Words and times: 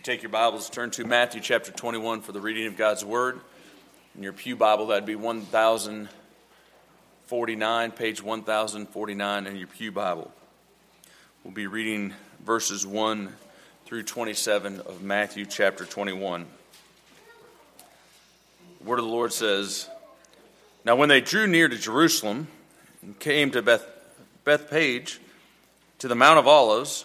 you 0.00 0.04
take 0.04 0.22
your 0.22 0.30
Bibles, 0.30 0.70
turn 0.70 0.90
to 0.92 1.04
Matthew 1.04 1.42
chapter 1.42 1.72
21 1.72 2.22
for 2.22 2.32
the 2.32 2.40
reading 2.40 2.66
of 2.66 2.74
God's 2.74 3.04
Word. 3.04 3.38
In 4.16 4.22
your 4.22 4.32
Pew 4.32 4.56
Bible, 4.56 4.86
that'd 4.86 5.04
be 5.04 5.14
1049, 5.14 7.90
page 7.90 8.22
1049 8.22 9.46
in 9.46 9.56
your 9.56 9.66
Pew 9.66 9.92
Bible. 9.92 10.32
We'll 11.44 11.52
be 11.52 11.66
reading 11.66 12.14
verses 12.42 12.86
1 12.86 13.30
through 13.84 14.04
27 14.04 14.80
of 14.80 15.02
Matthew 15.02 15.44
chapter 15.44 15.84
21. 15.84 16.46
The 18.78 18.84
Word 18.88 19.00
of 19.00 19.04
the 19.04 19.10
Lord 19.10 19.34
says, 19.34 19.86
Now 20.82 20.96
when 20.96 21.10
they 21.10 21.20
drew 21.20 21.46
near 21.46 21.68
to 21.68 21.76
Jerusalem 21.76 22.48
and 23.02 23.18
came 23.18 23.50
to 23.50 23.60
Beth, 23.60 23.84
Bethphage, 24.44 25.20
to 25.98 26.08
the 26.08 26.14
Mount 26.14 26.38
of 26.38 26.48
Olives, 26.48 27.04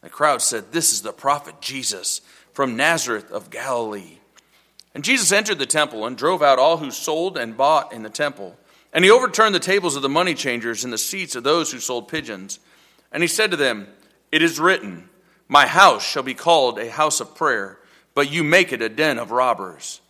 The 0.00 0.08
crowd 0.08 0.42
said, 0.42 0.72
This 0.72 0.92
is 0.92 1.02
the 1.02 1.12
prophet 1.12 1.60
Jesus 1.60 2.20
from 2.52 2.76
Nazareth 2.76 3.30
of 3.30 3.50
Galilee. 3.50 4.18
And 4.94 5.04
Jesus 5.04 5.32
entered 5.32 5.58
the 5.58 5.66
temple 5.66 6.06
and 6.06 6.16
drove 6.16 6.42
out 6.42 6.58
all 6.58 6.78
who 6.78 6.90
sold 6.90 7.36
and 7.36 7.56
bought 7.56 7.92
in 7.92 8.02
the 8.02 8.10
temple. 8.10 8.56
And 8.92 9.04
he 9.04 9.10
overturned 9.10 9.54
the 9.54 9.60
tables 9.60 9.96
of 9.96 10.02
the 10.02 10.08
money 10.08 10.34
changers 10.34 10.82
and 10.82 10.92
the 10.92 10.98
seats 10.98 11.36
of 11.36 11.44
those 11.44 11.70
who 11.70 11.78
sold 11.78 12.08
pigeons. 12.08 12.58
And 13.12 13.22
he 13.22 13.28
said 13.28 13.50
to 13.50 13.56
them, 13.56 13.88
It 14.32 14.42
is 14.42 14.58
written, 14.58 15.08
My 15.46 15.66
house 15.66 16.04
shall 16.04 16.22
be 16.22 16.34
called 16.34 16.78
a 16.78 16.90
house 16.90 17.20
of 17.20 17.34
prayer, 17.34 17.78
but 18.14 18.32
you 18.32 18.42
make 18.42 18.72
it 18.72 18.82
a 18.82 18.88
den 18.88 19.18
of 19.18 19.30
robbers. 19.30 20.00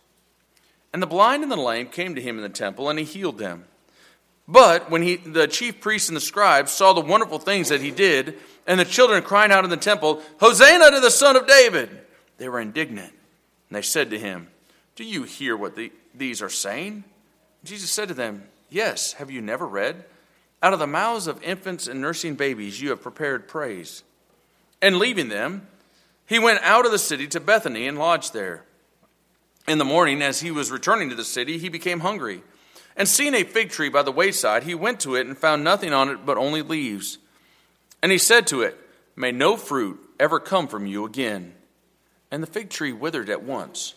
And 0.91 1.01
the 1.01 1.07
blind 1.07 1.43
and 1.43 1.51
the 1.51 1.57
lame 1.57 1.87
came 1.87 2.15
to 2.15 2.21
him 2.21 2.37
in 2.37 2.43
the 2.43 2.49
temple, 2.49 2.89
and 2.89 2.97
he 2.97 3.05
healed 3.05 3.37
them. 3.37 3.65
But 4.49 4.89
when 4.89 5.03
he, 5.03 5.17
the 5.17 5.47
chief 5.47 5.79
priests 5.79 6.09
and 6.09 6.15
the 6.15 6.21
scribes 6.21 6.71
saw 6.71 6.93
the 6.93 7.01
wonderful 7.01 7.37
things 7.37 7.69
that 7.69 7.81
he 7.81 7.91
did, 7.91 8.35
and 8.65 8.79
the 8.79 8.85
children 8.85 9.21
crying 9.21 9.51
out 9.51 9.63
in 9.63 9.69
the 9.69 9.77
temple, 9.77 10.23
Hosanna 10.39 10.89
to 10.89 10.99
the 10.99 11.11
Son 11.11 11.35
of 11.35 11.45
David, 11.45 11.89
they 12.39 12.49
were 12.49 12.59
indignant. 12.59 13.13
And 13.69 13.77
they 13.77 13.83
said 13.83 14.09
to 14.09 14.17
him, 14.17 14.47
Do 14.95 15.03
you 15.03 15.21
hear 15.21 15.55
what 15.55 15.75
the, 15.75 15.91
these 16.15 16.41
are 16.41 16.49
saying? 16.49 17.03
Jesus 17.63 17.91
said 17.91 18.07
to 18.07 18.15
them, 18.15 18.43
Yes, 18.71 19.13
have 19.13 19.29
you 19.29 19.39
never 19.39 19.67
read? 19.67 20.03
Out 20.63 20.73
of 20.73 20.79
the 20.79 20.87
mouths 20.87 21.27
of 21.27 21.43
infants 21.43 21.85
and 21.87 22.01
nursing 22.01 22.33
babies 22.33 22.81
you 22.81 22.89
have 22.89 23.03
prepared 23.03 23.47
praise. 23.47 24.03
And 24.81 24.97
leaving 24.97 25.29
them, 25.29 25.67
he 26.25 26.39
went 26.39 26.63
out 26.63 26.87
of 26.87 26.91
the 26.91 26.97
city 26.97 27.27
to 27.27 27.39
Bethany 27.39 27.87
and 27.87 27.99
lodged 27.99 28.33
there. 28.33 28.63
In 29.67 29.77
the 29.77 29.85
morning, 29.85 30.23
as 30.23 30.41
he 30.41 30.49
was 30.49 30.71
returning 30.71 31.09
to 31.09 31.15
the 31.15 31.23
city, 31.23 31.59
he 31.59 31.69
became 31.69 31.99
hungry. 31.99 32.41
And 32.99 33.07
seeing 33.07 33.33
a 33.33 33.45
fig 33.45 33.69
tree 33.69 33.87
by 33.87 34.03
the 34.03 34.11
wayside, 34.11 34.63
he 34.63 34.75
went 34.75 34.99
to 34.99 35.15
it 35.15 35.25
and 35.25 35.37
found 35.37 35.63
nothing 35.63 35.93
on 35.93 36.09
it 36.09 36.25
but 36.25 36.37
only 36.37 36.61
leaves. 36.61 37.17
And 38.03 38.11
he 38.11 38.17
said 38.17 38.45
to 38.47 38.61
it, 38.61 38.77
May 39.15 39.31
no 39.31 39.55
fruit 39.55 39.99
ever 40.19 40.39
come 40.39 40.67
from 40.67 40.85
you 40.85 41.05
again. 41.05 41.53
And 42.29 42.43
the 42.43 42.47
fig 42.47 42.69
tree 42.69 42.91
withered 42.91 43.29
at 43.29 43.41
once. 43.41 43.95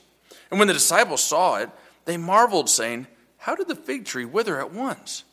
And 0.50 0.60
when 0.60 0.68
the 0.68 0.74
disciples 0.74 1.22
saw 1.22 1.56
it, 1.56 1.68
they 2.04 2.16
marveled, 2.16 2.70
saying, 2.70 3.08
How 3.38 3.56
did 3.56 3.66
the 3.66 3.74
fig 3.74 4.04
tree 4.04 4.24
wither 4.24 4.60
at 4.60 4.72
once? 4.72 5.24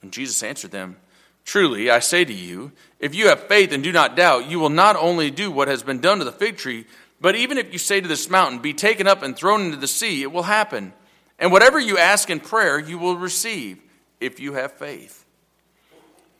And 0.00 0.10
Jesus 0.10 0.42
answered 0.42 0.70
them, 0.70 0.96
Truly, 1.44 1.90
I 1.90 1.98
say 1.98 2.24
to 2.24 2.32
you, 2.32 2.72
if 2.98 3.14
you 3.14 3.28
have 3.28 3.46
faith 3.46 3.72
and 3.72 3.84
do 3.84 3.92
not 3.92 4.16
doubt, 4.16 4.48
you 4.48 4.58
will 4.58 4.70
not 4.70 4.96
only 4.96 5.30
do 5.30 5.50
what 5.50 5.68
has 5.68 5.82
been 5.82 6.00
done 6.00 6.18
to 6.18 6.24
the 6.24 6.32
fig 6.32 6.56
tree, 6.56 6.86
but 7.20 7.34
even 7.36 7.58
if 7.58 7.72
you 7.72 7.78
say 7.78 8.00
to 8.00 8.08
this 8.08 8.30
mountain, 8.30 8.60
Be 8.60 8.72
taken 8.72 9.06
up 9.06 9.22
and 9.22 9.36
thrown 9.36 9.62
into 9.66 9.76
the 9.76 9.86
sea, 9.86 10.22
it 10.22 10.32
will 10.32 10.44
happen. 10.44 10.94
And 11.42 11.50
whatever 11.50 11.80
you 11.80 11.98
ask 11.98 12.30
in 12.30 12.38
prayer, 12.38 12.78
you 12.78 12.98
will 12.98 13.16
receive 13.16 13.82
if 14.20 14.38
you 14.38 14.52
have 14.52 14.70
faith. 14.74 15.26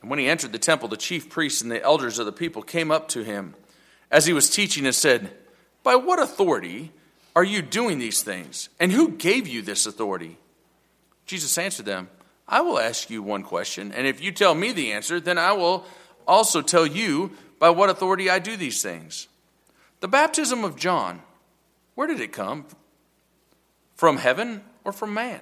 And 0.01 0.09
when 0.09 0.21
he 0.21 0.29
entered 0.29 0.53
the 0.53 0.61
temple, 0.61 0.87
the 0.87 0.97
chief 0.97 1.29
priests 1.29 1.61
and 1.61 1.73
the 1.73 1.83
elders 1.83 2.21
of 2.21 2.27
the 2.27 2.31
people 2.31 2.63
came 2.63 2.93
up 2.93 3.09
to 3.09 3.25
him 3.25 3.57
as 4.13 4.27
he 4.27 4.33
was 4.33 4.49
teaching 4.49 4.87
and 4.87 4.95
said, 4.95 5.33
By 5.83 5.97
what 5.97 6.23
authority 6.23 6.93
are 7.35 7.43
you 7.43 7.63
doing 7.63 7.99
these 7.99 8.23
things? 8.23 8.69
And 8.79 8.93
who 8.93 9.09
gave 9.09 9.49
you 9.49 9.61
this 9.61 9.87
authority? 9.87 10.39
Jesus 11.27 11.59
answered 11.59 11.87
them, 11.87 12.09
I 12.47 12.61
will 12.61 12.79
ask 12.79 13.11
you 13.11 13.25
one 13.25 13.43
question, 13.43 13.91
and 13.91 14.07
if 14.07 14.23
you 14.23 14.31
tell 14.31 14.55
me 14.55 14.71
the 14.71 14.93
answer, 14.93 15.19
then 15.19 15.37
I 15.37 15.51
will 15.51 15.85
also 16.29 16.63
tell 16.63 16.87
you 16.87 17.33
by 17.59 17.71
what 17.71 17.91
authority 17.91 18.31
I 18.31 18.39
do 18.39 18.57
these 18.57 18.81
things. 18.81 19.27
The 19.99 20.07
baptism 20.07 20.63
of 20.63 20.77
John, 20.77 21.23
where 21.97 22.07
did 22.07 22.21
it 22.21 22.31
come? 22.31 22.67
From 23.97 24.19
heaven 24.19 24.63
or 24.85 24.93
from 24.93 25.15
man? 25.15 25.41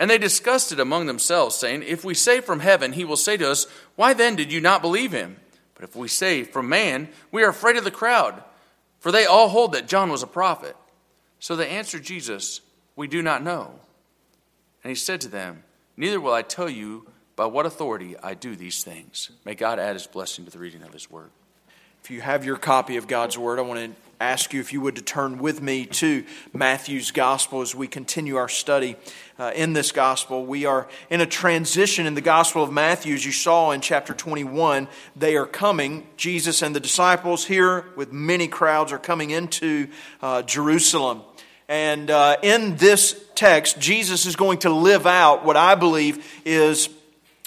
And 0.00 0.08
they 0.08 0.18
discussed 0.18 0.70
it 0.70 0.80
among 0.80 1.06
themselves, 1.06 1.56
saying, 1.56 1.82
If 1.82 2.04
we 2.04 2.14
say 2.14 2.40
from 2.40 2.60
heaven, 2.60 2.92
he 2.92 3.04
will 3.04 3.16
say 3.16 3.36
to 3.36 3.50
us, 3.50 3.66
Why 3.96 4.14
then 4.14 4.36
did 4.36 4.52
you 4.52 4.60
not 4.60 4.82
believe 4.82 5.12
him? 5.12 5.36
But 5.74 5.84
if 5.84 5.96
we 5.96 6.08
say 6.08 6.44
from 6.44 6.68
man, 6.68 7.08
we 7.32 7.42
are 7.42 7.50
afraid 7.50 7.76
of 7.76 7.84
the 7.84 7.90
crowd, 7.90 8.42
for 9.00 9.10
they 9.10 9.26
all 9.26 9.48
hold 9.48 9.72
that 9.72 9.88
John 9.88 10.10
was 10.10 10.22
a 10.22 10.28
prophet. 10.28 10.76
So 11.40 11.56
they 11.56 11.68
answered 11.68 12.04
Jesus, 12.04 12.60
We 12.96 13.08
do 13.08 13.22
not 13.22 13.42
know. 13.42 13.72
And 14.84 14.90
he 14.90 14.94
said 14.94 15.20
to 15.22 15.28
them, 15.28 15.64
Neither 15.96 16.20
will 16.20 16.32
I 16.32 16.42
tell 16.42 16.70
you 16.70 17.08
by 17.34 17.46
what 17.46 17.66
authority 17.66 18.16
I 18.22 18.34
do 18.34 18.54
these 18.54 18.84
things. 18.84 19.30
May 19.44 19.54
God 19.54 19.78
add 19.78 19.94
his 19.94 20.06
blessing 20.06 20.44
to 20.44 20.50
the 20.50 20.58
reading 20.58 20.82
of 20.82 20.92
his 20.92 21.10
word. 21.10 21.30
If 22.02 22.10
you 22.10 22.20
have 22.20 22.44
your 22.44 22.56
copy 22.56 22.96
of 22.96 23.06
God's 23.06 23.36
Word, 23.36 23.58
I 23.58 23.62
want 23.62 23.80
to 23.80 24.00
ask 24.20 24.52
you 24.52 24.60
if 24.60 24.72
you 24.72 24.80
would 24.80 24.96
to 24.96 25.02
turn 25.02 25.38
with 25.38 25.62
me 25.62 25.86
to 25.86 26.24
Matthew's 26.52 27.12
Gospel 27.12 27.60
as 27.60 27.74
we 27.74 27.86
continue 27.86 28.36
our 28.36 28.48
study 28.48 28.96
uh, 29.38 29.52
in 29.54 29.74
this 29.74 29.92
Gospel. 29.92 30.44
We 30.44 30.64
are 30.66 30.88
in 31.08 31.20
a 31.20 31.26
transition 31.26 32.04
in 32.04 32.14
the 32.14 32.20
Gospel 32.20 32.64
of 32.64 32.72
Matthew, 32.72 33.14
as 33.14 33.24
you 33.24 33.30
saw 33.30 33.70
in 33.70 33.80
chapter 33.80 34.14
21. 34.14 34.88
They 35.14 35.36
are 35.36 35.46
coming, 35.46 36.06
Jesus 36.16 36.62
and 36.62 36.74
the 36.74 36.80
disciples 36.80 37.44
here 37.44 37.84
with 37.94 38.12
many 38.12 38.48
crowds 38.48 38.90
are 38.90 38.98
coming 38.98 39.30
into 39.30 39.88
uh, 40.20 40.42
Jerusalem. 40.42 41.22
And 41.68 42.10
uh, 42.10 42.38
in 42.42 42.76
this 42.76 43.24
text, 43.36 43.78
Jesus 43.78 44.26
is 44.26 44.34
going 44.34 44.58
to 44.60 44.70
live 44.70 45.06
out 45.06 45.44
what 45.44 45.56
I 45.56 45.74
believe 45.74 46.26
is 46.44 46.88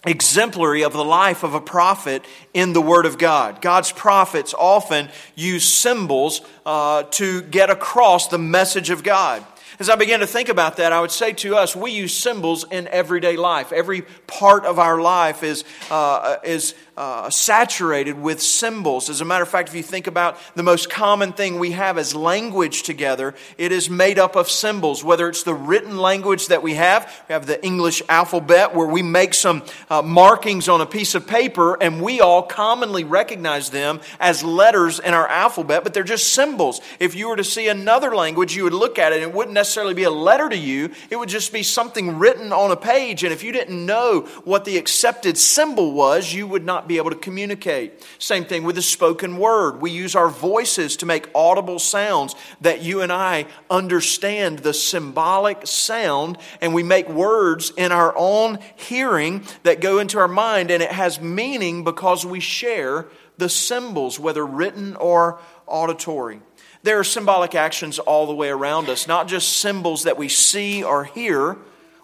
exemplary 0.06 0.84
of 0.84 0.94
the 0.94 1.06
life 1.06 1.44
of 1.44 1.54
a 1.54 1.62
prophet 1.62 2.26
in 2.54 2.74
the 2.74 2.82
Word 2.82 3.06
of 3.06 3.18
God. 3.18 3.62
God's 3.62 3.92
prophets 3.92 4.54
often 4.58 5.10
use 5.36 5.64
symbols 5.64 6.42
uh, 6.66 7.04
to 7.04 7.42
get 7.44 7.70
across 7.70 8.28
the 8.28 8.40
message 8.40 8.90
of 8.90 9.04
God. 9.04 9.46
As 9.80 9.90
I 9.90 9.96
began 9.96 10.20
to 10.20 10.28
think 10.28 10.50
about 10.50 10.78
that, 10.78 10.92
I 10.92 11.02
would 11.02 11.12
say 11.12 11.34
to 11.34 11.56
us, 11.56 11.76
we 11.76 11.92
use 11.92 12.14
symbols 12.14 12.66
in 12.70 12.88
everyday 12.90 13.36
life. 13.36 13.72
Every 13.72 14.04
part 14.28 14.66
of 14.66 14.78
our 14.78 15.02
life 15.02 15.44
is, 15.44 15.64
uh, 15.90 16.38
is 16.44 16.76
uh, 16.98 17.30
saturated 17.30 18.20
with 18.20 18.42
symbols. 18.42 19.10
As 19.10 19.22
a 19.22 19.26
matter 19.26 19.44
of 19.44 19.50
fact, 19.50 19.70
if 19.70 19.76
you 19.76 19.84
think 19.84 20.08
about 20.08 20.38
the 20.56 20.64
most 20.64 20.90
common 20.90 21.32
thing 21.32 21.58
we 21.58 21.72
have 21.72 21.98
as 21.98 22.14
language 22.14 22.84
together, 22.84 23.34
it 23.58 23.72
is 23.72 23.90
made 23.90 24.20
up 24.20 24.36
of 24.36 24.50
symbols. 24.50 25.04
Whether 25.04 25.30
it's 25.30 25.44
the 25.44 25.54
written 25.54 25.98
language 25.98 26.48
that 26.48 26.62
we 26.62 26.74
have, 26.74 27.06
we 27.30 27.34
have 27.34 27.46
the 27.46 27.64
English 27.66 28.02
alphabet 28.10 28.76
where 28.76 28.88
we 28.88 29.04
make 29.04 29.34
some 29.34 29.64
uh, 29.90 30.02
markings 30.02 30.68
on 30.68 30.82
a 30.82 30.86
piece 30.86 31.16
of 31.16 31.26
paper 31.26 31.82
and 31.82 32.02
we 32.02 32.20
all 32.20 32.44
commonly 32.44 33.06
recognize 33.06 33.70
them 33.70 34.02
as 34.20 34.44
letters 34.44 35.00
in 35.00 35.14
our 35.14 35.28
alphabet, 35.28 35.84
but 35.84 35.94
they're 35.94 36.04
just 36.04 36.34
symbols. 36.34 36.82
If 37.00 37.16
you 37.16 37.30
were 37.30 37.38
to 37.38 37.44
see 37.44 37.70
another 37.70 38.14
language, 38.16 38.56
you 38.56 38.66
would 38.66 38.74
look 38.74 39.00
at 39.00 39.14
it 39.14 39.24
and 39.24 39.24
it 39.24 39.34
wouldn't 39.34 39.56
necessarily 39.56 39.94
be 39.94 40.04
a 40.04 40.12
letter 40.12 40.50
to 40.50 40.58
you, 40.58 40.92
it 41.10 41.16
would 41.16 41.30
just 41.30 41.54
be 41.54 41.64
something 41.64 42.20
written 42.20 42.52
on 42.52 42.70
a 42.72 42.76
page. 42.76 43.24
And 43.24 43.32
if 43.32 43.44
you 43.44 43.54
didn't 43.54 43.86
know 43.86 44.22
what 44.44 44.66
the 44.66 44.78
accepted 44.78 45.38
symbol 45.38 45.94
was, 45.94 46.34
you 46.34 46.46
would 46.48 46.66
not 46.66 46.81
not 46.82 46.88
be 46.88 46.98
able 46.98 47.12
to 47.12 47.16
communicate. 47.16 48.04
Same 48.18 48.44
thing 48.44 48.64
with 48.64 48.76
the 48.76 48.82
spoken 48.82 49.38
word. 49.38 49.82
We 49.82 49.92
use 49.92 50.16
our 50.16 50.30
voices 50.30 50.98
to 50.98 51.06
make 51.06 51.30
audible 51.36 51.78
sounds 51.78 52.34
that 52.62 52.82
you 52.82 53.02
and 53.02 53.12
I 53.12 53.46
understand 53.70 54.60
the 54.60 54.74
symbolic 54.74 55.68
sound, 55.68 56.40
and 56.60 56.74
we 56.74 56.82
make 56.82 57.08
words 57.08 57.72
in 57.78 57.92
our 57.92 58.14
own 58.18 58.58
hearing 58.76 59.44
that 59.62 59.80
go 59.80 60.00
into 60.00 60.18
our 60.18 60.28
mind, 60.28 60.72
and 60.72 60.82
it 60.82 60.92
has 60.92 61.22
meaning 61.22 61.84
because 61.84 62.26
we 62.26 62.40
share 62.40 63.06
the 63.38 63.50
symbols, 63.50 64.20
whether 64.20 64.46
written 64.46 64.96
or 64.96 65.40
auditory. 65.68 66.42
There 66.84 66.98
are 66.98 67.04
symbolic 67.04 67.54
actions 67.54 68.00
all 68.00 68.26
the 68.26 68.34
way 68.34 68.50
around 68.50 68.90
us, 68.90 69.08
not 69.08 69.28
just 69.28 69.58
symbols 69.58 70.04
that 70.04 70.18
we 70.18 70.30
see 70.30 70.84
or 70.84 71.04
hear. 71.04 71.58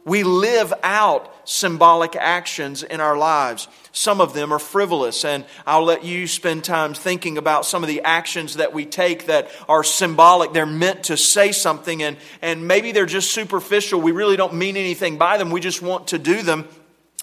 We 0.07 0.23
live 0.23 0.73
out 0.83 1.33
symbolic 1.43 2.15
actions 2.15 2.81
in 2.81 3.01
our 3.01 3.17
lives. 3.17 3.67
Some 3.91 4.21
of 4.21 4.33
them 4.33 4.53
are 4.53 4.59
frivolous, 4.59 5.25
and 5.25 5.43
I'll 5.65 5.83
let 5.83 6.05
you 6.05 6.27
spend 6.27 6.63
time 6.63 6.93
thinking 6.93 7.37
about 7.37 7.65
some 7.65 7.83
of 7.83 7.89
the 7.89 8.01
actions 8.03 8.55
that 8.55 8.73
we 8.73 8.85
take 8.85 9.25
that 9.25 9.49
are 9.67 9.83
symbolic. 9.83 10.53
They're 10.53 10.65
meant 10.65 11.03
to 11.05 11.17
say 11.17 11.51
something, 11.51 12.01
and, 12.03 12.15
and 12.41 12.69
maybe 12.69 12.93
they're 12.93 13.05
just 13.05 13.31
superficial. 13.31 13.99
We 13.99 14.13
really 14.13 14.37
don't 14.37 14.53
mean 14.53 14.77
anything 14.77 15.17
by 15.17 15.37
them, 15.37 15.49
we 15.49 15.59
just 15.59 15.81
want 15.81 16.07
to 16.07 16.17
do 16.17 16.41
them 16.41 16.69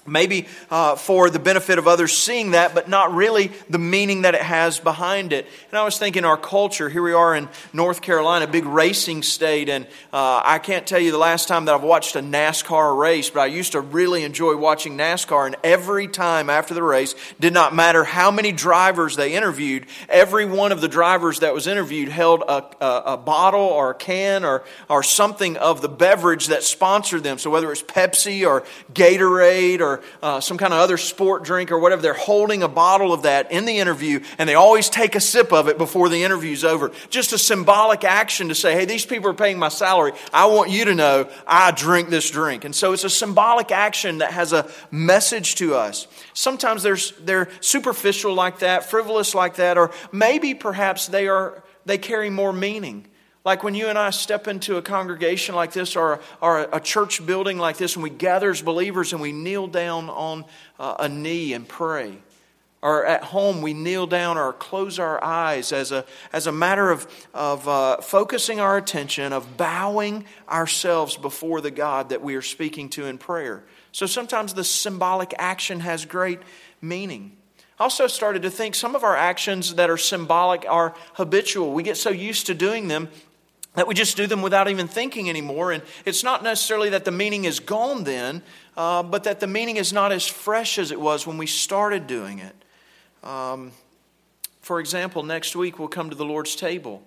maybe 0.05 0.47
uh, 0.69 0.95
for 0.95 1.29
the 1.29 1.39
benefit 1.39 1.79
of 1.79 1.87
others 1.87 2.15
seeing 2.15 2.51
that, 2.51 2.75
but 2.75 2.87
not 2.87 3.13
really 3.13 3.51
the 3.69 3.79
meaning 3.79 4.21
that 4.23 4.35
it 4.35 4.41
has 4.41 4.79
behind 4.79 5.33
it. 5.33 5.47
And 5.71 5.77
I 5.77 5.83
was 5.83 5.97
thinking, 5.97 6.25
our 6.25 6.37
culture, 6.37 6.89
here 6.89 7.01
we 7.01 7.13
are 7.13 7.35
in 7.35 7.49
North 7.73 8.01
Carolina, 8.01 8.47
big 8.47 8.65
racing 8.65 9.23
state, 9.23 9.69
and 9.69 9.85
uh, 10.13 10.41
I 10.43 10.59
can't 10.59 10.85
tell 10.85 10.99
you 10.99 11.11
the 11.11 11.17
last 11.17 11.47
time 11.47 11.65
that 11.65 11.75
I've 11.75 11.83
watched 11.83 12.15
a 12.15 12.21
NASCAR 12.21 12.97
race, 12.97 13.29
but 13.29 13.39
I 13.41 13.47
used 13.47 13.71
to 13.71 13.81
really 13.81 14.23
enjoy 14.23 14.55
watching 14.55 14.97
NASCAR, 14.97 15.47
and 15.47 15.55
every 15.63 16.07
time 16.07 16.49
after 16.49 16.73
the 16.73 16.83
race, 16.83 17.15
did 17.39 17.53
not 17.53 17.73
matter 17.73 18.03
how 18.03 18.31
many 18.31 18.51
drivers 18.51 19.15
they 19.15 19.33
interviewed, 19.33 19.85
every 20.09 20.45
one 20.45 20.71
of 20.71 20.81
the 20.81 20.87
drivers 20.87 21.39
that 21.39 21.53
was 21.53 21.67
interviewed 21.67 22.09
held 22.09 22.41
a, 22.41 22.63
a, 22.83 23.13
a 23.13 23.17
bottle 23.17 23.59
or 23.59 23.91
a 23.91 23.95
can 23.95 24.45
or, 24.45 24.63
or 24.89 25.03
something 25.03 25.57
of 25.57 25.81
the 25.81 25.89
beverage 25.89 26.47
that 26.47 26.63
sponsored 26.63 27.23
them. 27.23 27.37
So 27.37 27.49
whether 27.49 27.71
it's 27.71 27.81
Pepsi 27.81 28.47
or 28.47 28.63
Gatorade 28.93 29.79
or 29.79 29.94
uh, 30.21 30.39
some 30.39 30.57
kind 30.57 30.73
of 30.73 30.79
other 30.79 30.97
sport 30.97 31.43
drink 31.43 31.71
or 31.71 31.79
whatever, 31.79 32.01
they're 32.01 32.13
holding 32.13 32.63
a 32.63 32.67
bottle 32.67 33.13
of 33.13 33.23
that 33.23 33.51
in 33.51 33.65
the 33.65 33.77
interview, 33.79 34.19
and 34.37 34.47
they 34.47 34.55
always 34.55 34.89
take 34.89 35.15
a 35.15 35.19
sip 35.19 35.51
of 35.51 35.67
it 35.67 35.77
before 35.77 36.09
the 36.09 36.23
interview's 36.23 36.63
over. 36.63 36.91
Just 37.09 37.33
a 37.33 37.37
symbolic 37.37 38.03
action 38.03 38.49
to 38.49 38.55
say, 38.55 38.73
hey, 38.73 38.85
these 38.85 39.05
people 39.05 39.29
are 39.29 39.33
paying 39.33 39.59
my 39.59 39.69
salary. 39.69 40.13
I 40.33 40.45
want 40.47 40.69
you 40.69 40.85
to 40.85 40.95
know 40.95 41.29
I 41.47 41.71
drink 41.71 42.09
this 42.09 42.29
drink. 42.29 42.65
And 42.65 42.75
so 42.75 42.93
it's 42.93 43.03
a 43.03 43.09
symbolic 43.09 43.71
action 43.71 44.19
that 44.19 44.31
has 44.31 44.53
a 44.53 44.69
message 44.91 45.55
to 45.55 45.75
us. 45.75 46.07
Sometimes 46.33 46.83
they're 46.83 47.49
superficial 47.61 48.33
like 48.33 48.59
that, 48.59 48.85
frivolous 48.85 49.35
like 49.35 49.55
that, 49.55 49.77
or 49.77 49.91
maybe 50.11 50.53
perhaps 50.53 51.07
they 51.07 51.27
are 51.27 51.63
they 51.85 51.97
carry 51.97 52.29
more 52.29 52.51
meaning. 52.51 53.07
Like 53.45 53.63
when 53.63 53.75
you 53.75 53.89
and 53.89 53.97
I 53.97 54.09
step 54.09 54.47
into 54.47 54.77
a 54.77 54.81
congregation 54.81 55.53
like 55.53 55.71
this 55.71 55.95
or, 55.95 56.19
or 56.41 56.67
a 56.73 56.79
church 56.79 57.23
building 57.23 57.59
like 57.59 57.77
this 57.77 57.95
and 57.95 58.01
we 58.01 58.09
gather 58.09 58.49
as 58.49 58.63
believers 58.63 59.13
and 59.13 59.21
we 59.21 59.31
kneel 59.31 59.67
down 59.67 60.09
on 60.09 60.45
uh, 60.79 60.95
a 60.99 61.07
knee 61.07 61.53
and 61.53 61.67
pray. 61.67 62.17
Or 62.81 63.05
at 63.05 63.23
home, 63.23 63.61
we 63.61 63.73
kneel 63.73 64.07
down 64.07 64.37
or 64.37 64.51
close 64.53 64.99
our 64.99 65.23
eyes 65.23 65.71
as 65.71 65.91
a, 65.91 66.05
as 66.33 66.45
a 66.47 66.51
matter 66.51 66.91
of, 66.91 67.07
of 67.33 67.67
uh, 67.67 67.97
focusing 67.97 68.59
our 68.59 68.77
attention, 68.77 69.31
of 69.31 69.57
bowing 69.57 70.25
ourselves 70.49 71.15
before 71.15 71.61
the 71.61 71.71
God 71.71 72.09
that 72.09 72.21
we 72.21 72.35
are 72.35 72.43
speaking 72.43 72.89
to 72.89 73.05
in 73.05 73.17
prayer. 73.17 73.63
So 73.91 74.05
sometimes 74.05 74.53
the 74.53 74.63
symbolic 74.63 75.33
action 75.37 75.79
has 75.79 76.05
great 76.05 76.39
meaning. 76.81 77.37
I 77.79 77.83
also 77.83 78.07
started 78.07 78.43
to 78.43 78.49
think 78.49 78.75
some 78.75 78.95
of 78.95 79.03
our 79.03 79.15
actions 79.15 79.75
that 79.75 79.89
are 79.89 79.97
symbolic 79.97 80.65
are 80.67 80.95
habitual. 81.13 81.73
We 81.73 81.83
get 81.83 81.97
so 81.97 82.09
used 82.09 82.47
to 82.47 82.53
doing 82.53 82.87
them 82.87 83.09
that 83.75 83.87
we 83.87 83.93
just 83.93 84.17
do 84.17 84.27
them 84.27 84.41
without 84.41 84.69
even 84.69 84.87
thinking 84.87 85.29
anymore. 85.29 85.71
And 85.71 85.83
it's 86.05 86.23
not 86.23 86.43
necessarily 86.43 86.89
that 86.89 87.05
the 87.05 87.11
meaning 87.11 87.45
is 87.45 87.59
gone 87.59 88.03
then, 88.03 88.41
uh, 88.75 89.03
but 89.03 89.23
that 89.25 89.39
the 89.39 89.47
meaning 89.47 89.77
is 89.77 89.93
not 89.93 90.11
as 90.11 90.25
fresh 90.25 90.77
as 90.77 90.91
it 90.91 90.99
was 90.99 91.27
when 91.27 91.37
we 91.37 91.47
started 91.47 92.07
doing 92.07 92.39
it. 92.39 92.55
Um, 93.23 93.71
for 94.61 94.79
example, 94.79 95.23
next 95.23 95.55
week 95.55 95.77
we'll 95.77 95.87
come 95.87 96.09
to 96.09 96.15
the 96.15 96.25
Lord's 96.25 96.55
table. 96.55 97.03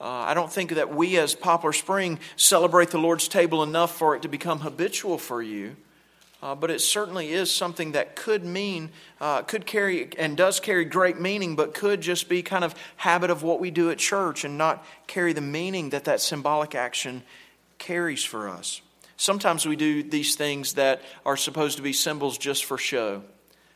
Uh, 0.00 0.04
I 0.04 0.34
don't 0.34 0.52
think 0.52 0.74
that 0.74 0.94
we 0.94 1.18
as 1.18 1.34
Poplar 1.34 1.72
Spring 1.72 2.20
celebrate 2.36 2.90
the 2.90 2.98
Lord's 2.98 3.26
table 3.26 3.62
enough 3.62 3.96
for 3.96 4.14
it 4.14 4.22
to 4.22 4.28
become 4.28 4.60
habitual 4.60 5.18
for 5.18 5.42
you. 5.42 5.76
Uh, 6.40 6.54
but 6.54 6.70
it 6.70 6.80
certainly 6.80 7.32
is 7.32 7.50
something 7.50 7.92
that 7.92 8.14
could 8.14 8.44
mean, 8.44 8.90
uh, 9.20 9.42
could 9.42 9.66
carry, 9.66 10.08
and 10.18 10.36
does 10.36 10.60
carry 10.60 10.84
great 10.84 11.20
meaning, 11.20 11.56
but 11.56 11.74
could 11.74 12.00
just 12.00 12.28
be 12.28 12.42
kind 12.42 12.62
of 12.62 12.76
habit 12.96 13.28
of 13.28 13.42
what 13.42 13.58
we 13.58 13.72
do 13.72 13.90
at 13.90 13.98
church 13.98 14.44
and 14.44 14.56
not 14.56 14.84
carry 15.08 15.32
the 15.32 15.40
meaning 15.40 15.90
that 15.90 16.04
that 16.04 16.20
symbolic 16.20 16.76
action 16.76 17.22
carries 17.78 18.22
for 18.22 18.48
us. 18.48 18.80
Sometimes 19.16 19.66
we 19.66 19.74
do 19.74 20.04
these 20.04 20.36
things 20.36 20.74
that 20.74 21.02
are 21.26 21.36
supposed 21.36 21.76
to 21.78 21.82
be 21.82 21.92
symbols 21.92 22.38
just 22.38 22.64
for 22.64 22.78
show. 22.78 23.22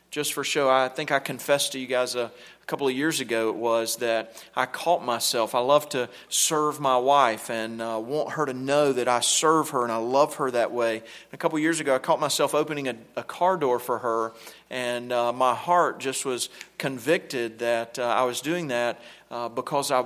Just 0.09 0.31
for 0.31 0.45
show. 0.45 0.69
I 0.69 0.87
think 0.87 1.11
I 1.11 1.19
confessed 1.19 1.73
to 1.73 1.79
you 1.79 1.87
guys 1.87 2.15
a, 2.15 2.31
a 2.63 2.65
couple 2.65 2.87
of 2.87 2.95
years 2.95 3.19
ago 3.19 3.49
it 3.49 3.55
was 3.55 3.97
that 3.97 4.41
I 4.55 4.65
caught 4.65 5.03
myself. 5.03 5.53
I 5.53 5.59
love 5.59 5.89
to 5.89 6.07
serve 6.29 6.79
my 6.79 6.95
wife 6.97 7.49
and 7.49 7.81
uh, 7.81 8.01
want 8.01 8.31
her 8.31 8.45
to 8.45 8.53
know 8.53 8.93
that 8.93 9.09
I 9.09 9.19
serve 9.19 9.71
her 9.71 9.83
and 9.83 9.91
I 9.91 9.97
love 9.97 10.35
her 10.35 10.49
that 10.49 10.71
way. 10.71 10.97
And 10.97 11.33
a 11.33 11.37
couple 11.37 11.57
of 11.57 11.61
years 11.61 11.81
ago, 11.81 11.93
I 11.93 11.99
caught 11.99 12.21
myself 12.21 12.55
opening 12.55 12.87
a, 12.87 12.95
a 13.17 13.23
car 13.23 13.57
door 13.57 13.79
for 13.79 13.99
her, 13.99 14.31
and 14.69 15.11
uh, 15.11 15.33
my 15.33 15.53
heart 15.53 15.99
just 15.99 16.25
was 16.25 16.49
convicted 16.77 17.59
that 17.59 17.99
uh, 17.99 18.03
I 18.03 18.23
was 18.23 18.39
doing 18.39 18.67
that 18.69 19.01
uh, 19.29 19.49
because 19.49 19.91
I. 19.91 20.05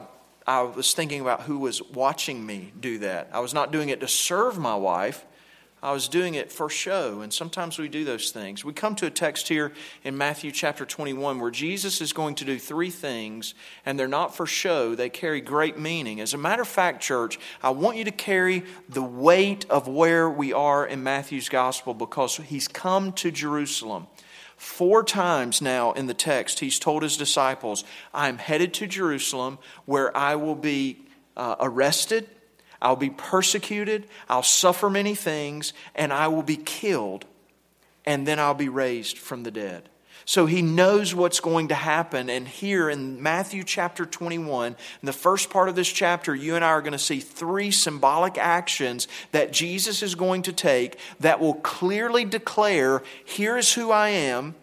I 0.49 0.61
was 0.61 0.93
thinking 0.93 1.19
about 1.19 1.41
who 1.41 1.59
was 1.59 1.81
watching 1.81 2.45
me 2.45 2.71
do 2.79 2.99
that. 2.99 3.31
I 3.33 3.41
was 3.41 3.53
not 3.53 3.73
doing 3.73 3.89
it 3.89 3.99
to 3.99 4.07
serve 4.07 4.57
my 4.57 4.75
wife. 4.75 5.25
I 5.87 5.93
was 5.93 6.09
doing 6.09 6.35
it 6.35 6.51
for 6.51 6.69
show, 6.69 7.21
and 7.21 7.31
sometimes 7.31 7.79
we 7.79 7.87
do 7.87 8.03
those 8.03 8.31
things. 8.31 8.65
We 8.65 8.73
come 8.73 8.93
to 8.95 9.05
a 9.05 9.09
text 9.09 9.47
here 9.47 9.71
in 10.03 10.17
Matthew 10.17 10.51
chapter 10.51 10.85
21 10.85 11.39
where 11.39 11.49
Jesus 11.49 12.01
is 12.01 12.11
going 12.11 12.35
to 12.35 12.43
do 12.43 12.59
three 12.59 12.89
things, 12.89 13.53
and 13.85 13.97
they're 13.97 14.09
not 14.09 14.35
for 14.35 14.45
show, 14.45 14.95
they 14.95 15.07
carry 15.07 15.39
great 15.39 15.79
meaning. 15.79 16.19
As 16.19 16.33
a 16.33 16.37
matter 16.37 16.61
of 16.61 16.67
fact, 16.67 17.01
church, 17.01 17.39
I 17.63 17.69
want 17.69 17.95
you 17.95 18.03
to 18.03 18.11
carry 18.11 18.63
the 18.89 19.01
weight 19.01 19.65
of 19.69 19.87
where 19.87 20.29
we 20.29 20.51
are 20.51 20.85
in 20.85 21.03
Matthew's 21.03 21.47
gospel 21.47 21.93
because 21.93 22.35
he's 22.35 22.67
come 22.67 23.13
to 23.13 23.31
Jerusalem. 23.31 24.07
Four 24.57 25.05
times 25.05 25.61
now 25.61 25.93
in 25.93 26.07
the 26.07 26.13
text, 26.13 26.59
he's 26.59 26.79
told 26.79 27.01
his 27.01 27.15
disciples, 27.15 27.85
I'm 28.13 28.39
headed 28.39 28.73
to 28.73 28.87
Jerusalem 28.87 29.57
where 29.85 30.15
I 30.17 30.35
will 30.35 30.55
be 30.55 31.05
uh, 31.37 31.55
arrested 31.61 32.27
I'll 32.81 32.95
be 32.95 33.09
persecuted, 33.09 34.07
I'll 34.29 34.43
suffer 34.43 34.89
many 34.89 35.15
things, 35.15 35.73
and 35.95 36.13
I 36.13 36.27
will 36.27 36.43
be 36.43 36.57
killed, 36.57 37.25
and 38.05 38.27
then 38.27 38.39
I'll 38.39 38.53
be 38.53 38.69
raised 38.69 39.17
from 39.17 39.43
the 39.43 39.51
dead. 39.51 39.89
So 40.27 40.45
he 40.45 40.61
knows 40.61 41.15
what's 41.15 41.39
going 41.39 41.69
to 41.69 41.73
happen. 41.73 42.29
And 42.29 42.45
here 42.45 42.89
in 42.89 43.23
Matthew 43.23 43.63
chapter 43.63 44.05
21, 44.05 44.75
in 45.01 45.05
the 45.05 45.13
first 45.13 45.49
part 45.49 45.69
of 45.69 45.75
this 45.75 45.87
chapter, 45.87 46.35
you 46.35 46.55
and 46.57 46.65
I 46.65 46.67
are 46.67 46.81
going 46.81 46.91
to 46.91 46.99
see 46.99 47.21
three 47.21 47.71
symbolic 47.71 48.37
actions 48.37 49.07
that 49.31 49.53
Jesus 49.53 50.03
is 50.03 50.15
going 50.15 50.41
to 50.41 50.51
take 50.51 50.99
that 51.21 51.39
will 51.39 51.53
clearly 51.53 52.25
declare 52.25 53.03
here 53.23 53.57
is 53.57 53.73
who 53.73 53.89
I 53.89 54.09
am. 54.09 54.55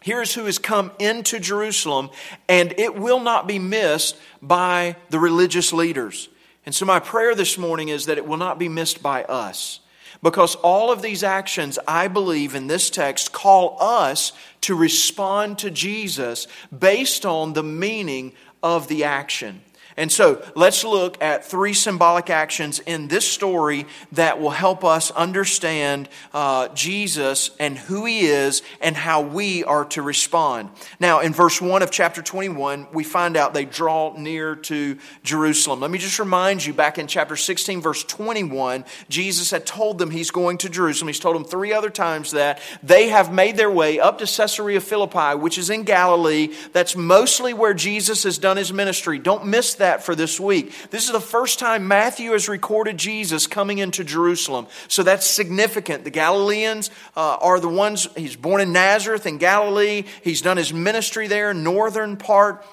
Here's 0.00 0.32
who 0.32 0.44
has 0.44 0.60
come 0.60 0.92
into 1.00 1.40
Jerusalem, 1.40 2.10
and 2.48 2.72
it 2.78 2.94
will 2.94 3.20
not 3.20 3.48
be 3.48 3.58
missed 3.58 4.16
by 4.40 4.94
the 5.10 5.18
religious 5.18 5.72
leaders. 5.72 6.28
And 6.66 6.74
so, 6.74 6.86
my 6.86 6.98
prayer 6.98 7.34
this 7.34 7.58
morning 7.58 7.88
is 7.88 8.06
that 8.06 8.18
it 8.18 8.26
will 8.26 8.36
not 8.36 8.58
be 8.58 8.68
missed 8.68 9.02
by 9.02 9.24
us. 9.24 9.80
Because 10.22 10.54
all 10.56 10.90
of 10.90 11.02
these 11.02 11.22
actions, 11.22 11.78
I 11.86 12.08
believe, 12.08 12.54
in 12.54 12.66
this 12.66 12.88
text 12.88 13.32
call 13.32 13.76
us 13.80 14.32
to 14.62 14.74
respond 14.74 15.58
to 15.58 15.70
Jesus 15.70 16.46
based 16.76 17.26
on 17.26 17.52
the 17.52 17.62
meaning 17.62 18.32
of 18.62 18.88
the 18.88 19.04
action. 19.04 19.60
And 19.96 20.10
so 20.10 20.44
let's 20.56 20.82
look 20.82 21.22
at 21.22 21.44
three 21.44 21.72
symbolic 21.72 22.28
actions 22.28 22.80
in 22.80 23.06
this 23.06 23.26
story 23.26 23.86
that 24.12 24.40
will 24.40 24.50
help 24.50 24.84
us 24.84 25.12
understand 25.12 26.08
uh, 26.32 26.68
Jesus 26.68 27.50
and 27.60 27.78
who 27.78 28.04
he 28.04 28.26
is 28.26 28.62
and 28.80 28.96
how 28.96 29.20
we 29.20 29.62
are 29.62 29.84
to 29.86 30.02
respond. 30.02 30.70
Now, 30.98 31.20
in 31.20 31.32
verse 31.32 31.60
1 31.60 31.82
of 31.82 31.92
chapter 31.92 32.22
21, 32.22 32.88
we 32.92 33.04
find 33.04 33.36
out 33.36 33.54
they 33.54 33.64
draw 33.64 34.14
near 34.18 34.56
to 34.56 34.98
Jerusalem. 35.22 35.80
Let 35.80 35.92
me 35.92 35.98
just 35.98 36.18
remind 36.18 36.64
you 36.64 36.72
back 36.72 36.98
in 36.98 37.06
chapter 37.06 37.36
16, 37.36 37.80
verse 37.80 38.02
21, 38.02 38.84
Jesus 39.08 39.52
had 39.52 39.64
told 39.64 39.98
them 39.98 40.10
he's 40.10 40.32
going 40.32 40.58
to 40.58 40.68
Jerusalem. 40.68 41.08
He's 41.08 41.20
told 41.20 41.36
them 41.36 41.44
three 41.44 41.72
other 41.72 41.90
times 41.90 42.32
that 42.32 42.60
they 42.82 43.08
have 43.08 43.32
made 43.32 43.56
their 43.56 43.70
way 43.70 44.00
up 44.00 44.18
to 44.18 44.26
Caesarea 44.26 44.80
Philippi, 44.80 45.36
which 45.36 45.56
is 45.56 45.70
in 45.70 45.84
Galilee. 45.84 46.52
That's 46.72 46.96
mostly 46.96 47.54
where 47.54 47.74
Jesus 47.74 48.24
has 48.24 48.38
done 48.38 48.56
his 48.56 48.72
ministry. 48.72 49.18
Don't 49.18 49.46
miss 49.46 49.74
that 49.74 49.83
that 49.84 50.02
for 50.02 50.14
this 50.14 50.40
week. 50.40 50.72
This 50.90 51.04
is 51.04 51.12
the 51.12 51.20
first 51.20 51.58
time 51.58 51.86
Matthew 51.86 52.32
has 52.32 52.48
recorded 52.48 52.96
Jesus 52.96 53.46
coming 53.46 53.78
into 53.78 54.02
Jerusalem. 54.02 54.66
So 54.88 55.02
that's 55.02 55.26
significant. 55.26 56.04
The 56.04 56.10
Galileans 56.10 56.90
uh, 57.14 57.36
are 57.40 57.60
the 57.60 57.68
ones, 57.68 58.08
he's 58.16 58.34
born 58.34 58.62
in 58.62 58.72
Nazareth 58.72 59.26
in 59.26 59.36
Galilee. 59.36 60.04
He's 60.22 60.40
done 60.40 60.56
his 60.56 60.72
ministry 60.72 61.26
there, 61.26 61.52
northern 61.52 62.16
part 62.16 62.64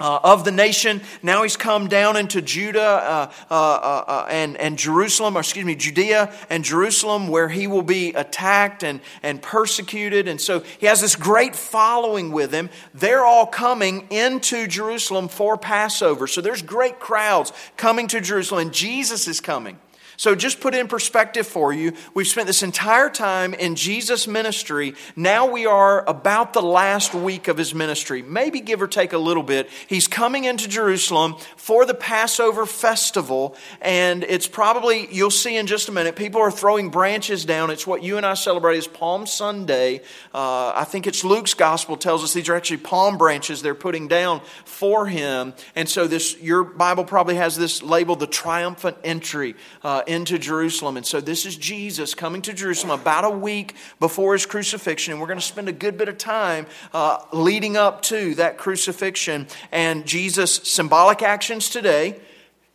uh, 0.00 0.20
of 0.22 0.44
the 0.44 0.52
nation. 0.52 1.00
Now 1.22 1.42
he's 1.42 1.56
come 1.56 1.88
down 1.88 2.16
into 2.16 2.42
Judah 2.42 2.80
uh, 2.80 3.32
uh, 3.50 3.54
uh, 3.54 4.04
uh, 4.06 4.26
and, 4.30 4.56
and 4.56 4.78
Jerusalem, 4.78 5.36
or 5.36 5.40
excuse 5.40 5.64
me, 5.64 5.74
Judea 5.74 6.32
and 6.50 6.64
Jerusalem, 6.64 7.28
where 7.28 7.48
he 7.48 7.66
will 7.66 7.82
be 7.82 8.10
attacked 8.10 8.82
and, 8.82 9.00
and 9.22 9.40
persecuted. 9.40 10.28
And 10.28 10.40
so 10.40 10.60
he 10.78 10.86
has 10.86 11.00
this 11.00 11.16
great 11.16 11.56
following 11.56 12.32
with 12.32 12.52
him. 12.52 12.70
They're 12.94 13.24
all 13.24 13.46
coming 13.46 14.06
into 14.10 14.66
Jerusalem 14.66 15.28
for 15.28 15.56
Passover. 15.56 16.26
So 16.26 16.40
there's 16.40 16.62
great 16.62 17.00
crowds 17.00 17.52
coming 17.76 18.08
to 18.08 18.20
Jerusalem, 18.20 18.70
Jesus 18.70 19.28
is 19.28 19.40
coming. 19.40 19.78
So, 20.16 20.34
just 20.34 20.60
put 20.60 20.74
in 20.74 20.88
perspective 20.88 21.46
for 21.46 21.72
you, 21.72 21.92
we've 22.14 22.26
spent 22.26 22.46
this 22.46 22.62
entire 22.62 23.10
time 23.10 23.52
in 23.54 23.74
Jesus' 23.74 24.26
ministry. 24.26 24.94
Now 25.14 25.50
we 25.50 25.66
are 25.66 26.08
about 26.08 26.52
the 26.52 26.62
last 26.62 27.14
week 27.14 27.48
of 27.48 27.58
his 27.58 27.74
ministry, 27.74 28.22
maybe 28.22 28.60
give 28.60 28.80
or 28.80 28.88
take 28.88 29.12
a 29.12 29.18
little 29.18 29.42
bit. 29.42 29.68
He's 29.86 30.08
coming 30.08 30.44
into 30.44 30.68
Jerusalem 30.68 31.36
for 31.56 31.84
the 31.84 31.94
Passover 31.94 32.64
festival, 32.64 33.56
and 33.82 34.24
it's 34.24 34.46
probably, 34.46 35.06
you'll 35.10 35.30
see 35.30 35.56
in 35.56 35.66
just 35.66 35.88
a 35.88 35.92
minute, 35.92 36.16
people 36.16 36.40
are 36.40 36.50
throwing 36.50 36.88
branches 36.88 37.44
down. 37.44 37.70
It's 37.70 37.86
what 37.86 38.02
you 38.02 38.16
and 38.16 38.24
I 38.24 38.34
celebrate 38.34 38.78
as 38.78 38.86
Palm 38.86 39.26
Sunday. 39.26 40.00
Uh, 40.32 40.72
I 40.74 40.84
think 40.84 41.06
it's 41.06 41.24
Luke's 41.24 41.54
gospel 41.54 41.96
tells 41.96 42.24
us 42.24 42.32
these 42.32 42.48
are 42.48 42.54
actually 42.54 42.78
palm 42.78 43.18
branches 43.18 43.60
they're 43.60 43.74
putting 43.74 44.08
down 44.08 44.40
for 44.64 45.06
him. 45.06 45.52
And 45.74 45.88
so, 45.88 46.06
this, 46.06 46.40
your 46.40 46.64
Bible 46.64 47.04
probably 47.04 47.36
has 47.36 47.56
this 47.56 47.82
labeled 47.82 48.20
the 48.20 48.26
triumphant 48.26 48.96
entry. 49.04 49.56
Uh, 49.82 50.02
into 50.08 50.38
Jerusalem. 50.38 50.96
And 50.96 51.06
so 51.06 51.20
this 51.20 51.46
is 51.46 51.56
Jesus 51.56 52.14
coming 52.14 52.42
to 52.42 52.52
Jerusalem 52.52 52.98
about 52.98 53.24
a 53.24 53.30
week 53.30 53.74
before 54.00 54.32
his 54.32 54.46
crucifixion. 54.46 55.12
And 55.12 55.20
we're 55.20 55.26
going 55.26 55.38
to 55.38 55.44
spend 55.44 55.68
a 55.68 55.72
good 55.72 55.98
bit 55.98 56.08
of 56.08 56.18
time 56.18 56.66
uh, 56.92 57.18
leading 57.32 57.76
up 57.76 58.02
to 58.02 58.34
that 58.36 58.58
crucifixion 58.58 59.46
and 59.72 60.06
Jesus' 60.06 60.68
symbolic 60.68 61.22
actions 61.22 61.68
today, 61.68 62.18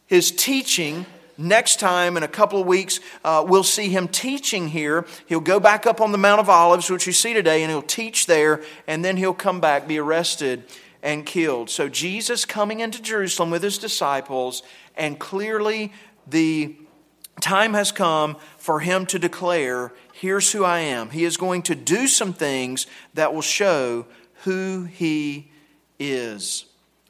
his 0.08 0.32
teaching 0.32 1.06
next 1.38 1.80
time 1.80 2.18
in 2.18 2.24
a 2.24 2.28
couple 2.28 2.62
of 2.62 2.68
weeks 2.68 3.00
uh, 3.24 3.44
we'll 3.48 3.64
see 3.64 3.90
him 3.90 4.08
teaching 4.08 4.68
here 4.68 5.06
he'll 5.26 5.40
go 5.40 5.60
back 5.60 5.88
up 5.88 6.00
on 6.00 6.12
the 6.12 6.18
mount 6.18 6.40
of 6.40 6.50
olives 6.50 6.90
which 6.90 7.08
you 7.08 7.14
see 7.14 7.34
today 7.34 7.64
and 7.64 7.72
he'll 7.72 7.82
teach 7.82 8.28
there 8.28 8.62
and 8.86 9.04
then 9.04 9.18
he'll 9.18 9.34
come 9.34 9.60
back 9.60 9.88
be 9.88 9.98
arrested 9.98 10.64
and 11.02 11.26
killed 11.26 11.70
so 11.70 11.90
jesus 11.90 12.46
coming 12.46 12.80
into 12.80 13.02
jerusalem 13.02 13.50
with 13.50 13.64
his 13.64 13.78
disciples 13.78 14.62
and 14.96 15.18
clearly 15.20 15.92
the 16.28 16.76
time 17.40 17.74
has 17.74 17.92
come 17.92 18.38
for 18.58 18.80
him 18.80 19.06
to 19.08 19.20
declare, 19.20 19.94
Here's 20.14 20.52
who 20.52 20.64
I 20.64 20.80
am. 20.80 21.10
He 21.10 21.24
is 21.24 21.38
going 21.38 21.64
to 21.64 21.76
do 21.76 22.08
some 22.08 22.34
things 22.34 22.86
that 23.14 23.34
will 23.34 23.42
show 23.42 24.06
who 24.44 24.84
he 24.84 25.50
is. 26.00 26.66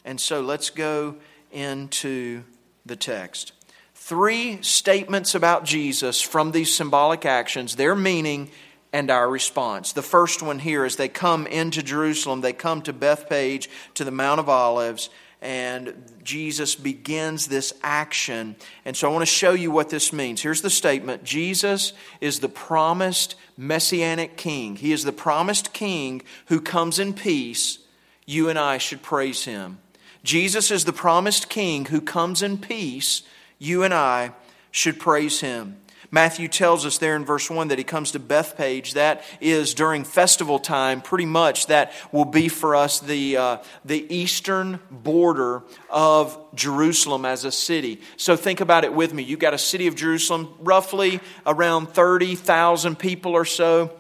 And 0.06 0.20
so 0.20 0.42
let's 0.42 0.70
go 0.70 1.16
into 1.52 2.44
the 2.86 2.96
text. 2.96 3.54
Three 3.94 4.62
statements 4.62 5.36
about 5.36 5.64
Jesus 5.64 6.22
from 6.22 6.52
these 6.52 6.74
symbolic 6.74 7.26
actions, 7.26 7.76
their 7.76 7.96
meaning, 7.96 8.50
and 8.94 9.10
our 9.10 9.30
response. 9.30 9.94
The 9.94 10.02
first 10.02 10.42
one 10.42 10.60
here 10.60 10.86
is 10.86 10.96
they 10.96 11.08
come 11.08 11.48
into 11.48 11.82
Jerusalem, 11.82 12.42
they 12.42 12.54
come 12.54 12.82
to 12.84 12.94
Bethphage, 12.94 13.70
to 13.94 14.04
the 14.04 14.12
Mount 14.12 14.40
of 14.40 14.50
Olives, 14.50 15.10
and 15.42 15.94
Jesus 16.24 16.76
begins 16.76 17.48
this 17.48 17.74
action. 17.82 18.56
And 18.86 18.96
so 18.96 19.10
I 19.10 19.12
want 19.12 19.24
to 19.24 19.26
show 19.26 19.54
you 19.54 19.72
what 19.72 19.90
this 19.90 20.14
means. 20.14 20.42
Here's 20.42 20.62
the 20.62 20.70
statement 20.70 21.24
Jesus 21.24 21.94
is 22.20 22.40
the 22.40 22.50
promised 22.50 23.36
messianic 23.58 24.38
king. 24.38 24.76
He 24.76 24.92
is 24.92 25.04
the 25.04 25.12
promised 25.12 25.74
king 25.74 26.22
who 26.48 26.62
comes 26.62 27.00
in 27.00 27.14
peace. 27.14 27.80
You 28.26 28.50
and 28.50 28.60
I 28.60 28.78
should 28.78 29.02
praise 29.02 29.46
him. 29.46 29.80
Jesus 30.24 30.70
is 30.70 30.86
the 30.86 30.94
promised 30.94 31.50
king 31.50 31.86
who 31.86 32.02
comes 32.02 32.44
in 32.44 32.60
peace. 32.60 33.24
You 33.58 33.84
and 33.84 33.94
I 33.94 34.34
should 34.70 35.00
praise 35.00 35.42
him. 35.42 35.81
Matthew 36.14 36.50
tells 36.50 36.86
us 36.86 36.98
there 36.98 37.16
in 37.16 37.24
verse 37.24 37.50
1 37.50 37.70
that 37.70 37.78
he 37.78 37.86
comes 37.86 38.12
to 38.12 38.20
Bethphage. 38.20 38.96
That 38.96 39.24
is 39.40 39.74
during 39.74 40.04
festival 40.04 40.60
time, 40.60 41.02
pretty 41.02 41.26
much 41.26 41.68
that 41.68 41.94
will 42.12 42.26
be 42.26 42.50
for 42.50 42.76
us 42.76 43.00
the, 43.00 43.38
uh, 43.38 43.58
the 43.86 44.14
eastern 44.14 44.82
border 44.92 45.64
of 45.90 46.38
Jerusalem 46.54 47.24
as 47.24 47.46
a 47.46 47.52
city. 47.52 48.02
So 48.18 48.36
think 48.36 48.60
about 48.60 48.84
it 48.84 48.94
with 48.94 49.14
me. 49.14 49.24
You've 49.24 49.40
got 49.40 49.54
a 49.54 49.58
city 49.58 49.88
of 49.88 49.96
Jerusalem, 49.96 50.54
roughly 50.60 51.22
around 51.46 51.88
30,000 51.88 53.00
people 53.00 53.32
or 53.32 53.46
so. 53.46 53.98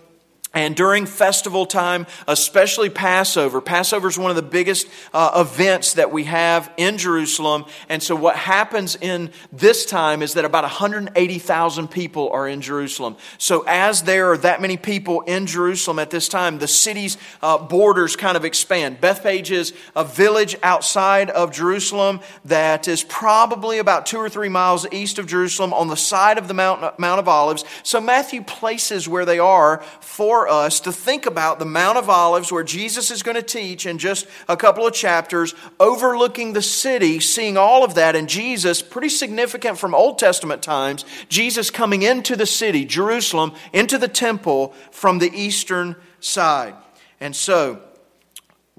And 0.53 0.75
during 0.75 1.05
festival 1.05 1.65
time, 1.65 2.05
especially 2.27 2.89
Passover, 2.89 3.61
Passover 3.61 4.09
is 4.09 4.19
one 4.19 4.31
of 4.31 4.35
the 4.35 4.41
biggest 4.41 4.85
uh, 5.13 5.45
events 5.47 5.93
that 5.93 6.11
we 6.11 6.25
have 6.25 6.69
in 6.75 6.97
Jerusalem. 6.97 7.63
And 7.87 8.03
so, 8.03 8.17
what 8.17 8.35
happens 8.35 8.97
in 8.99 9.31
this 9.53 9.85
time 9.85 10.21
is 10.21 10.33
that 10.33 10.43
about 10.43 10.65
180,000 10.65 11.87
people 11.87 12.29
are 12.31 12.49
in 12.49 12.59
Jerusalem. 12.59 13.15
So, 13.37 13.63
as 13.65 14.03
there 14.03 14.33
are 14.33 14.37
that 14.39 14.59
many 14.59 14.75
people 14.75 15.21
in 15.21 15.45
Jerusalem 15.45 15.99
at 15.99 16.09
this 16.09 16.27
time, 16.27 16.59
the 16.59 16.67
city's 16.67 17.17
uh, 17.41 17.57
borders 17.57 18.17
kind 18.17 18.35
of 18.35 18.43
expand. 18.43 18.99
Bethphage 18.99 19.51
is 19.51 19.73
a 19.95 20.03
village 20.03 20.57
outside 20.63 21.29
of 21.29 21.53
Jerusalem 21.53 22.19
that 22.43 22.89
is 22.89 23.05
probably 23.05 23.77
about 23.77 24.05
two 24.05 24.17
or 24.17 24.27
three 24.27 24.49
miles 24.49 24.85
east 24.91 25.17
of 25.17 25.27
Jerusalem 25.27 25.73
on 25.73 25.87
the 25.87 25.95
side 25.95 26.37
of 26.37 26.49
the 26.49 26.53
Mount, 26.53 26.99
Mount 26.99 27.19
of 27.19 27.29
Olives. 27.29 27.63
So, 27.83 28.01
Matthew 28.01 28.43
places 28.43 29.07
where 29.07 29.23
they 29.23 29.39
are 29.39 29.81
for 30.01 30.40
for 30.41 30.47
us 30.47 30.79
to 30.79 30.91
think 30.91 31.27
about 31.27 31.59
the 31.59 31.65
Mount 31.65 31.99
of 31.99 32.09
Olives 32.09 32.51
where 32.51 32.63
Jesus 32.63 33.11
is 33.11 33.21
going 33.21 33.35
to 33.35 33.43
teach 33.43 33.85
in 33.85 33.99
just 33.99 34.25
a 34.49 34.57
couple 34.57 34.87
of 34.87 34.93
chapters, 34.95 35.53
overlooking 35.79 36.53
the 36.53 36.63
city, 36.63 37.19
seeing 37.19 37.57
all 37.57 37.83
of 37.83 37.93
that, 37.93 38.15
and 38.15 38.27
Jesus, 38.27 38.81
pretty 38.81 39.09
significant 39.09 39.77
from 39.77 39.93
Old 39.93 40.17
Testament 40.17 40.63
times, 40.63 41.05
Jesus 41.29 41.69
coming 41.69 42.01
into 42.01 42.35
the 42.35 42.47
city, 42.47 42.85
Jerusalem, 42.85 43.53
into 43.71 43.99
the 43.99 44.07
temple 44.07 44.73
from 44.89 45.19
the 45.19 45.31
eastern 45.31 45.95
side. 46.19 46.73
And 47.19 47.35
so, 47.35 47.79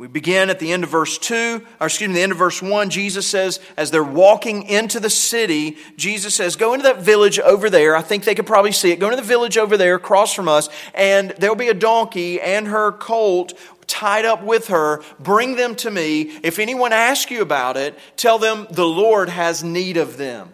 we 0.03 0.09
begin 0.09 0.51
at 0.51 0.59
the 0.59 0.73
end 0.73 0.83
of 0.83 0.91
verse 0.91 1.17
2, 1.17 1.65
or 1.81 1.87
excuse 1.87 2.09
me, 2.09 2.15
the 2.15 2.23
end 2.23 2.33
of 2.33 2.39
verse 2.39 2.61
1. 2.61 2.91
Jesus 2.91 3.25
says, 3.25 3.61
as 3.77 3.93
they're 3.93 4.03
walking 4.03 4.65
into 4.65 4.99
the 4.99 5.09
city, 5.09 5.77
Jesus 5.97 6.35
says, 6.35 6.57
Go 6.57 6.75
into 6.75 6.83
that 6.83 7.03
village 7.03 7.39
over 7.39 7.71
there. 7.71 7.95
I 7.95 8.03
think 8.03 8.25
they 8.25 8.35
could 8.35 8.45
probably 8.45 8.73
see 8.73 8.91
it. 8.91 8.99
Go 8.99 9.11
into 9.11 9.23
the 9.23 9.29
village 9.29 9.57
over 9.57 9.77
there, 9.77 9.95
across 9.95 10.35
from 10.35 10.49
us, 10.49 10.69
and 10.93 11.31
there'll 11.39 11.55
be 11.55 11.69
a 11.69 11.75
donkey 11.75 12.41
and 12.41 12.67
her 12.67 12.91
colt 12.91 13.53
tied 13.87 14.25
up 14.25 14.43
with 14.43 14.67
her. 14.69 15.05
Bring 15.21 15.55
them 15.55 15.77
to 15.77 15.91
me. 15.93 16.23
If 16.43 16.59
anyone 16.59 16.93
asks 16.93 17.31
you 17.31 17.41
about 17.41 17.77
it, 17.77 17.97
tell 18.17 18.41
them 18.41 18.67
the 18.73 18.85
Lord 18.85 19.29
has 19.29 19.63
need 19.63 19.97
of 19.97 20.17
them. 20.17 20.53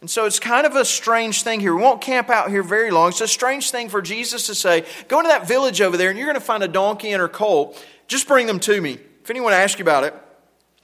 And 0.00 0.10
so 0.10 0.24
it's 0.24 0.40
kind 0.40 0.66
of 0.66 0.74
a 0.74 0.84
strange 0.84 1.44
thing 1.44 1.60
here. 1.60 1.76
We 1.76 1.82
won't 1.82 2.00
camp 2.00 2.28
out 2.28 2.50
here 2.50 2.64
very 2.64 2.90
long. 2.90 3.10
It's 3.10 3.20
a 3.20 3.28
strange 3.28 3.70
thing 3.70 3.88
for 3.88 4.02
Jesus 4.02 4.46
to 4.46 4.54
say, 4.56 4.84
Go 5.06 5.20
into 5.20 5.28
that 5.28 5.46
village 5.46 5.80
over 5.80 5.96
there, 5.96 6.10
and 6.10 6.18
you're 6.18 6.26
going 6.26 6.34
to 6.34 6.44
find 6.44 6.64
a 6.64 6.68
donkey 6.68 7.12
and 7.12 7.20
her 7.20 7.28
colt 7.28 7.80
just 8.10 8.26
bring 8.26 8.46
them 8.46 8.58
to 8.60 8.80
me. 8.80 8.98
If 9.22 9.30
anyone 9.30 9.52
asks 9.52 9.78
you 9.78 9.84
about 9.84 10.04
it, 10.04 10.14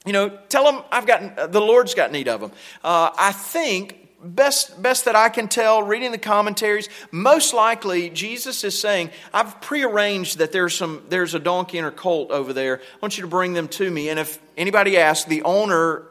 you 0.06 0.12
know, 0.12 0.28
tell 0.48 0.64
them 0.64 0.82
I've 0.92 1.06
got 1.06 1.52
the 1.52 1.60
Lord's 1.60 1.94
got 1.94 2.12
need 2.12 2.28
of 2.28 2.40
them. 2.40 2.52
Uh, 2.84 3.10
I 3.18 3.32
think 3.32 4.08
best 4.22 4.80
best 4.80 5.06
that 5.06 5.16
I 5.16 5.28
can 5.28 5.48
tell, 5.48 5.82
reading 5.82 6.12
the 6.12 6.18
commentaries, 6.18 6.88
most 7.10 7.52
likely 7.52 8.10
Jesus 8.10 8.62
is 8.62 8.78
saying, 8.78 9.10
"I've 9.34 9.60
prearranged 9.60 10.38
that 10.38 10.52
there's 10.52 10.76
some 10.76 11.02
there's 11.08 11.34
a 11.34 11.40
donkey 11.40 11.78
and 11.78 11.86
a 11.88 11.90
colt 11.90 12.30
over 12.30 12.52
there. 12.52 12.78
I 12.80 12.98
want 13.02 13.18
you 13.18 13.22
to 13.22 13.28
bring 13.28 13.54
them 13.54 13.66
to 13.68 13.90
me." 13.90 14.08
And 14.08 14.20
if 14.20 14.38
anybody 14.56 14.96
asks, 14.96 15.24
the 15.24 15.42
owner 15.42 16.04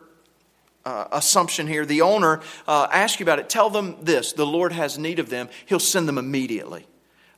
uh, 0.83 1.05
assumption 1.13 1.65
here, 1.65 1.85
the 1.85 2.01
owner 2.01 2.41
uh, 2.67 2.87
asks 2.91 3.21
you 3.21 3.23
about 3.23 3.39
it. 3.39 3.47
Tell 3.47 3.69
them 3.69 3.95
this: 4.01 4.33
the 4.33 4.45
Lord 4.45 4.73
has 4.73 4.97
need 4.97 5.19
of 5.19 5.29
them. 5.29 5.47
He'll 5.65 5.79
send 5.79 6.09
them 6.09 6.17
immediately, 6.17 6.85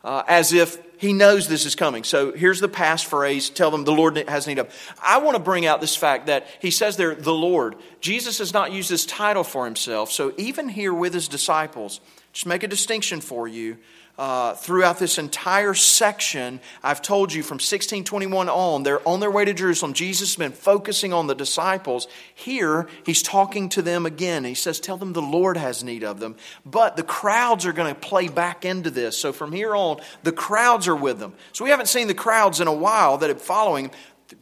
uh, 0.03 0.23
as 0.27 0.51
if 0.53 0.79
he 0.97 1.13
knows 1.13 1.47
this 1.47 1.65
is 1.65 1.75
coming. 1.75 2.03
So 2.03 2.31
here's 2.31 2.59
the 2.59 2.67
past 2.67 3.05
phrase 3.05 3.49
tell 3.49 3.71
them 3.71 3.83
the 3.83 3.91
Lord 3.91 4.17
has 4.27 4.47
need 4.47 4.59
of. 4.59 4.73
I 5.01 5.19
want 5.19 5.35
to 5.35 5.43
bring 5.43 5.65
out 5.65 5.81
this 5.81 5.95
fact 5.95 6.27
that 6.27 6.47
he 6.59 6.71
says 6.71 6.97
there, 6.97 7.15
the 7.15 7.33
Lord. 7.33 7.75
Jesus 8.01 8.39
has 8.39 8.53
not 8.53 8.71
used 8.71 8.89
this 8.89 9.05
title 9.05 9.43
for 9.43 9.65
himself. 9.65 10.11
So 10.11 10.33
even 10.37 10.69
here 10.69 10.93
with 10.93 11.13
his 11.13 11.27
disciples, 11.27 12.01
just 12.33 12.45
make 12.45 12.63
a 12.63 12.67
distinction 12.67 13.21
for 13.21 13.47
you 13.47 13.77
uh, 14.17 14.55
throughout 14.55 14.97
this 14.97 15.17
entire 15.17 15.73
section, 15.73 16.59
I've 16.81 17.01
told 17.01 17.31
you 17.31 17.43
from 17.43 17.55
1621 17.55 18.49
on, 18.49 18.83
they're 18.83 19.07
on 19.07 19.19
their 19.19 19.29
way 19.29 19.45
to 19.45 19.53
Jerusalem. 19.53 19.93
Jesus 19.93 20.29
has 20.29 20.35
been 20.37 20.51
focusing 20.51 21.13
on 21.13 21.27
the 21.27 21.35
disciples. 21.35 22.07
Here, 22.33 22.87
he's 23.05 23.21
talking 23.21 23.69
to 23.69 23.81
them 23.81 24.05
again. 24.05 24.43
He 24.43 24.55
says, 24.55 24.79
Tell 24.79 24.97
them 24.97 25.13
the 25.13 25.21
Lord 25.21 25.57
has 25.57 25.83
need 25.83 26.03
of 26.03 26.19
them. 26.19 26.35
But 26.65 26.97
the 26.97 27.03
crowds 27.03 27.65
are 27.65 27.73
going 27.73 27.93
to 27.93 27.99
play 27.99 28.27
back 28.27 28.65
into 28.65 28.89
this. 28.89 29.17
So 29.17 29.31
from 29.31 29.51
here 29.51 29.75
on, 29.75 29.99
the 30.23 30.31
crowds 30.31 30.87
are 30.87 30.95
with 30.95 31.19
them. 31.19 31.33
So 31.53 31.63
we 31.63 31.69
haven't 31.69 31.87
seen 31.87 32.07
the 32.07 32.13
crowds 32.13 32.59
in 32.59 32.67
a 32.67 32.73
while 32.73 33.19
that 33.19 33.29
are 33.29 33.35
following 33.35 33.91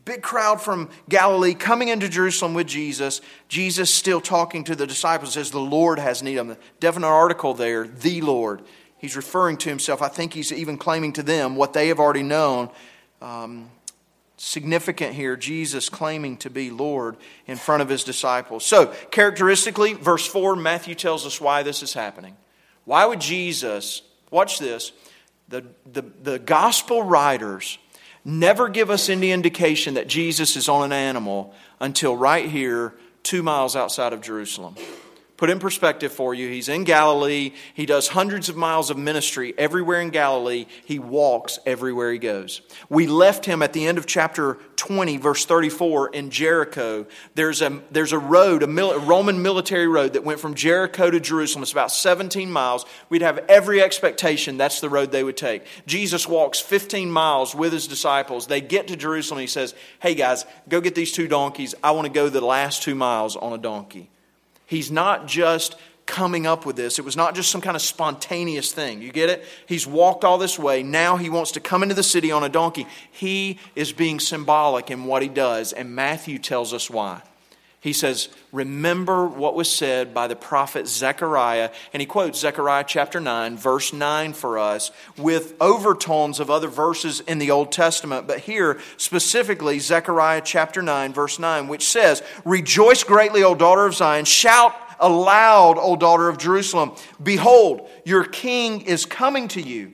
big 0.05 0.21
crowd 0.21 0.61
from 0.61 0.89
Galilee 1.09 1.53
coming 1.53 1.89
into 1.89 2.09
Jerusalem 2.09 2.53
with 2.53 2.67
Jesus. 2.67 3.21
Jesus 3.47 3.93
still 3.93 4.21
talking 4.21 4.63
to 4.63 4.75
the 4.75 4.87
disciples 4.87 5.33
says, 5.33 5.51
The 5.51 5.59
Lord 5.59 5.99
has 5.99 6.23
need 6.23 6.37
of 6.37 6.47
them. 6.47 6.57
Definite 6.79 7.07
article 7.07 7.53
there, 7.53 7.85
the 7.87 8.21
Lord. 8.21 8.63
He's 8.97 9.15
referring 9.15 9.57
to 9.57 9.69
himself. 9.69 10.01
I 10.01 10.07
think 10.07 10.33
he's 10.33 10.51
even 10.51 10.77
claiming 10.77 11.13
to 11.13 11.23
them 11.23 11.55
what 11.55 11.73
they 11.73 11.89
have 11.89 11.99
already 11.99 12.23
known. 12.23 12.69
Um, 13.21 13.69
significant 14.37 15.13
here, 15.13 15.35
Jesus 15.35 15.89
claiming 15.89 16.37
to 16.37 16.49
be 16.49 16.69
Lord 16.69 17.17
in 17.47 17.57
front 17.57 17.81
of 17.81 17.89
his 17.89 18.03
disciples. 18.03 18.65
So, 18.65 18.87
characteristically, 19.11 19.93
verse 19.93 20.25
4, 20.25 20.55
Matthew 20.55 20.95
tells 20.95 21.25
us 21.25 21.39
why 21.39 21.63
this 21.63 21.83
is 21.83 21.93
happening. 21.93 22.35
Why 22.85 23.05
would 23.05 23.21
Jesus, 23.21 24.01
watch 24.31 24.59
this, 24.59 24.91
the, 25.47 25.65
the, 25.91 26.01
the 26.01 26.39
gospel 26.39 27.03
writers 27.03 27.77
never 28.25 28.67
give 28.67 28.89
us 28.89 29.07
any 29.07 29.31
indication 29.31 29.93
that 29.93 30.07
Jesus 30.07 30.55
is 30.55 30.67
on 30.67 30.83
an 30.83 30.91
animal 30.91 31.53
until 31.79 32.15
right 32.15 32.49
here, 32.49 32.93
two 33.23 33.43
miles 33.43 33.75
outside 33.75 34.13
of 34.13 34.21
Jerusalem. 34.21 34.75
Put 35.37 35.49
in 35.49 35.59
perspective 35.59 36.13
for 36.13 36.33
you, 36.33 36.47
he's 36.47 36.69
in 36.69 36.85
Galilee. 36.85 37.51
He 37.73 37.85
does 37.85 38.07
hundreds 38.07 38.47
of 38.47 38.55
miles 38.55 38.89
of 38.89 38.97
ministry 38.97 39.53
everywhere 39.57 39.99
in 39.99 40.09
Galilee. 40.09 40.65
He 40.85 40.97
walks 40.97 41.59
everywhere 41.65 42.13
he 42.13 42.19
goes. 42.19 42.61
We 42.87 43.05
left 43.07 43.45
him 43.45 43.61
at 43.61 43.73
the 43.73 43.85
end 43.85 43.97
of 43.97 44.05
chapter 44.05 44.57
20, 44.77 45.17
verse 45.17 45.43
34, 45.43 46.09
in 46.11 46.29
Jericho. 46.29 47.05
There's 47.33 47.61
a, 47.61 47.81
there's 47.91 48.13
a 48.13 48.19
road, 48.19 48.63
a, 48.63 48.67
mil, 48.67 48.91
a 48.91 48.99
Roman 48.99 49.41
military 49.41 49.87
road 49.87 50.13
that 50.13 50.23
went 50.23 50.39
from 50.39 50.53
Jericho 50.53 51.11
to 51.11 51.19
Jerusalem. 51.19 51.63
It's 51.63 51.71
about 51.73 51.91
17 51.91 52.49
miles. 52.49 52.85
We'd 53.09 53.21
have 53.21 53.39
every 53.49 53.81
expectation 53.81 54.57
that's 54.57 54.79
the 54.79 54.89
road 54.89 55.11
they 55.11 55.23
would 55.23 55.35
take. 55.35 55.65
Jesus 55.85 56.29
walks 56.29 56.61
15 56.61 57.11
miles 57.11 57.53
with 57.53 57.73
his 57.73 57.87
disciples. 57.87 58.47
They 58.47 58.61
get 58.61 58.87
to 58.87 58.95
Jerusalem. 58.95 59.41
He 59.41 59.47
says, 59.47 59.75
Hey 59.99 60.15
guys, 60.15 60.45
go 60.69 60.79
get 60.79 60.95
these 60.95 61.11
two 61.11 61.27
donkeys. 61.27 61.75
I 61.83 61.91
want 61.91 62.07
to 62.07 62.13
go 62.13 62.29
the 62.29 62.39
last 62.39 62.83
two 62.83 62.95
miles 62.95 63.35
on 63.35 63.51
a 63.51 63.57
donkey. 63.57 64.09
He's 64.65 64.91
not 64.91 65.27
just 65.27 65.75
coming 66.05 66.45
up 66.45 66.65
with 66.65 66.75
this. 66.75 66.99
It 66.99 67.05
was 67.05 67.17
not 67.17 67.35
just 67.35 67.49
some 67.49 67.61
kind 67.61 67.75
of 67.75 67.81
spontaneous 67.81 68.71
thing. 68.71 69.01
You 69.01 69.11
get 69.11 69.29
it? 69.29 69.43
He's 69.65 69.87
walked 69.87 70.23
all 70.23 70.37
this 70.37 70.59
way. 70.59 70.83
Now 70.83 71.17
he 71.17 71.29
wants 71.29 71.51
to 71.53 71.59
come 71.59 71.81
into 71.81 71.95
the 71.95 72.03
city 72.03 72.31
on 72.31 72.43
a 72.43 72.49
donkey. 72.49 72.85
He 73.11 73.59
is 73.75 73.91
being 73.91 74.19
symbolic 74.19 74.91
in 74.91 75.05
what 75.05 75.21
he 75.21 75.29
does, 75.29 75.73
and 75.73 75.95
Matthew 75.95 76.37
tells 76.37 76.73
us 76.73 76.89
why 76.89 77.21
he 77.85 77.93
says, 77.93 78.29
Remember 78.51 79.27
what 79.27 79.53
was 79.53 79.71
said 79.71 80.11
by 80.11 80.25
the 80.25 80.35
prophet 80.35 80.87
Zechariah. 80.87 81.69
And 81.93 82.01
he 82.01 82.07
quotes 82.07 82.39
Zechariah 82.39 82.83
chapter 82.87 83.19
9, 83.19 83.57
verse 83.57 83.93
9 83.93 84.33
for 84.33 84.57
us, 84.57 84.89
with 85.19 85.53
overtones 85.61 86.39
of 86.39 86.49
other 86.49 86.67
verses 86.67 87.19
in 87.19 87.37
the 87.37 87.51
Old 87.51 87.71
Testament. 87.71 88.25
But 88.25 88.39
here, 88.39 88.79
specifically, 88.97 89.77
Zechariah 89.77 90.41
chapter 90.43 90.81
9, 90.81 91.13
verse 91.13 91.37
9, 91.37 91.67
which 91.67 91.85
says, 91.85 92.23
Rejoice 92.43 93.03
greatly, 93.03 93.43
O 93.43 93.53
daughter 93.53 93.85
of 93.85 93.93
Zion. 93.93 94.25
Shout 94.25 94.73
aloud, 94.99 95.77
O 95.77 95.95
daughter 95.95 96.27
of 96.27 96.39
Jerusalem. 96.39 96.93
Behold, 97.21 97.87
your 98.03 98.23
king 98.23 98.81
is 98.81 99.05
coming 99.05 99.47
to 99.49 99.61
you 99.61 99.93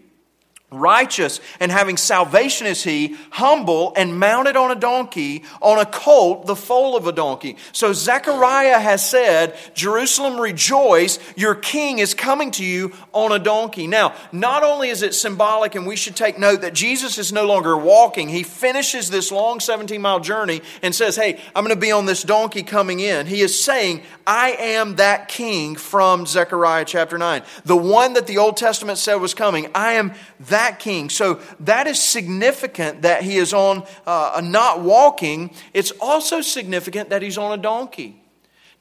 Righteous 0.74 1.42
and 1.60 1.70
having 1.70 1.98
salvation 1.98 2.66
is 2.66 2.82
he, 2.82 3.18
humble 3.30 3.92
and 3.98 4.18
mounted 4.18 4.56
on 4.56 4.72
a 4.72 4.76
donkey, 4.76 5.44
on 5.62 5.80
a 5.80 5.86
colt, 5.86 6.46
the 6.46 6.56
foal 6.56 6.96
of 6.96 7.08
a 7.08 7.12
donkey. 7.12 7.58
So 7.74 7.92
Zechariah 7.92 8.80
has 8.80 9.06
said, 9.06 9.58
Jerusalem 9.74 10.40
rejoice, 10.40 11.20
your 11.36 11.56
king 11.56 12.00
is 12.00 12.14
coming 12.14 12.52
to 12.52 12.64
you 12.64 12.94
on 13.12 13.34
a 13.34 13.40
donkey. 13.40 13.86
Now, 13.86 14.16
not 14.32 14.64
only 14.64 14.88
is 14.88 15.02
it 15.02 15.14
symbolic, 15.14 15.76
and 15.76 15.86
we 15.86 15.98
should 15.98 16.16
take 16.16 16.40
note 16.40 16.62
that 16.62 16.74
Jesus 16.74 17.18
is 17.18 17.34
no 17.34 17.46
longer 17.46 17.76
walking, 17.76 18.30
he 18.30 18.44
finishes 18.44 19.10
this 19.10 19.30
long 19.30 19.60
17 19.60 20.02
mile 20.02 20.22
journey 20.22 20.62
and 20.82 20.96
says, 20.96 21.18
Hey, 21.18 21.42
I'm 21.54 21.66
going 21.66 21.76
to 21.76 21.82
be 21.82 21.92
on 21.92 22.06
this 22.06 22.24
donkey 22.24 22.64
coming 22.64 23.02
in. 23.02 23.28
He 23.28 23.42
is 23.42 23.62
saying, 23.62 24.04
I 24.26 24.52
am 24.52 24.96
that 24.96 25.28
king 25.28 25.76
from 25.76 26.26
Zechariah 26.26 26.86
chapter 26.86 27.18
9. 27.18 27.44
The 27.66 27.76
one 27.76 28.14
that 28.14 28.26
the 28.26 28.38
Old 28.38 28.56
Testament 28.56 29.00
said 29.00 29.16
was 29.16 29.34
coming. 29.34 29.70
I 29.76 29.94
am 29.94 30.14
that 30.40 30.61
that 30.62 30.80
king. 30.80 31.10
So 31.10 31.40
that 31.62 31.88
is 31.88 32.02
significant 32.02 33.02
that 33.02 33.24
he 33.24 33.38
is 33.38 33.52
on 33.54 33.84
uh, 34.06 34.42
not 34.44 34.82
walking. 34.82 35.52
It's 35.74 35.92
also 36.00 36.42
significant 36.42 37.10
that 37.10 37.24
he's 37.24 37.38
on 37.38 37.58
a 37.58 37.62
donkey. 37.62 38.22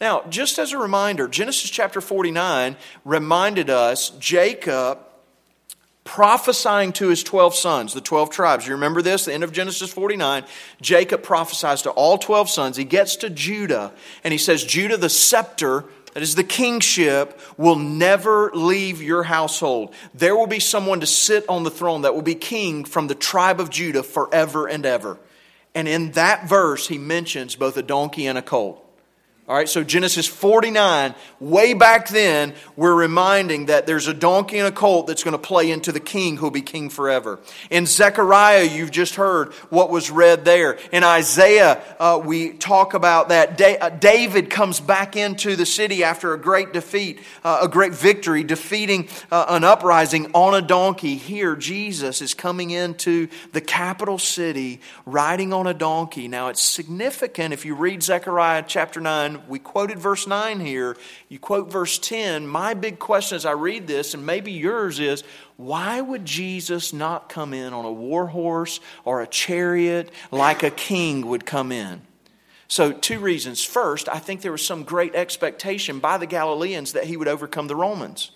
Now, 0.01 0.23
just 0.29 0.59
as 0.59 0.73
a 0.73 0.79
reminder, 0.79 1.27
Genesis 1.27 1.71
chapter 1.71 2.01
49 2.01 2.77
reminded 3.05 3.71
us 3.71 4.11
Jacob 4.19 4.99
prophesying 6.05 6.93
to 6.93 7.09
his 7.09 7.23
12 7.23 7.55
sons, 7.55 7.95
the 7.95 8.01
12 8.01 8.31
tribes. 8.31 8.67
You 8.67 8.75
remember 8.75 9.03
this? 9.03 9.27
The 9.27 9.35
end 9.35 9.45
of 9.45 9.53
Genesis 9.53 9.93
49. 9.93 10.45
Jacob 10.81 11.23
prophesies 11.23 11.83
to 11.83 11.91
all 11.91 12.19
12 12.19 12.49
sons. 12.49 12.77
He 12.77 12.85
gets 12.85 13.17
to 13.17 13.31
Judah, 13.31 13.93
and 14.25 14.33
he 14.33 14.39
says, 14.39 14.65
Judah, 14.65 14.97
the 14.97 15.11
scepter 15.11 15.85
that 16.13 16.23
is, 16.23 16.35
the 16.35 16.45
kingship 16.45 17.41
will 17.57 17.77
never 17.77 18.51
leave 18.53 19.01
your 19.03 19.23
household. 19.23 19.95
There 20.15 20.37
will 20.37 20.47
be 20.47 20.61
someone 20.61 21.01
to 21.01 21.07
sit 21.07 21.49
on 21.49 21.63
the 21.63 21.71
throne 21.71 22.03
that 22.03 22.15
will 22.15 22.23
be 22.23 22.35
king 22.35 22.85
from 22.85 23.07
the 23.07 23.15
tribe 23.15 23.61
of 23.61 23.71
Judah 23.71 24.03
forever 24.03 24.67
and 24.67 24.85
ever. 24.85 25.19
And 25.75 25.87
in 25.87 26.13
that 26.13 26.49
verse, 26.49 26.89
he 26.89 26.99
mentions 26.99 27.55
both 27.55 27.77
a 27.77 27.83
donkey 27.83 28.27
and 28.27 28.37
a 28.37 28.43
colt. 28.43 28.85
All 29.51 29.57
right, 29.57 29.69
so 29.69 29.83
Genesis 29.83 30.29
49, 30.29 31.13
way 31.41 31.75
back 31.75 32.07
then, 32.07 32.55
we're 32.77 32.95
reminding 32.95 33.67
that 33.67 33.85
there's 33.85 34.07
a 34.07 34.15
donkey 34.15 34.59
and 34.59 34.69
a 34.69 34.71
colt 34.71 35.09
that's 35.09 35.25
going 35.25 35.33
to 35.33 35.39
play 35.39 35.73
into 35.73 35.91
the 35.91 35.99
king 35.99 36.37
who'll 36.37 36.53
be 36.53 36.63
king 36.63 36.89
forever. 36.89 37.41
In 37.69 37.85
Zechariah, 37.85 38.63
you've 38.63 38.93
just 38.93 39.17
heard 39.17 39.53
what 39.69 39.91
was 39.91 40.09
read 40.09 40.45
there. 40.45 40.79
In 40.93 41.03
Isaiah, 41.03 41.83
uh, 41.99 42.23
we 42.25 42.53
talk 42.53 42.95
about 42.95 43.31
that. 43.31 43.59
Da- 43.59 43.79
uh, 43.79 43.89
David 43.89 44.51
comes 44.51 44.79
back 44.79 45.17
into 45.17 45.57
the 45.57 45.67
city 45.67 46.05
after 46.05 46.33
a 46.33 46.39
great 46.39 46.73
defeat, 46.73 47.19
uh, 47.43 47.59
a 47.63 47.67
great 47.67 47.93
victory, 47.93 48.45
defeating 48.45 49.09
uh, 49.33 49.47
an 49.49 49.65
uprising 49.65 50.31
on 50.33 50.55
a 50.55 50.63
donkey. 50.63 51.17
Here, 51.17 51.57
Jesus 51.57 52.23
is 52.23 52.35
coming 52.35 52.71
into 52.71 53.27
the 53.51 53.61
capital 53.61 54.19
city 54.19 54.81
riding 55.07 55.53
on 55.53 55.67
a 55.67 55.75
donkey. 55.75 56.29
Now, 56.29 56.51
it's 56.51 56.63
significant 56.63 57.53
if 57.53 57.65
you 57.65 57.75
read 57.75 58.05
Zechariah 58.05 58.63
chapter 58.65 59.01
9 59.41 59.49
we 59.49 59.59
quoted 59.59 59.99
verse 59.99 60.27
9 60.27 60.61
here. 60.61 60.97
You 61.29 61.39
quote 61.39 61.71
verse 61.71 61.99
10. 61.99 62.47
My 62.47 62.75
big 62.75 62.99
question 62.99 63.37
as 63.37 63.45
I 63.45 63.53
read 63.53 63.87
this, 63.87 64.15
and 64.15 64.25
maybe 64.25 64.53
yours, 64.53 65.01
is 65.01 65.25
why 65.57 66.01
would 66.01 66.25
Jesus 66.25 66.93
not 66.93 67.29
come 67.29 67.53
in 67.53 67.73
on 67.73 67.85
a 67.85 67.93
war 67.93 68.29
horse 68.29 68.81
or 69.05 69.21
a 69.21 69.27
chariot 69.27 70.11
like 70.31 70.63
a 70.63 70.71
king 70.71 71.27
would 71.27 71.47
come 71.47 71.73
in? 71.73 72.03
So, 72.69 72.93
two 72.93 73.19
reasons. 73.19 73.65
First, 73.65 74.09
I 74.09 74.21
think 74.21 74.43
there 74.43 74.53
was 74.53 74.65
some 74.65 74.85
great 74.85 75.15
expectation 75.15 75.99
by 75.99 76.19
the 76.19 76.27
Galileans 76.27 76.93
that 76.93 77.05
he 77.05 77.17
would 77.17 77.29
overcome 77.29 77.67
the 77.67 77.75
Romans 77.75 78.31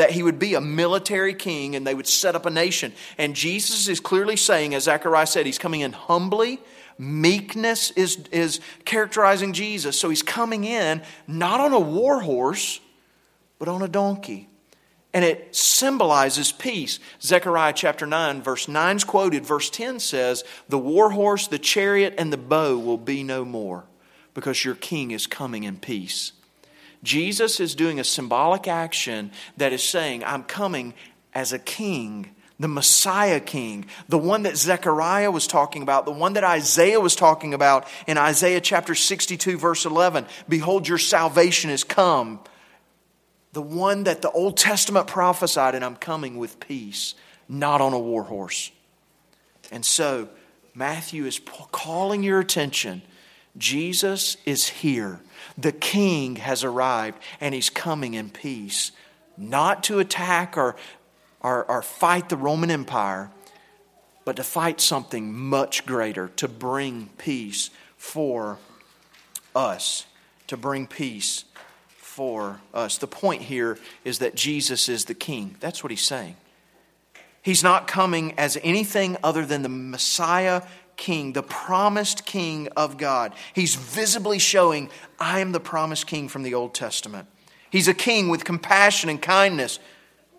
that 0.00 0.10
he 0.10 0.22
would 0.22 0.38
be 0.38 0.54
a 0.54 0.60
military 0.60 1.34
king 1.34 1.76
and 1.76 1.86
they 1.86 1.94
would 1.94 2.08
set 2.08 2.34
up 2.34 2.46
a 2.46 2.50
nation. 2.50 2.92
And 3.16 3.36
Jesus 3.36 3.86
is 3.86 4.00
clearly 4.00 4.36
saying, 4.36 4.74
as 4.74 4.84
Zechariah 4.84 5.26
said, 5.26 5.46
he's 5.46 5.58
coming 5.58 5.80
in 5.80 5.92
humbly 5.92 6.60
Meekness 7.00 7.92
is, 7.92 8.28
is 8.30 8.60
characterizing 8.84 9.54
Jesus. 9.54 9.98
So 9.98 10.10
he's 10.10 10.22
coming 10.22 10.64
in 10.64 11.00
not 11.26 11.58
on 11.58 11.72
a 11.72 11.80
war 11.80 12.20
horse, 12.20 12.78
but 13.58 13.68
on 13.68 13.80
a 13.80 13.88
donkey. 13.88 14.50
And 15.14 15.24
it 15.24 15.56
symbolizes 15.56 16.52
peace. 16.52 17.00
Zechariah 17.22 17.72
chapter 17.74 18.06
9, 18.06 18.42
verse 18.42 18.68
9 18.68 18.96
is 18.96 19.04
quoted. 19.04 19.46
Verse 19.46 19.70
10 19.70 19.98
says, 19.98 20.44
The 20.68 20.78
war 20.78 21.10
horse, 21.10 21.46
the 21.46 21.58
chariot, 21.58 22.16
and 22.18 22.30
the 22.30 22.36
bow 22.36 22.76
will 22.76 22.98
be 22.98 23.24
no 23.24 23.46
more 23.46 23.84
because 24.34 24.62
your 24.62 24.74
king 24.74 25.10
is 25.10 25.26
coming 25.26 25.64
in 25.64 25.78
peace. 25.78 26.32
Jesus 27.02 27.60
is 27.60 27.74
doing 27.74 27.98
a 27.98 28.04
symbolic 28.04 28.68
action 28.68 29.30
that 29.56 29.72
is 29.72 29.82
saying, 29.82 30.24
I'm 30.24 30.44
coming 30.44 30.94
as 31.34 31.52
a 31.52 31.58
king 31.58 32.30
the 32.60 32.68
Messiah 32.68 33.40
King, 33.40 33.86
the 34.10 34.18
one 34.18 34.42
that 34.42 34.56
Zechariah 34.56 35.30
was 35.30 35.46
talking 35.46 35.82
about, 35.82 36.04
the 36.04 36.12
one 36.12 36.34
that 36.34 36.44
Isaiah 36.44 37.00
was 37.00 37.16
talking 37.16 37.54
about 37.54 37.88
in 38.06 38.18
Isaiah 38.18 38.60
chapter 38.60 38.94
62, 38.94 39.56
verse 39.56 39.86
11. 39.86 40.26
Behold, 40.46 40.86
your 40.86 40.98
salvation 40.98 41.70
is 41.70 41.84
come. 41.84 42.38
The 43.54 43.62
one 43.62 44.04
that 44.04 44.20
the 44.20 44.30
Old 44.30 44.58
Testament 44.58 45.06
prophesied, 45.06 45.74
and 45.74 45.82
I'm 45.82 45.96
coming 45.96 46.36
with 46.36 46.60
peace, 46.60 47.14
not 47.48 47.80
on 47.80 47.94
a 47.94 47.98
war 47.98 48.24
horse. 48.24 48.70
And 49.72 49.84
so, 49.84 50.28
Matthew 50.74 51.24
is 51.24 51.40
calling 51.72 52.22
your 52.22 52.40
attention. 52.40 53.00
Jesus 53.56 54.36
is 54.44 54.68
here. 54.68 55.20
The 55.60 55.72
King 55.72 56.36
has 56.36 56.64
arrived, 56.64 57.18
and 57.40 57.54
he's 57.54 57.70
coming 57.70 58.14
in 58.14 58.30
peace 58.30 58.92
not 59.36 59.82
to 59.84 59.98
attack 59.98 60.56
or 60.56 60.76
or, 61.40 61.64
or 61.64 61.82
fight 61.82 62.28
the 62.28 62.36
Roman 62.36 62.70
Empire, 62.70 63.30
but 64.24 64.36
to 64.36 64.44
fight 64.44 64.80
something 64.80 65.32
much 65.32 65.86
greater, 65.86 66.28
to 66.36 66.48
bring 66.48 67.08
peace 67.18 67.70
for 67.96 68.58
us. 69.54 70.06
To 70.48 70.56
bring 70.56 70.86
peace 70.86 71.44
for 71.88 72.60
us. 72.74 72.98
The 72.98 73.06
point 73.06 73.42
here 73.42 73.78
is 74.04 74.18
that 74.18 74.34
Jesus 74.34 74.88
is 74.88 75.06
the 75.06 75.14
King. 75.14 75.56
That's 75.60 75.82
what 75.82 75.90
he's 75.90 76.02
saying. 76.02 76.36
He's 77.42 77.62
not 77.62 77.86
coming 77.86 78.34
as 78.38 78.58
anything 78.62 79.16
other 79.24 79.46
than 79.46 79.62
the 79.62 79.70
Messiah 79.70 80.62
king, 81.00 81.32
the 81.32 81.42
promised 81.42 82.24
king 82.24 82.68
of 82.76 82.96
God. 82.96 83.32
He's 83.52 83.74
visibly 83.74 84.38
showing, 84.38 84.88
I 85.18 85.40
am 85.40 85.50
the 85.50 85.58
promised 85.58 86.06
king 86.06 86.28
from 86.28 86.44
the 86.44 86.54
Old 86.54 86.74
Testament. 86.74 87.26
He's 87.70 87.88
a 87.88 87.94
king 87.94 88.28
with 88.28 88.44
compassion 88.44 89.10
and 89.10 89.20
kindness. 89.20 89.80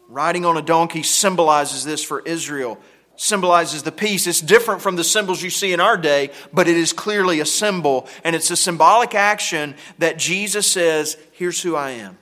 Riding 0.08 0.46
on 0.46 0.56
a 0.56 0.62
donkey 0.62 1.04
symbolizes 1.04 1.84
this 1.84 2.04
for 2.04 2.22
Israel, 2.22 2.78
symbolizes 3.16 3.84
the 3.84 3.92
peace. 3.92 4.28
It's 4.28 4.42
different 4.42 4.82
from 4.82 4.96
the 4.96 5.04
symbols 5.04 5.42
you 5.42 5.50
see 5.50 5.74
in 5.74 5.80
our 5.80 5.98
day, 5.98 6.32
but 6.54 6.68
it 6.68 6.78
is 6.78 6.94
clearly 6.94 7.40
a 7.40 7.46
symbol. 7.46 8.08
And 8.24 8.36
it's 8.36 8.52
a 8.52 8.56
symbolic 8.56 9.16
action 9.16 9.76
that 9.98 10.18
Jesus 10.18 10.72
says, 10.72 11.18
Here's 11.32 11.62
who 11.62 11.76
I 11.76 11.92
am. 11.92 12.18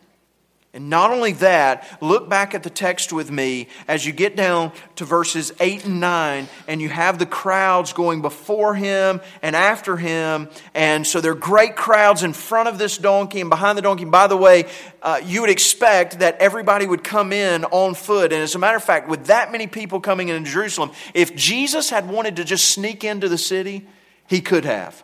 And 0.71 0.87
not 0.87 1.09
only 1.09 1.31
that, 1.33 1.97
look 1.99 2.29
back 2.29 2.53
at 2.53 2.61
the 2.61 2.69
text 2.69 3.11
with 3.11 3.31
me 3.31 3.69
as 3.87 4.05
you 4.05 4.13
get 4.13 4.35
down 4.35 4.71
to 4.97 5.05
verses 5.05 5.51
8 5.59 5.85
and 5.85 5.99
9, 5.99 6.47
and 6.67 6.79
you 6.79 6.89
have 6.89 7.17
the 7.17 7.25
crowds 7.25 7.91
going 7.91 8.21
before 8.21 8.75
him 8.75 9.19
and 9.41 9.55
after 9.55 9.97
him. 9.97 10.47
And 10.75 11.07
so 11.07 11.21
there 11.21 11.31
are 11.31 11.35
great 11.35 11.75
crowds 11.75 12.21
in 12.21 12.33
front 12.33 12.69
of 12.69 12.77
this 12.77 12.99
donkey 12.99 13.41
and 13.41 13.49
behind 13.49 13.79
the 13.79 13.81
donkey. 13.81 14.05
By 14.05 14.27
the 14.27 14.37
way, 14.37 14.65
uh, 15.01 15.19
you 15.23 15.41
would 15.41 15.49
expect 15.49 16.19
that 16.19 16.37
everybody 16.37 16.85
would 16.85 17.03
come 17.03 17.33
in 17.33 17.65
on 17.65 17.95
foot. 17.95 18.31
And 18.31 18.43
as 18.43 18.53
a 18.53 18.59
matter 18.59 18.77
of 18.77 18.83
fact, 18.83 19.09
with 19.09 19.25
that 19.25 19.51
many 19.51 19.65
people 19.65 19.99
coming 19.99 20.29
into 20.29 20.51
Jerusalem, 20.51 20.91
if 21.15 21.35
Jesus 21.35 21.89
had 21.89 22.07
wanted 22.07 22.35
to 22.35 22.43
just 22.43 22.69
sneak 22.69 23.03
into 23.03 23.27
the 23.27 23.39
city, 23.39 23.87
he 24.27 24.39
could 24.39 24.65
have 24.65 25.03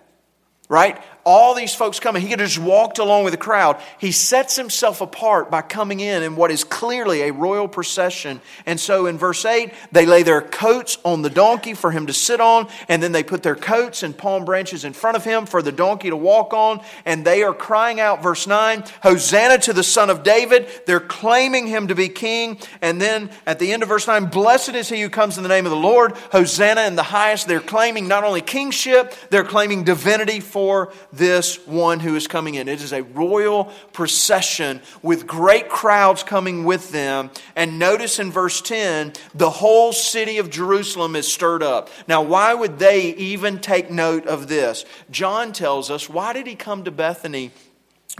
right? 0.70 1.02
All 1.28 1.56
these 1.56 1.74
folks 1.74 2.00
coming. 2.00 2.22
He 2.22 2.30
could 2.30 2.40
have 2.40 2.50
just 2.50 2.64
walked 2.64 3.00
along 3.00 3.24
with 3.24 3.34
the 3.34 3.38
crowd. 3.38 3.82
He 3.98 4.12
sets 4.12 4.56
himself 4.56 5.02
apart 5.02 5.50
by 5.50 5.64
coming 5.64 6.00
in 6.00 6.22
in 6.22 6.36
what 6.36 6.52
is 6.52 6.64
clearly 6.64 7.24
a 7.24 7.34
royal 7.34 7.68
procession. 7.68 8.42
And 8.68 8.80
so 8.80 9.08
in 9.08 9.18
verse 9.18 9.44
8, 9.44 9.74
they 9.92 10.06
lay 10.06 10.22
their 10.22 10.42
coats 10.42 11.00
on 11.04 11.24
the 11.24 11.32
donkey 11.32 11.74
for 11.74 11.90
him 11.90 12.06
to 12.06 12.14
sit 12.14 12.40
on, 12.40 12.68
and 12.88 13.02
then 13.02 13.12
they 13.12 13.24
put 13.24 13.42
their 13.42 13.56
coats 13.56 14.04
and 14.04 14.16
palm 14.16 14.46
branches 14.46 14.86
in 14.86 14.94
front 14.94 15.18
of 15.18 15.24
him 15.24 15.48
for 15.48 15.64
the 15.64 15.72
donkey 15.72 16.12
to 16.12 16.16
walk 16.16 16.54
on. 16.54 16.80
And 17.06 17.26
they 17.26 17.42
are 17.42 17.56
crying 17.56 18.00
out, 18.00 18.22
verse 18.22 18.46
9, 18.46 18.84
Hosanna 19.02 19.58
to 19.58 19.74
the 19.74 19.82
Son 19.82 20.12
of 20.12 20.22
David. 20.22 20.68
They're 20.86 21.00
claiming 21.00 21.66
him 21.66 21.88
to 21.88 21.96
be 21.96 22.08
king. 22.08 22.60
And 22.84 23.02
then 23.02 23.32
at 23.48 23.58
the 23.58 23.74
end 23.74 23.82
of 23.82 23.90
verse 23.90 24.06
9, 24.06 24.26
Blessed 24.28 24.76
is 24.76 24.90
he 24.90 25.02
who 25.02 25.10
comes 25.10 25.38
in 25.38 25.44
the 25.44 25.50
name 25.50 25.66
of 25.66 25.72
the 25.72 25.76
Lord. 25.76 26.16
Hosanna 26.32 26.82
in 26.82 26.96
the 26.96 27.02
highest. 27.02 27.48
They're 27.48 27.60
claiming 27.60 28.08
not 28.08 28.24
only 28.24 28.42
kingship, 28.42 29.12
they're 29.32 29.44
claiming 29.44 29.86
divinity 29.86 30.40
for 30.40 30.94
this 31.18 31.66
one 31.66 32.00
who 32.00 32.16
is 32.16 32.28
coming 32.28 32.56
in. 32.56 32.68
It 32.68 32.82
is 32.82 32.94
a 32.94 33.04
royal 33.04 33.66
procession 33.94 34.82
with 35.02 35.28
great 35.28 35.70
crowds 35.70 36.24
coming 36.24 36.64
with 36.64 36.92
them. 36.92 37.32
And 37.56 37.80
notice 37.80 38.20
in 38.20 38.32
verse 38.32 38.62
10, 38.62 39.14
the 39.34 39.50
whole 39.50 39.94
city 39.94 40.38
of 40.38 40.50
Jerusalem 40.50 41.16
is 41.16 41.32
stirred 41.32 41.64
up. 41.64 41.90
Now, 42.08 42.22
why 42.22 42.54
would 42.54 42.80
they 42.80 43.14
even 43.16 43.60
take 43.60 43.90
note 43.90 44.26
of 44.28 44.48
this? 44.48 44.86
John 45.10 45.54
tells 45.54 45.90
us, 45.92 46.10
why 46.10 46.34
did 46.34 46.48
he 46.48 46.56
come 46.56 46.84
to 46.84 46.92
Bethany, 46.92 47.52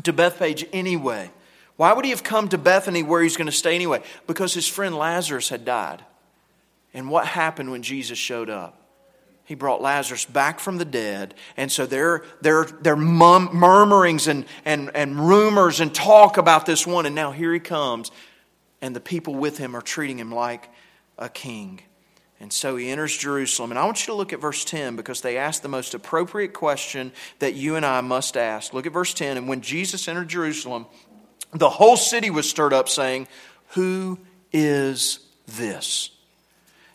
to 0.04 0.14
Bethphage 0.14 0.66
anyway? 0.74 1.32
Why 1.78 1.94
would 1.94 2.06
he 2.06 2.12
have 2.12 2.24
come 2.24 2.48
to 2.50 2.58
Bethany 2.58 3.04
where 3.04 3.22
he's 3.22 3.38
going 3.38 3.48
to 3.48 3.52
stay 3.52 3.76
anyway? 3.76 4.02
Because 4.28 4.54
his 4.54 4.68
friend 4.68 4.96
Lazarus 4.96 5.50
had 5.50 5.66
died. 5.66 6.04
And 6.94 7.10
what 7.10 7.28
happened 7.28 7.72
when 7.72 7.84
Jesus 7.84 8.18
showed 8.18 8.50
up? 8.50 8.85
He 9.46 9.54
brought 9.54 9.82
Lazarus 9.82 10.26
back 10.26 10.60
from 10.60 10.78
the 10.78 10.86
dead. 10.86 11.36
And 11.56 11.72
so 11.72 11.86
there, 11.86 12.24
there, 12.42 12.66
there 12.66 12.94
are 12.94 12.98
murmurings 12.98 14.28
and, 14.28 14.46
and, 14.66 14.92
and 14.96 15.20
rumors 15.20 15.80
and 15.80 15.94
talk 15.94 16.38
about 16.38 16.66
this 16.66 16.86
one. 16.86 17.06
And 17.06 17.14
now 17.14 17.32
here 17.32 17.54
he 17.54 17.60
comes. 17.60 18.12
And 18.82 18.96
the 18.96 19.00
people 19.00 19.36
with 19.36 19.60
him 19.60 19.76
are 19.76 19.84
treating 19.84 20.18
him 20.18 20.34
like 20.34 20.70
a 21.20 21.30
king. 21.30 21.82
And 22.40 22.52
so 22.52 22.76
he 22.76 22.90
enters 22.90 23.16
Jerusalem. 23.16 23.72
And 23.72 23.80
I 23.80 23.86
want 23.86 24.02
you 24.02 24.14
to 24.14 24.18
look 24.18 24.34
at 24.34 24.42
verse 24.42 24.66
10 24.66 24.96
because 24.96 25.22
they 25.22 25.38
ask 25.38 25.62
the 25.62 25.68
most 25.68 25.94
appropriate 25.94 26.54
question 26.54 27.12
that 27.38 27.54
you 27.54 27.76
and 27.76 27.86
I 27.86 28.02
must 28.02 28.36
ask. 28.36 28.74
Look 28.74 28.88
at 28.88 28.94
verse 28.94 29.14
10. 29.14 29.38
And 29.38 29.48
when 29.48 29.62
Jesus 29.62 30.08
entered 30.08 30.28
Jerusalem, 30.28 30.88
the 31.54 31.70
whole 31.70 31.98
city 31.98 32.32
was 32.32 32.50
stirred 32.50 32.74
up, 32.74 32.90
saying, 32.90 33.28
Who 33.70 34.20
is 34.52 35.20
this? 35.48 36.10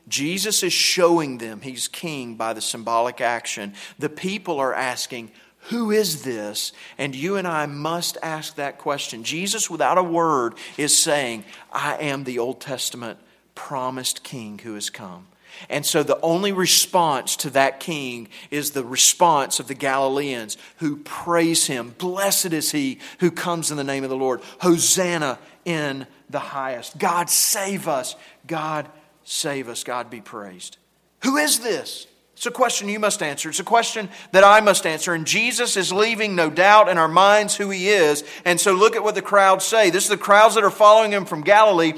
Jesus 0.08 0.62
is 0.62 0.72
showing 0.72 1.38
them 1.38 1.60
he's 1.60 1.88
king 1.88 2.34
by 2.34 2.52
the 2.52 2.60
symbolic 2.60 3.20
action. 3.20 3.74
The 3.98 4.08
people 4.08 4.58
are 4.58 4.74
asking, 4.74 5.30
Who 5.68 5.90
is 5.90 6.22
this? 6.22 6.72
And 6.98 7.14
you 7.14 7.36
and 7.36 7.46
I 7.46 7.66
must 7.66 8.18
ask 8.22 8.56
that 8.56 8.78
question. 8.78 9.24
Jesus, 9.24 9.70
without 9.70 9.98
a 9.98 10.02
word, 10.02 10.54
is 10.76 10.96
saying, 10.96 11.44
I 11.72 11.96
am 11.96 12.24
the 12.24 12.38
Old 12.38 12.60
Testament 12.60 13.18
promised 13.54 14.22
king 14.22 14.58
who 14.58 14.74
has 14.74 14.90
come. 14.90 15.26
And 15.68 15.84
so 15.84 16.02
the 16.02 16.20
only 16.20 16.52
response 16.52 17.36
to 17.36 17.50
that 17.50 17.80
king 17.80 18.28
is 18.50 18.70
the 18.70 18.84
response 18.84 19.60
of 19.60 19.68
the 19.68 19.74
Galileans 19.74 20.56
who 20.76 20.96
praise 20.98 21.66
him. 21.66 21.94
Blessed 21.98 22.52
is 22.52 22.72
he 22.72 22.98
who 23.18 23.30
comes 23.30 23.70
in 23.70 23.76
the 23.76 23.84
name 23.84 24.04
of 24.04 24.10
the 24.10 24.16
Lord. 24.16 24.40
Hosanna 24.60 25.38
in 25.64 26.06
the 26.30 26.38
highest. 26.38 26.98
God 26.98 27.28
save 27.28 27.88
us. 27.88 28.16
God 28.46 28.88
Save 29.30 29.68
us, 29.68 29.84
God 29.84 30.10
be 30.10 30.20
praised. 30.20 30.76
Who 31.22 31.36
is 31.36 31.60
this? 31.60 32.08
It's 32.34 32.46
a 32.46 32.50
question 32.50 32.88
you 32.88 32.98
must 32.98 33.22
answer. 33.22 33.48
It's 33.48 33.60
a 33.60 33.64
question 33.64 34.08
that 34.32 34.42
I 34.42 34.60
must 34.60 34.84
answer. 34.84 35.14
And 35.14 35.24
Jesus 35.24 35.76
is 35.76 35.92
leaving 35.92 36.34
no 36.34 36.50
doubt 36.50 36.88
in 36.88 36.98
our 36.98 37.06
minds 37.06 37.54
who 37.54 37.70
he 37.70 37.90
is. 37.90 38.24
And 38.44 38.60
so 38.60 38.72
look 38.72 38.96
at 38.96 39.04
what 39.04 39.14
the 39.14 39.22
crowds 39.22 39.64
say. 39.64 39.90
This 39.90 40.02
is 40.02 40.10
the 40.10 40.16
crowds 40.16 40.56
that 40.56 40.64
are 40.64 40.70
following 40.70 41.12
him 41.12 41.26
from 41.26 41.42
Galilee. 41.42 41.92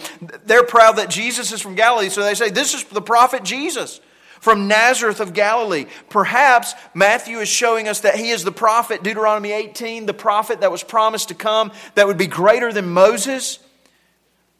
They're 0.44 0.62
proud 0.62 0.96
that 0.96 1.08
Jesus 1.08 1.52
is 1.52 1.62
from 1.62 1.74
Galilee. 1.74 2.10
So 2.10 2.22
they 2.22 2.34
say, 2.34 2.50
This 2.50 2.74
is 2.74 2.84
the 2.84 3.00
prophet 3.00 3.44
Jesus 3.44 4.02
from 4.42 4.68
Nazareth 4.68 5.20
of 5.20 5.32
Galilee. 5.32 5.86
Perhaps 6.10 6.74
Matthew 6.92 7.38
is 7.38 7.48
showing 7.48 7.88
us 7.88 8.00
that 8.00 8.16
he 8.16 8.28
is 8.28 8.44
the 8.44 8.52
prophet, 8.52 9.02
Deuteronomy 9.02 9.52
18, 9.52 10.04
the 10.04 10.12
prophet 10.12 10.60
that 10.60 10.70
was 10.70 10.82
promised 10.82 11.28
to 11.28 11.34
come, 11.34 11.72
that 11.94 12.06
would 12.06 12.18
be 12.18 12.26
greater 12.26 12.74
than 12.74 12.90
Moses. 12.90 13.58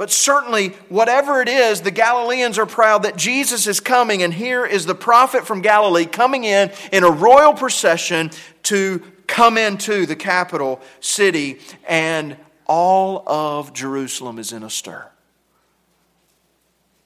But 0.02 0.10
certainly, 0.10 0.70
whatever 0.88 1.40
it 1.42 1.48
is, 1.48 1.82
the 1.82 1.92
Galileans 1.92 2.58
are 2.58 2.66
proud 2.66 3.04
that 3.04 3.14
Jesus 3.16 3.68
is 3.68 3.78
coming, 3.78 4.24
and 4.24 4.34
here 4.34 4.66
is 4.66 4.84
the 4.84 4.96
prophet 4.96 5.46
from 5.46 5.62
Galilee 5.62 6.06
coming 6.06 6.42
in 6.42 6.72
in 6.90 7.04
a 7.04 7.08
royal 7.08 7.54
procession 7.54 8.32
to 8.64 9.00
come 9.28 9.56
into 9.56 10.04
the 10.04 10.16
capital 10.16 10.80
city, 10.98 11.60
and 11.86 12.36
all 12.66 13.22
of 13.28 13.72
Jerusalem 13.74 14.40
is 14.40 14.50
in 14.50 14.64
a 14.64 14.70
stir. 14.70 15.08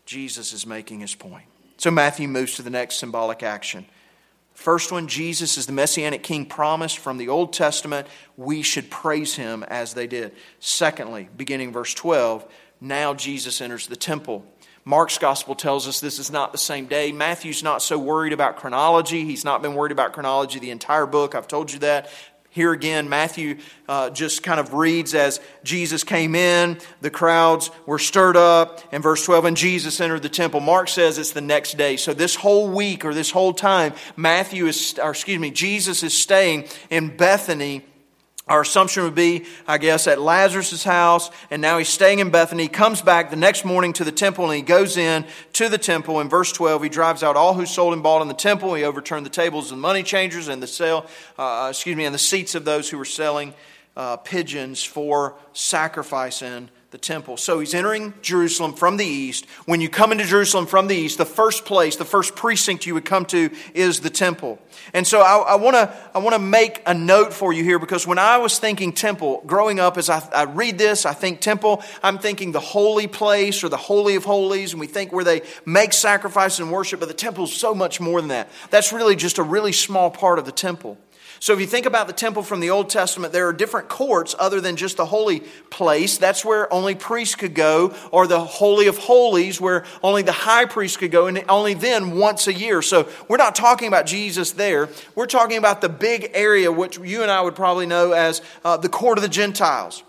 Jesus 0.07 0.55
is 0.55 0.67
making 0.67 1.01
his 1.01 1.15
point. 1.15 1.45
So 1.77 1.91
Matthew 1.91 2.29
moves 2.29 2.57
to 2.57 2.63
the 2.63 2.71
next 2.71 2.97
symbolic 2.97 3.43
action. 3.43 3.85
First 4.55 4.91
one, 4.91 5.07
Jesus 5.07 5.59
is 5.59 5.67
the 5.67 5.73
messianic 5.75 6.23
king 6.23 6.47
promised 6.47 6.99
from 6.99 7.19
the 7.19 7.29
Old 7.29 7.53
Testament. 7.53 8.07
We 8.39 8.63
should 8.63 8.91
praise 8.91 9.35
him 9.35 9.63
as 9.65 9.93
they 9.93 10.07
did. 10.07 10.33
Secondly, 10.61 11.29
beginning 11.37 11.75
verse 11.75 11.93
12, 11.93 12.47
now 12.89 13.15
Jesus 13.15 13.61
enters 13.61 13.87
the 13.87 13.97
temple. 13.97 14.45
Mark's 14.85 15.19
gospel 15.19 15.57
tells 15.57 15.89
us 15.89 15.99
this 15.99 16.21
is 16.21 16.31
not 16.31 16.53
the 16.53 16.59
same 16.59 16.87
day. 16.87 17.11
Matthew's 17.11 17.63
not 17.63 17.83
so 17.83 17.99
worried 17.99 18.33
about 18.33 18.57
chronology. 18.57 19.25
He's 19.25 19.45
not 19.45 19.61
been 19.61 19.75
worried 19.75 19.91
about 19.91 20.13
chronology 20.13 20.61
the 20.61 20.71
entire 20.71 21.07
book. 21.07 21.35
I've 21.35 21.49
told 21.49 21.73
you 21.73 21.81
that. 21.81 22.09
Here 22.51 22.73
again, 22.73 23.11
Matthew 23.11 23.59
uh, 23.87 24.09
just 24.09 24.43
kind 24.43 24.59
of 24.59 24.73
reads 24.73 25.15
as 25.15 25.41
Jesus 25.63 26.05
came 26.05 26.35
in, 26.35 26.79
the 27.03 27.11
crowds 27.11 27.71
were 27.85 27.99
stirred 27.99 28.37
up, 28.37 28.81
and 28.93 29.03
verse 29.03 29.23
12, 29.27 29.45
and 29.45 29.57
Jesus 29.59 30.01
entered 30.01 30.23
the 30.23 30.31
temple. 30.31 30.61
Mark 30.61 30.89
says 30.89 31.19
it's 31.19 31.33
the 31.33 31.43
next 31.43 31.77
day. 31.77 31.99
So 31.99 32.15
this 32.15 32.35
whole 32.35 32.71
week 32.71 33.05
or 33.05 33.13
this 33.13 33.31
whole 33.31 33.53
time, 33.53 33.93
Matthew 34.17 34.69
is, 34.69 34.99
or 35.03 35.11
excuse 35.11 35.39
me, 35.39 35.51
Jesus 35.51 36.03
is 36.03 36.17
staying 36.17 36.69
in 36.89 37.15
Bethany 37.15 37.85
our 38.47 38.61
assumption 38.61 39.03
would 39.03 39.17
be, 39.17 39.45
I 39.67 39.79
guess, 39.79 40.07
at 40.07 40.21
Lazarus' 40.21 40.85
house, 40.85 41.31
and 41.51 41.61
now 41.61 41.79
he's 41.79 41.89
staying 41.89 42.21
in 42.21 42.31
Bethany. 42.31 42.65
He 42.65 42.69
comes 42.69 43.03
back 43.03 43.31
the 43.31 43.37
next 43.37 43.65
morning 43.65 43.93
to 43.95 44.05
the 44.05 44.13
temple, 44.13 44.45
and 44.45 44.55
he 44.55 44.63
goes 44.63 44.97
in 44.97 45.25
to 45.55 45.69
the 45.69 45.79
temple. 45.79 46.21
In 46.21 46.29
verse 46.29 46.53
12, 46.53 46.85
he 46.85 46.89
drives 46.89 47.25
out 47.25 47.37
all 47.37 47.55
who 47.55 47.67
sold 47.67 47.93
and 47.93 48.05
bought 48.05 48.23
in 48.23 48.29
the 48.29 48.35
temple. 48.35 48.75
He 48.75 48.85
overturned 48.85 49.27
the 49.27 49.31
tables 49.31 49.73
of 49.73 49.79
the 49.79 49.83
money 49.83 50.05
changers 50.05 50.47
and 50.47 50.63
the 50.63 50.69
sale, 50.69 51.07
uh, 51.37 51.69
excuse 51.71 51.97
me, 51.97 52.05
and 52.05 52.15
the 52.15 52.21
seats 52.21 52.55
of 52.55 52.65
those 52.65 52.89
who 52.89 52.99
were 52.99 53.05
selling 53.05 53.53
uh, 53.97 54.17
pigeons 54.19 54.85
for 54.85 55.35
sacrifice 55.53 56.41
in 56.41 56.69
the 56.93 56.99
temple. 56.99 57.37
So 57.37 57.59
he's 57.59 57.75
entering 57.75 58.15
Jerusalem 58.23 58.73
from 58.73 58.97
the 58.97 59.05
east. 59.05 59.45
When 59.65 59.81
you 59.81 59.89
come 59.89 60.13
into 60.13 60.25
Jerusalem 60.25 60.67
from 60.67 60.87
the 60.87 60.95
east, 60.95 61.19
the 61.19 61.25
first 61.25 61.65
place, 61.65 61.97
the 61.97 62.05
first 62.05 62.37
precinct 62.37 62.87
you 62.87 62.95
would 62.95 63.05
come 63.05 63.25
to 63.27 63.51
is 63.75 64.01
the 64.01 64.11
temple. 64.11 64.61
And 64.95 65.05
so 65.05 65.21
I, 65.21 65.57
want 65.57 65.75
to 65.75 65.93
I 66.15 66.19
wanna 66.19 66.39
make 66.39 66.83
a 66.87 66.95
note 66.95 67.33
for 67.33 67.53
you 67.53 67.65
here 67.65 67.81
because 67.81 68.07
when 68.07 68.19
I 68.19 68.39
was 68.39 68.61
thinking 68.61 68.93
temple, 68.93 69.43
growing 69.47 69.81
up, 69.81 69.99
as 69.99 70.09
I, 70.09 70.27
I 70.33 70.45
read 70.45 70.79
this, 70.79 71.05
I 71.07 71.13
think 71.13 71.41
temple, 71.41 71.83
I'm 72.05 72.19
thinking 72.19 72.53
the 72.53 72.61
holy 72.61 73.09
place 73.09 73.65
or 73.65 73.69
the 73.69 73.77
holy 73.77 74.15
of 74.15 74.25
holies, 74.25 74.73
and 74.73 74.81
we 74.81 74.87
think 74.87 75.13
where 75.13 75.25
they 75.25 75.43
make 75.65 75.93
sacrifice 75.93 76.61
and 76.61 76.71
worship, 76.71 77.01
but 77.01 77.09
the 77.09 77.15
temple 77.15 77.45
is 77.45 77.53
so 77.53 77.75
much 77.75 78.01
more 78.01 78.21
than 78.21 78.29
that. 78.29 78.49
That's 78.71 78.93
really 78.93 79.17
just 79.17 79.39
a 79.39 79.43
really 79.43 79.73
small 79.73 80.11
part 80.11 80.39
of 80.39 80.45
the 80.45 80.53
temple. 80.53 80.99
So, 81.39 81.53
if 81.53 81.61
you 81.61 81.67
think 81.67 81.87
about 81.87 82.07
the 82.07 82.13
temple 82.13 82.43
from 82.43 82.61
the 82.61 82.71
Old 82.71 82.89
Testament, 82.89 83.33
there 83.33 83.47
are 83.49 83.53
different 83.53 83.89
courts 83.89 84.35
other 84.39 84.61
than 84.61 84.77
just 84.77 84.97
the 84.97 85.07
holy 85.07 85.41
place. 85.71 86.17
That's 86.17 86.45
where 86.45 86.73
only 86.73 86.95
priests 86.95 87.35
could 87.35 87.55
go, 87.55 87.95
or 88.11 88.27
the 88.27 88.41
Holy 88.41 88.87
of 88.87 88.97
Holies, 88.97 89.61
where 89.61 89.85
only 90.03 90.23
the 90.23 90.33
high 90.33 90.65
priest 90.65 90.99
could 90.99 91.11
go, 91.11 91.27
and 91.27 91.45
only 91.49 91.75
then 91.75 92.17
once 92.17 92.47
a 92.47 92.53
year. 92.53 92.81
So, 92.81 93.09
we're 93.29 93.37
not 93.37 93.55
talking 93.55 93.89
about 93.89 94.07
Jesus 94.07 94.53
there. 94.53 94.89
We're 95.15 95.27
talking 95.27 95.59
about 95.59 95.81
the 95.81 95.89
big 95.89 96.31
area, 96.33 96.73
which 96.73 96.99
you 96.99 97.23
and 97.23 97.31
I 97.31 97.41
would 97.43 97.55
probably 97.55 97.87
know 97.87 98.13
as 98.13 98.41
uh, 98.65 98.77
the 98.79 98.89
court 98.89 99.19
of 99.19 99.23
the 99.23 99.29
Gentiles 99.29 100.03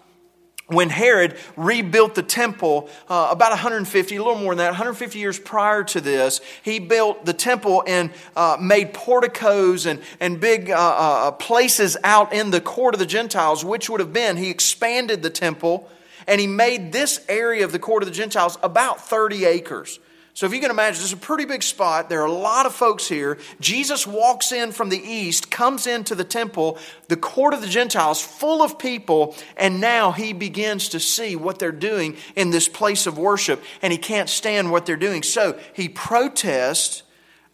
when 0.68 0.90
Herod 0.90 1.38
rebuilt 1.56 2.16
the 2.16 2.24
temple 2.24 2.90
uh, 3.10 3.30
about 3.32 3.52
150, 3.52 4.16
a 4.16 4.24
little 4.24 4.40
more 4.40 4.54
than 4.54 4.60
that, 4.60 4.72
150 4.72 5.18
years 5.18 5.40
prior 5.40 5.84
to 5.86 6.02
this, 6.02 6.42
he 6.62 6.80
built 6.80 7.26
the 7.26 7.34
temple 7.34 7.84
and 7.88 8.12
uh, 8.36 8.58
made 8.60 8.94
porticos 8.94 9.86
and, 9.86 10.02
and 10.20 10.42
big 10.42 10.70
uh, 10.70 10.76
uh, 10.76 11.32
places 11.32 11.96
out 12.04 12.34
in 12.34 12.52
the 12.52 12.60
court 12.60 12.94
of 12.94 13.00
the 13.00 13.06
Gentiles, 13.06 13.64
which 13.64 13.90
would 13.90 14.02
have 14.02 14.12
been, 14.12 14.36
he 14.36 14.50
expanded 14.50 15.24
the 15.24 15.30
temple 15.30 15.90
and 16.28 16.42
he 16.42 16.48
made 16.48 16.92
this 16.92 17.26
area 17.30 17.64
of 17.64 17.72
the 17.72 17.80
court 17.80 18.04
of 18.04 18.10
the 18.10 18.16
Gentiles 18.16 18.58
about 18.62 19.08
30 19.08 19.46
acres. 19.46 20.00
So 20.38 20.46
if 20.46 20.54
you 20.54 20.60
can 20.60 20.70
imagine, 20.70 21.02
this 21.02 21.06
is 21.06 21.14
a 21.14 21.18
pretty 21.18 21.46
big 21.46 21.64
spot. 21.64 22.10
There 22.10 22.22
are 22.22 22.28
a 22.28 22.32
lot 22.32 22.68
of 22.68 22.76
folks 22.76 23.08
here. 23.08 23.40
Jesus 23.60 24.06
walks 24.06 24.52
in 24.52 24.72
from 24.72 24.90
the 24.90 25.02
east, 25.02 25.50
comes 25.50 25.88
into 25.88 26.14
the 26.14 26.24
temple, 26.24 26.78
the 27.08 27.18
court 27.18 27.56
of 27.56 27.62
the 27.62 27.68
Gentiles, 27.68 28.22
full 28.22 28.62
of 28.62 28.78
people, 28.78 29.36
and 29.58 29.82
now 29.82 30.12
he 30.12 30.34
begins 30.34 30.90
to 30.90 31.00
see 31.00 31.36
what 31.36 31.58
they're 31.58 31.72
doing 31.72 32.18
in 32.36 32.52
this 32.52 32.70
place 32.70 33.08
of 33.08 33.18
worship, 33.18 33.64
and 33.82 33.92
he 33.92 33.98
can't 33.98 34.30
stand 34.30 34.72
what 34.72 34.86
they're 34.86 34.96
doing. 34.96 35.24
So 35.24 35.60
he 35.74 35.90
protests. 35.90 37.02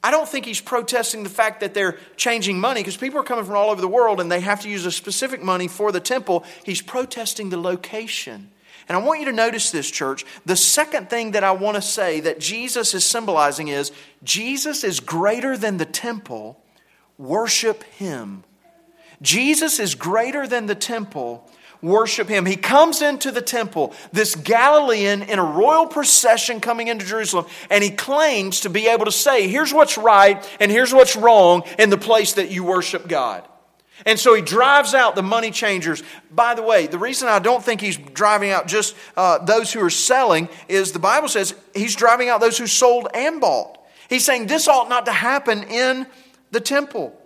I 0.04 0.12
don't 0.12 0.28
think 0.28 0.44
he's 0.44 0.60
protesting 0.60 1.24
the 1.24 1.30
fact 1.30 1.62
that 1.62 1.74
they're 1.74 1.98
changing 2.18 2.60
money 2.60 2.82
because 2.82 2.98
people 2.98 3.18
are 3.18 3.24
coming 3.24 3.46
from 3.46 3.56
all 3.56 3.70
over 3.70 3.80
the 3.80 3.88
world 3.88 4.20
and 4.20 4.30
they 4.30 4.42
have 4.42 4.60
to 4.64 4.70
use 4.70 4.86
a 4.86 4.92
specific 4.92 5.42
money 5.42 5.70
for 5.70 5.94
the 5.94 6.02
temple. 6.02 6.44
He's 6.66 6.82
protesting 6.82 7.50
the 7.50 7.56
location. 7.56 8.50
And 8.88 8.98
I 8.98 9.02
want 9.02 9.20
you 9.20 9.26
to 9.28 9.32
notice 9.32 9.72
this, 9.72 9.90
church. 9.90 10.26
The 10.46 10.56
second 10.56 11.10
thing 11.10 11.32
that 11.32 11.44
I 11.44 11.52
want 11.52 11.76
to 11.76 11.82
say 11.82 12.20
that 12.22 12.40
Jesus 12.40 12.94
is 12.94 13.06
symbolizing 13.06 13.70
is 13.70 13.92
Jesus 14.24 14.84
is 14.84 15.00
greater 15.00 15.58
than 15.58 15.78
the 15.78 15.86
temple. 15.86 16.62
Worship 17.18 17.84
him. 17.84 18.44
Jesus 19.22 19.80
is 19.80 19.96
greater 19.96 20.48
than 20.48 20.66
the 20.66 20.76
temple. 20.76 21.50
Worship 21.82 22.30
him. 22.30 22.46
He 22.46 22.56
comes 22.56 23.02
into 23.02 23.30
the 23.30 23.42
temple, 23.42 23.94
this 24.14 24.36
Galilean 24.36 25.22
in 25.24 25.38
a 25.38 25.44
royal 25.44 25.86
procession 25.86 26.62
coming 26.62 26.88
into 26.88 27.06
Jerusalem, 27.06 27.46
and 27.70 27.84
he 27.84 27.90
claims 27.90 28.62
to 28.62 28.70
be 28.70 28.88
able 28.88 29.04
to 29.04 29.12
say, 29.12 29.50
here's 29.50 29.74
what's 29.74 29.98
right 29.98 30.42
and 30.62 30.72
here's 30.72 30.94
what's 30.94 31.18
wrong 31.18 31.64
in 31.78 31.90
the 31.90 31.98
place 31.98 32.34
that 32.34 32.52
you 32.52 32.64
worship 32.64 33.08
God. 33.10 33.46
And 34.06 34.20
so 34.20 34.34
he 34.34 34.42
drives 34.42 34.94
out 34.94 35.16
the 35.16 35.24
money 35.24 35.52
changers. 35.52 36.04
By 36.32 36.56
the 36.56 36.64
way, 36.64 36.88
the 36.88 36.98
reason 36.98 37.28
I 37.28 37.40
don't 37.40 37.64
think 37.64 37.80
he's 37.80 37.98
driving 37.98 38.50
out 38.52 38.68
just 38.68 38.96
uh, 39.16 39.38
those 39.40 39.72
who 39.72 39.82
are 39.82 39.90
selling 39.90 40.50
is 40.68 40.92
the 40.92 41.00
Bible 41.00 41.28
says 41.28 41.56
he's 41.74 41.96
driving 41.96 42.28
out 42.30 42.42
those 42.42 42.58
who 42.58 42.68
sold 42.68 43.08
and 43.14 43.40
bought. 43.40 43.78
He's 44.10 44.26
saying 44.26 44.48
this 44.48 44.68
ought 44.68 44.90
not 44.90 45.06
to 45.06 45.12
happen 45.12 45.64
in 45.64 46.08
the 46.52 46.60
temple. 46.60 47.20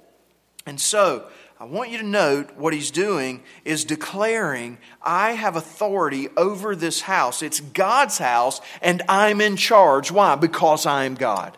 And 0.65 0.79
so 0.79 1.27
I 1.59 1.63
want 1.63 1.89
you 1.89 1.97
to 1.97 2.05
note 2.05 2.55
what 2.55 2.73
he's 2.73 2.91
doing 2.91 3.41
is 3.65 3.83
declaring, 3.83 4.77
I 5.01 5.31
have 5.31 5.55
authority 5.55 6.27
over 6.37 6.75
this 6.75 7.01
house. 7.01 7.41
It's 7.41 7.59
God's 7.59 8.19
house, 8.19 8.61
and 8.81 9.01
I'm 9.09 9.41
in 9.41 9.55
charge. 9.55 10.11
Why? 10.11 10.35
Because 10.35 10.85
I 10.85 11.05
am 11.05 11.15
God. 11.15 11.57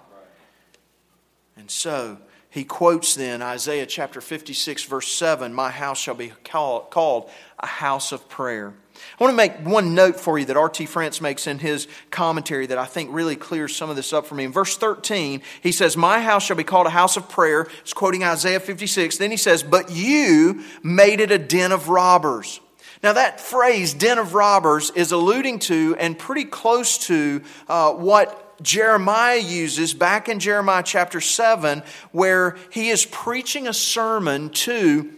And 1.58 1.70
so 1.70 2.18
he 2.52 2.64
quotes 2.64 3.14
then 3.14 3.44
Isaiah 3.44 3.86
chapter 3.86 4.22
56, 4.22 4.84
verse 4.86 5.08
7 5.08 5.54
My 5.54 5.70
house 5.70 6.00
shall 6.00 6.16
be 6.16 6.34
called 6.44 7.30
a 7.60 7.68
house 7.68 8.12
of 8.12 8.28
prayer. 8.28 8.74
I 9.20 9.24
want 9.24 9.32
to 9.32 9.38
make 9.38 9.60
one 9.60 9.94
note 9.94 10.20
for 10.20 10.40
you 10.40 10.46
that 10.46 10.58
R.T. 10.58 10.88
France 10.88 11.22
makes 11.22 11.46
in 11.46 11.60
his 11.60 11.88
commentary 12.10 12.66
that 12.66 12.78
I 12.78 12.86
think 12.86 13.12
really 13.14 13.36
clears 13.36 13.76
some 13.76 13.90
of 13.90 13.96
this 13.96 14.14
up 14.14 14.26
for 14.26 14.36
me. 14.36 14.46
In 14.46 14.52
verse 14.52 14.78
13, 14.78 15.42
he 15.62 15.72
says, 15.72 15.96
My 15.96 16.22
house 16.22 16.44
shall 16.44 16.58
be 16.58 16.64
called 16.64 16.88
a 16.88 16.92
house 16.92 17.18
of 17.18 17.30
prayer. 17.30 17.68
He's 17.84 17.94
quoting 17.94 18.24
Isaiah 18.24 18.60
56. 18.60 19.18
Then 19.18 19.32
he 19.32 19.38
says, 19.38 19.62
But 19.62 19.92
you 19.92 20.64
made 20.84 21.22
it 21.22 21.32
a 21.32 21.38
den 21.38 21.72
of 21.72 21.88
robbers. 21.88 22.60
Now, 23.02 23.14
that 23.14 23.40
phrase, 23.40 23.94
den 23.94 24.18
of 24.18 24.34
robbers, 24.34 24.90
is 24.90 25.14
alluding 25.14 25.60
to 25.60 25.96
and 25.98 26.20
pretty 26.20 26.44
close 26.44 26.98
to 27.08 27.42
uh, 27.70 27.94
what 27.94 28.49
Jeremiah 28.62 29.40
uses 29.40 29.94
back 29.94 30.30
in 30.30 30.40
Jeremiah 30.40 30.84
chapter 30.84 31.22
7, 31.22 31.84
where 32.12 32.58
he 32.70 32.90
is 32.90 33.06
preaching 33.06 33.68
a 33.68 33.74
sermon 33.74 34.50
to 34.50 35.12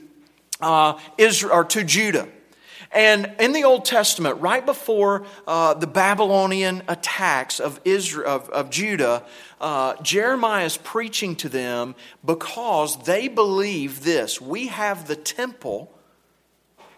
uh, 0.61 0.99
Israel 1.17 1.53
or 1.53 1.63
to 1.65 1.83
Judah. 1.83 2.27
And 2.93 3.31
in 3.39 3.53
the 3.53 3.63
Old 3.63 3.85
Testament, 3.85 4.41
right 4.41 4.65
before 4.65 5.25
uh, 5.47 5.75
the 5.75 5.87
Babylonian 5.87 6.83
attacks 6.89 7.59
of 7.61 7.79
Israel 7.85 8.27
of, 8.27 8.49
of 8.49 8.69
Judah, 8.69 9.23
uh, 9.61 9.95
Jeremiah 10.01 10.65
is 10.65 10.75
preaching 10.75 11.37
to 11.37 11.49
them 11.49 11.95
because 12.25 13.01
they 13.03 13.29
believe 13.29 14.03
this: 14.03 14.41
we 14.41 14.67
have 14.67 15.07
the 15.07 15.15
temple, 15.15 15.89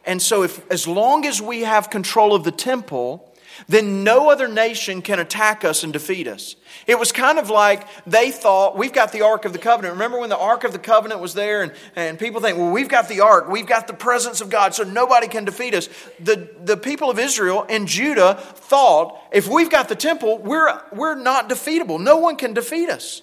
and 0.04 0.20
so 0.20 0.42
if 0.42 0.68
as 0.72 0.88
long 0.88 1.28
as 1.28 1.40
we 1.40 1.62
have 1.62 1.92
control 1.92 2.34
of 2.34 2.44
the 2.44 2.52
temple, 2.52 3.32
then 3.68 4.04
no 4.04 4.30
other 4.30 4.48
nation 4.48 5.02
can 5.02 5.20
attack 5.20 5.64
us 5.64 5.84
and 5.84 5.94
defeat 5.94 6.28
us. 6.28 6.56
It 6.88 7.00
was 7.00 7.12
kind 7.12 7.40
of 7.40 7.50
like 7.50 7.88
they 8.06 8.32
thought, 8.32 8.78
we've 8.78 8.94
got 8.94 9.12
the 9.12 9.22
Ark 9.22 9.46
of 9.46 9.54
the 9.54 9.60
Covenant. 9.60 9.94
Remember 9.94 10.20
when 10.20 10.30
the 10.30 10.38
Ark 10.38 10.64
of 10.64 10.72
the 10.74 10.80
Covenant 10.80 11.22
was 11.22 11.34
there 11.34 11.64
and, 11.64 11.72
and 11.96 12.20
people 12.20 12.42
think, 12.42 12.58
well, 12.58 12.72
we've 12.72 12.90
got 12.90 13.08
the 13.08 13.22
Ark, 13.22 13.48
we've 13.50 13.68
got 13.68 13.88
the 13.88 13.94
presence 13.94 14.42
of 14.42 14.50
God, 14.50 14.74
so 14.74 14.84
nobody 14.84 15.28
can 15.28 15.46
defeat 15.46 15.74
us. 15.74 15.90
The, 16.20 16.50
the 16.64 16.78
people 16.78 17.10
of 17.10 17.20
Israel 17.20 17.66
and 17.70 17.88
Judah 17.88 18.36
thought, 18.36 19.20
if 19.32 19.48
we've 19.48 19.70
got 19.70 19.90
the 19.90 19.96
temple, 19.96 20.40
we're, 20.40 20.82
we're 20.92 21.16
not 21.16 21.50
defeatable. 21.50 22.00
No 22.00 22.18
one 22.18 22.36
can 22.36 22.54
defeat 22.54 22.90
us. 22.90 23.22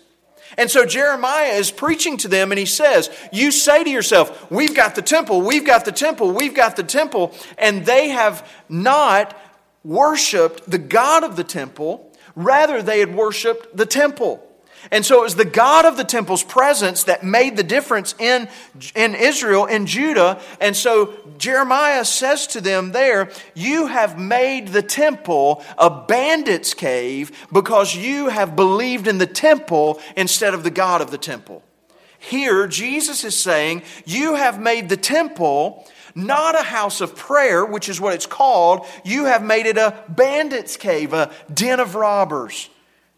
And 0.57 0.71
so 0.71 0.85
Jeremiah 0.85 1.53
is 1.53 1.71
preaching 1.71 2.17
to 2.19 2.29
them 2.29 2.51
and 2.51 2.59
he 2.59 2.67
says, 2.67 3.11
You 3.33 3.51
say 3.51 3.85
to 3.85 3.91
yourself, 3.91 4.51
We've 4.51 4.75
got 4.75 4.95
the 4.95 5.03
temple, 5.03 5.43
we've 5.43 5.65
got 5.65 5.85
the 5.85 5.93
temple, 5.93 6.33
we've 6.33 6.55
got 6.55 6.77
the 6.77 6.83
temple, 6.83 7.35
and 7.57 7.87
they 7.87 8.09
have 8.09 8.49
not 8.69 9.37
worshiped 9.85 10.71
the 10.71 10.79
God 10.79 11.25
of 11.25 11.37
the 11.37 11.45
temple, 11.45 12.13
rather, 12.35 12.83
they 12.83 13.01
had 13.01 13.15
worshiped 13.15 13.77
the 13.77 13.87
temple. 13.87 14.47
And 14.91 15.05
so 15.05 15.21
it 15.21 15.25
was 15.25 15.37
the 15.37 15.45
God 15.45 15.85
of 15.85 15.97
the 15.97 16.05
temple's 16.05 16.43
presence 16.43 17.05
that 17.05 17.23
made 17.23 17.57
the 17.57 17.63
difference 17.63 18.15
in, 18.19 18.49
in 18.95 19.15
Israel, 19.15 19.67
in 19.67 19.87
Judah. 19.87 20.41
And 20.61 20.75
so 20.75 21.15
Jeremiah 21.37 22.05
says 22.05 22.47
to 22.49 22.61
them 22.61 22.93
there, 22.93 23.31
You 23.55 23.87
have 23.89 24.19
made 24.19 24.69
the 24.69 24.83
temple 24.83 25.63
a 25.77 25.91
bandit's 25.91 26.73
cave 26.73 27.31
because 27.53 27.95
you 27.95 28.29
have 28.29 28.57
believed 28.57 29.07
in 29.07 29.19
the 29.19 29.27
temple 29.27 30.01
instead 30.17 30.55
of 30.55 30.65
the 30.65 30.71
God 30.71 31.03
of 31.03 31.11
the 31.11 31.19
temple. 31.19 31.63
Here, 32.19 32.67
Jesus 32.67 33.23
is 33.23 33.39
saying, 33.39 33.83
You 34.07 34.35
have 34.35 34.61
made 34.61 34.89
the 34.89 34.97
temple 34.97 35.87
not 36.27 36.55
a 36.55 36.63
house 36.63 37.01
of 37.01 37.17
prayer, 37.17 37.65
which 37.65 37.89
is 37.89 38.01
what 38.01 38.15
it's 38.15 38.27
called. 38.27 38.87
You 39.05 39.27
have 39.27 39.43
made 39.43 39.67
it 39.67 39.77
a 39.77 40.05
bandit's 40.09 40.77
cave, 40.77 41.13
a 41.13 41.33
den 41.53 41.81
of 41.81 41.95
robbers. 41.95 42.71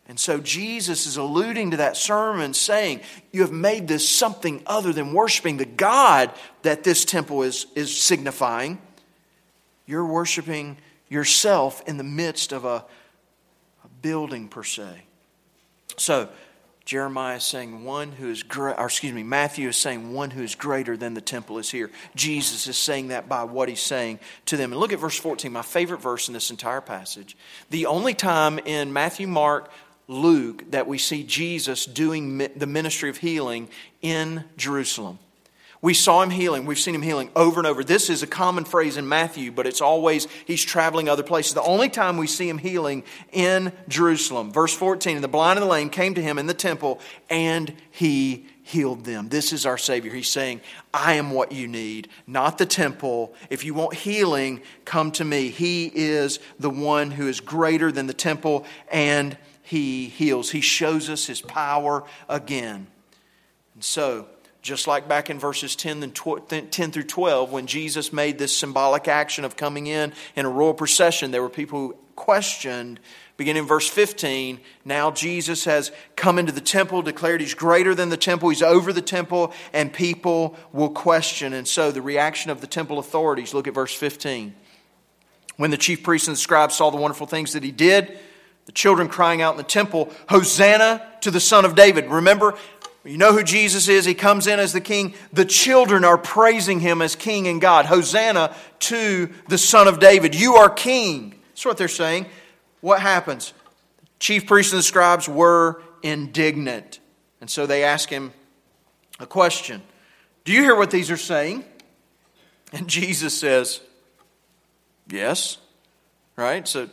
And 0.09 0.19
so 0.19 0.41
Jesus 0.41 1.07
is 1.07 1.17
alluding 1.17 1.71
to 1.71 1.77
that 1.79 1.97
sermon, 1.97 2.55
saying, 2.55 3.01
You 3.33 3.43
have 3.43 3.53
made 3.53 3.89
this 3.89 4.09
something 4.09 4.63
other 4.67 4.93
than 4.93 5.13
worshiping 5.13 5.57
the 5.57 5.65
God 5.65 6.31
that 6.63 6.85
this 6.85 7.05
temple 7.05 7.43
is, 7.43 7.67
is 7.75 7.97
signifying. 7.97 8.81
You're 9.87 10.07
worshiping 10.07 10.79
yourself 11.09 11.83
in 11.87 11.99
the 11.99 12.05
midst 12.05 12.53
of 12.53 12.65
a, 12.65 12.85
a 13.85 13.89
building, 14.01 14.49
per 14.49 14.65
se. 14.65 15.05
So, 15.97 16.29
Jeremiah 16.93 17.37
is 17.37 17.45
saying 17.45 17.85
one 17.85 18.13
who 18.13 18.29
is 18.29 18.43
great, 18.43 18.77
or 18.77 18.85
excuse 18.85 19.15
me, 19.15 19.23
Matthew 19.23 19.67
is 19.67 19.79
saying 19.79 20.13
one 20.13 20.31
who 20.31 20.43
is 20.43 20.55
greater 20.55 20.95
than 20.95 21.15
the 21.15 21.23
temple 21.23 21.57
is 21.57 21.71
here. 21.71 21.91
Jesus 22.15 22.67
is 22.67 22.77
saying 22.77 23.09
that 23.09 23.31
by 23.31 23.45
what 23.45 23.71
he's 23.71 23.81
saying 23.81 24.21
to 24.45 24.59
them. 24.59 24.73
And 24.73 24.79
look 24.79 24.93
at 24.93 24.99
verse 24.99 25.19
14, 25.19 25.51
my 25.51 25.63
favorite 25.63 26.03
verse 26.03 26.29
in 26.29 26.35
this 26.35 26.51
entire 26.51 26.83
passage. 26.83 27.35
The 27.71 27.87
only 27.87 28.13
time 28.13 28.59
in 28.59 28.93
Matthew, 28.93 29.27
Mark, 29.27 29.71
Luke 30.07 30.71
that 30.73 30.87
we 30.87 30.99
see 30.99 31.23
Jesus 31.23 31.87
doing 31.87 32.37
the 32.37 32.67
ministry 32.67 33.09
of 33.09 33.17
healing 33.17 33.71
in 34.03 34.45
Jerusalem. 34.59 35.19
We 35.83 35.95
saw 35.95 36.23
him 36.23 36.31
healing. 36.31 36.65
We've 36.65 36.79
seen 36.79 36.95
him 36.95 37.03
healing 37.03 37.29
over 37.35 37.59
and 37.59 37.67
over. 37.67 37.83
This 37.83 38.09
is 38.09 38.23
a 38.23 38.27
common 38.29 38.65
phrase 38.65 38.97
in 38.97 39.09
Matthew, 39.09 39.51
but 39.51 39.67
it's 39.67 39.81
always 39.81 40.29
he's 40.47 40.63
traveling 40.63 41.09
other 41.09 41.25
places. 41.25 41.55
The 41.55 41.63
only 41.63 41.89
time 41.89 42.17
we 42.17 42.29
see 42.29 42.49
him 42.49 42.59
healing 42.59 43.03
in 43.33 43.73
Jerusalem. 43.89 44.53
Verse 44.53 44.73
14, 44.73 45.17
and 45.17 45.25
the 45.25 45.29
blind 45.29 45.59
and 45.59 45.67
the 45.67 45.71
lame 45.71 45.91
came 45.91 46.15
to 46.15 46.23
him 46.23 46.39
in 46.39 46.47
the 46.47 46.55
temple, 46.55 47.01
and 47.29 47.75
he 47.91 48.47
healed 48.63 49.05
them. 49.05 49.29
This 49.29 49.53
is 49.53 49.67
our 49.67 49.77
Savior. 49.77 50.15
He's 50.15 50.31
saying, 50.31 50.61
I 50.95 51.15
am 51.15 51.33
what 51.33 51.51
you 51.51 51.67
need, 51.67 52.09
not 52.29 52.59
the 52.59 52.67
temple. 52.67 53.35
If 53.51 53.65
you 53.65 53.75
want 53.75 53.95
healing, 53.95 54.63
come 54.85 55.11
to 55.13 55.25
me. 55.25 55.49
He 55.49 55.91
is 55.93 56.39
the 56.61 56.71
one 56.71 57.11
who 57.11 57.27
is 57.27 57.41
greater 57.41 57.91
than 57.91 58.07
the 58.07 58.15
temple, 58.15 58.65
and 58.89 59.37
he 59.63 60.07
heals. 60.07 60.53
He 60.53 60.61
shows 60.61 61.11
us 61.11 61.27
his 61.27 61.41
power 61.41 62.05
again. 62.29 62.87
And 63.75 63.83
so, 63.83 64.29
just 64.63 64.87
like 64.87 65.09
back 65.09 65.29
in 65.29 65.41
verses 65.41 65.75
10, 65.75 66.13
10 66.13 66.93
through 66.93 67.03
12, 67.03 67.51
when 67.51 67.67
Jesus 67.67 68.13
made 68.13 68.39
this 68.39 68.57
symbolic 68.57 69.09
action 69.09 69.45
of 69.45 69.57
coming 69.57 69.89
in 69.89 70.13
in 70.37 70.47
a 70.47 70.49
royal 70.49 70.73
procession, 70.73 71.33
there 71.33 71.43
were 71.43 71.51
people 71.51 71.79
who 71.79 71.97
questioned. 72.15 73.01
Beginning 73.37 73.63
in 73.63 73.69
verse 73.69 73.89
15, 73.89 74.61
now 74.85 75.11
Jesus 75.11 75.65
has 75.65 75.91
come 76.15 76.39
into 76.39 76.53
the 76.53 76.61
temple, 76.61 77.03
declared 77.03 77.41
he's 77.41 77.55
greater 77.55 77.93
than 77.93 78.09
the 78.09 78.17
temple, 78.17 78.51
he's 78.51 78.63
over 78.63 78.93
the 78.93 79.03
temple, 79.03 79.53
and 79.73 79.93
people 79.93 80.57
will 80.73 80.91
question. 80.91 81.53
And 81.53 81.67
so 81.67 81.91
the 81.91 82.03
reaction 82.03 82.53
of 82.53 82.61
the 82.61 82.69
temple 82.69 83.01
authorities, 83.01 83.53
look 83.53 83.67
at 83.67 83.75
verse 83.75 83.95
15. 83.95 84.55
When 85.57 85.71
the 85.73 85.77
chief 85.77 86.05
priests 86.05 86.29
and 86.29 86.37
the 86.37 86.41
scribes 86.41 86.77
saw 86.77 86.91
the 86.91 86.99
wonderful 86.99 87.27
things 87.27 87.55
that 87.55 87.65
he 87.65 87.73
did, 87.73 88.17
the 88.67 88.73
children 88.73 89.09
crying 89.09 89.43
out 89.43 89.55
in 89.55 89.59
the 89.59 89.65
temple, 89.65 90.13
Hosanna 90.29 91.05
to 91.23 91.33
the 91.33 91.41
Son 91.41 91.65
of 91.65 91.75
David. 91.75 92.07
Remember, 92.07 92.55
you 93.05 93.19
know 93.19 93.33
who 93.33 93.43
Jesus 93.43 93.89
is. 93.89 94.05
He 94.05 94.15
comes 94.15 94.47
in 94.47 94.61
as 94.61 94.73
the 94.73 94.81
king. 94.81 95.15
The 95.33 95.45
children 95.45 96.05
are 96.05 96.19
praising 96.19 96.79
him 96.79 97.03
as 97.03 97.17
king 97.17 97.49
and 97.49 97.61
God. 97.61 97.87
Hosanna 97.87 98.55
to 98.81 99.31
the 99.49 99.59
Son 99.59 99.89
of 99.89 99.99
David. 99.99 100.35
You 100.35 100.55
are 100.57 100.71
king. 100.71 101.35
That's 101.49 101.65
what 101.65 101.79
they're 101.79 101.89
saying. 101.89 102.27
What 102.81 103.01
happens? 103.01 103.55
Chief 104.21 104.47
priests 104.47 104.73
and 104.73 104.79
the 104.79 104.85
scribes 104.85 105.29
were 105.29 105.83
indignant. 106.03 107.01
And 107.41 107.51
so 107.51 107.67
they 107.67 107.83
ask 107.83 108.09
him 108.09 108.33
a 109.19 109.27
question 109.27 109.83
Do 110.45 110.53
you 110.53 110.63
hear 110.63 110.77
what 110.77 110.93
these 110.93 111.11
are 111.11 111.17
saying? 111.17 111.65
And 112.73 112.87
Jesus 112.89 113.37
says, 113.37 113.81
Yes. 115.09 115.59
Right? 116.37 116.67
So, 116.67 116.89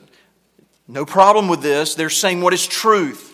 no 0.87 1.05
problem 1.05 1.47
with 1.47 1.61
this. 1.61 1.93
They're 1.93 2.09
saying 2.09 2.41
what 2.41 2.53
is 2.53 2.65
truth. 2.65 3.28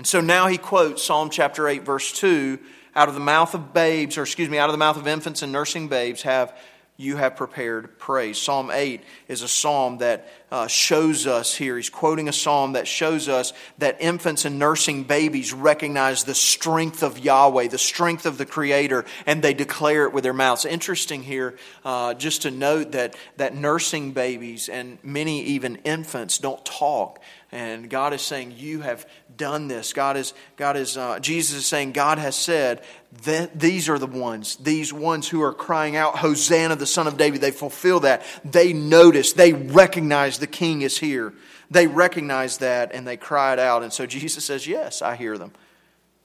And 0.00 0.06
so 0.06 0.22
now 0.22 0.46
he 0.46 0.56
quotes 0.56 1.04
Psalm 1.04 1.28
chapter 1.28 1.68
8, 1.68 1.82
verse 1.82 2.10
2 2.12 2.58
out 2.94 3.08
of 3.08 3.14
the 3.14 3.20
mouth 3.20 3.52
of 3.52 3.74
babes, 3.74 4.16
or 4.16 4.22
excuse 4.22 4.48
me, 4.48 4.56
out 4.56 4.70
of 4.70 4.72
the 4.72 4.78
mouth 4.78 4.96
of 4.96 5.06
infants 5.06 5.42
and 5.42 5.52
nursing 5.52 5.88
babes 5.88 6.22
have 6.22 6.56
you 6.96 7.16
have 7.16 7.36
prepared 7.36 7.98
praise. 7.98 8.38
Psalm 8.38 8.70
8 8.70 9.02
is 9.28 9.42
a 9.42 9.48
psalm 9.48 9.98
that 9.98 10.28
uh, 10.50 10.66
shows 10.66 11.26
us 11.26 11.54
here, 11.54 11.76
he's 11.76 11.88
quoting 11.88 12.28
a 12.28 12.32
psalm 12.32 12.72
that 12.72 12.88
shows 12.88 13.28
us 13.28 13.52
that 13.78 13.96
infants 14.00 14.44
and 14.44 14.58
nursing 14.58 15.04
babies 15.04 15.52
recognize 15.52 16.24
the 16.24 16.34
strength 16.34 17.02
of 17.02 17.18
Yahweh, 17.18 17.68
the 17.68 17.78
strength 17.78 18.26
of 18.26 18.36
the 18.36 18.44
Creator, 18.44 19.04
and 19.26 19.42
they 19.42 19.54
declare 19.54 20.04
it 20.04 20.12
with 20.12 20.24
their 20.24 20.34
mouths. 20.34 20.64
Interesting 20.64 21.22
here, 21.22 21.56
uh, 21.84 22.14
just 22.14 22.42
to 22.42 22.50
note 22.50 22.92
that, 22.92 23.16
that 23.36 23.54
nursing 23.54 24.12
babies 24.12 24.68
and 24.68 24.98
many 25.02 25.42
even 25.44 25.76
infants 25.76 26.38
don't 26.38 26.64
talk. 26.64 27.22
And 27.52 27.88
God 27.88 28.12
is 28.12 28.22
saying, 28.22 28.54
You 28.56 28.80
have 28.80 29.06
done 29.40 29.68
this. 29.68 29.94
God 29.94 30.18
is, 30.18 30.34
God 30.56 30.76
is, 30.76 30.98
uh, 30.98 31.18
Jesus 31.18 31.56
is 31.56 31.66
saying, 31.66 31.92
God 31.92 32.18
has 32.18 32.36
said 32.36 32.84
that 33.24 33.58
these 33.58 33.88
are 33.88 33.98
the 33.98 34.06
ones, 34.06 34.56
these 34.56 34.92
ones 34.92 35.26
who 35.26 35.40
are 35.42 35.54
crying 35.54 35.96
out, 35.96 36.18
Hosanna, 36.18 36.76
the 36.76 36.84
Son 36.84 37.06
of 37.06 37.16
David. 37.16 37.40
They 37.40 37.50
fulfill 37.50 38.00
that. 38.00 38.22
They 38.44 38.74
notice, 38.74 39.32
they 39.32 39.54
recognize 39.54 40.38
the 40.38 40.46
King 40.46 40.82
is 40.82 40.98
here. 40.98 41.32
They 41.70 41.86
recognize 41.86 42.58
that 42.58 42.94
and 42.94 43.06
they 43.06 43.14
it 43.14 43.58
out. 43.58 43.82
And 43.82 43.92
so 43.92 44.04
Jesus 44.04 44.44
says, 44.44 44.66
Yes, 44.66 45.00
I 45.00 45.16
hear 45.16 45.38
them. 45.38 45.52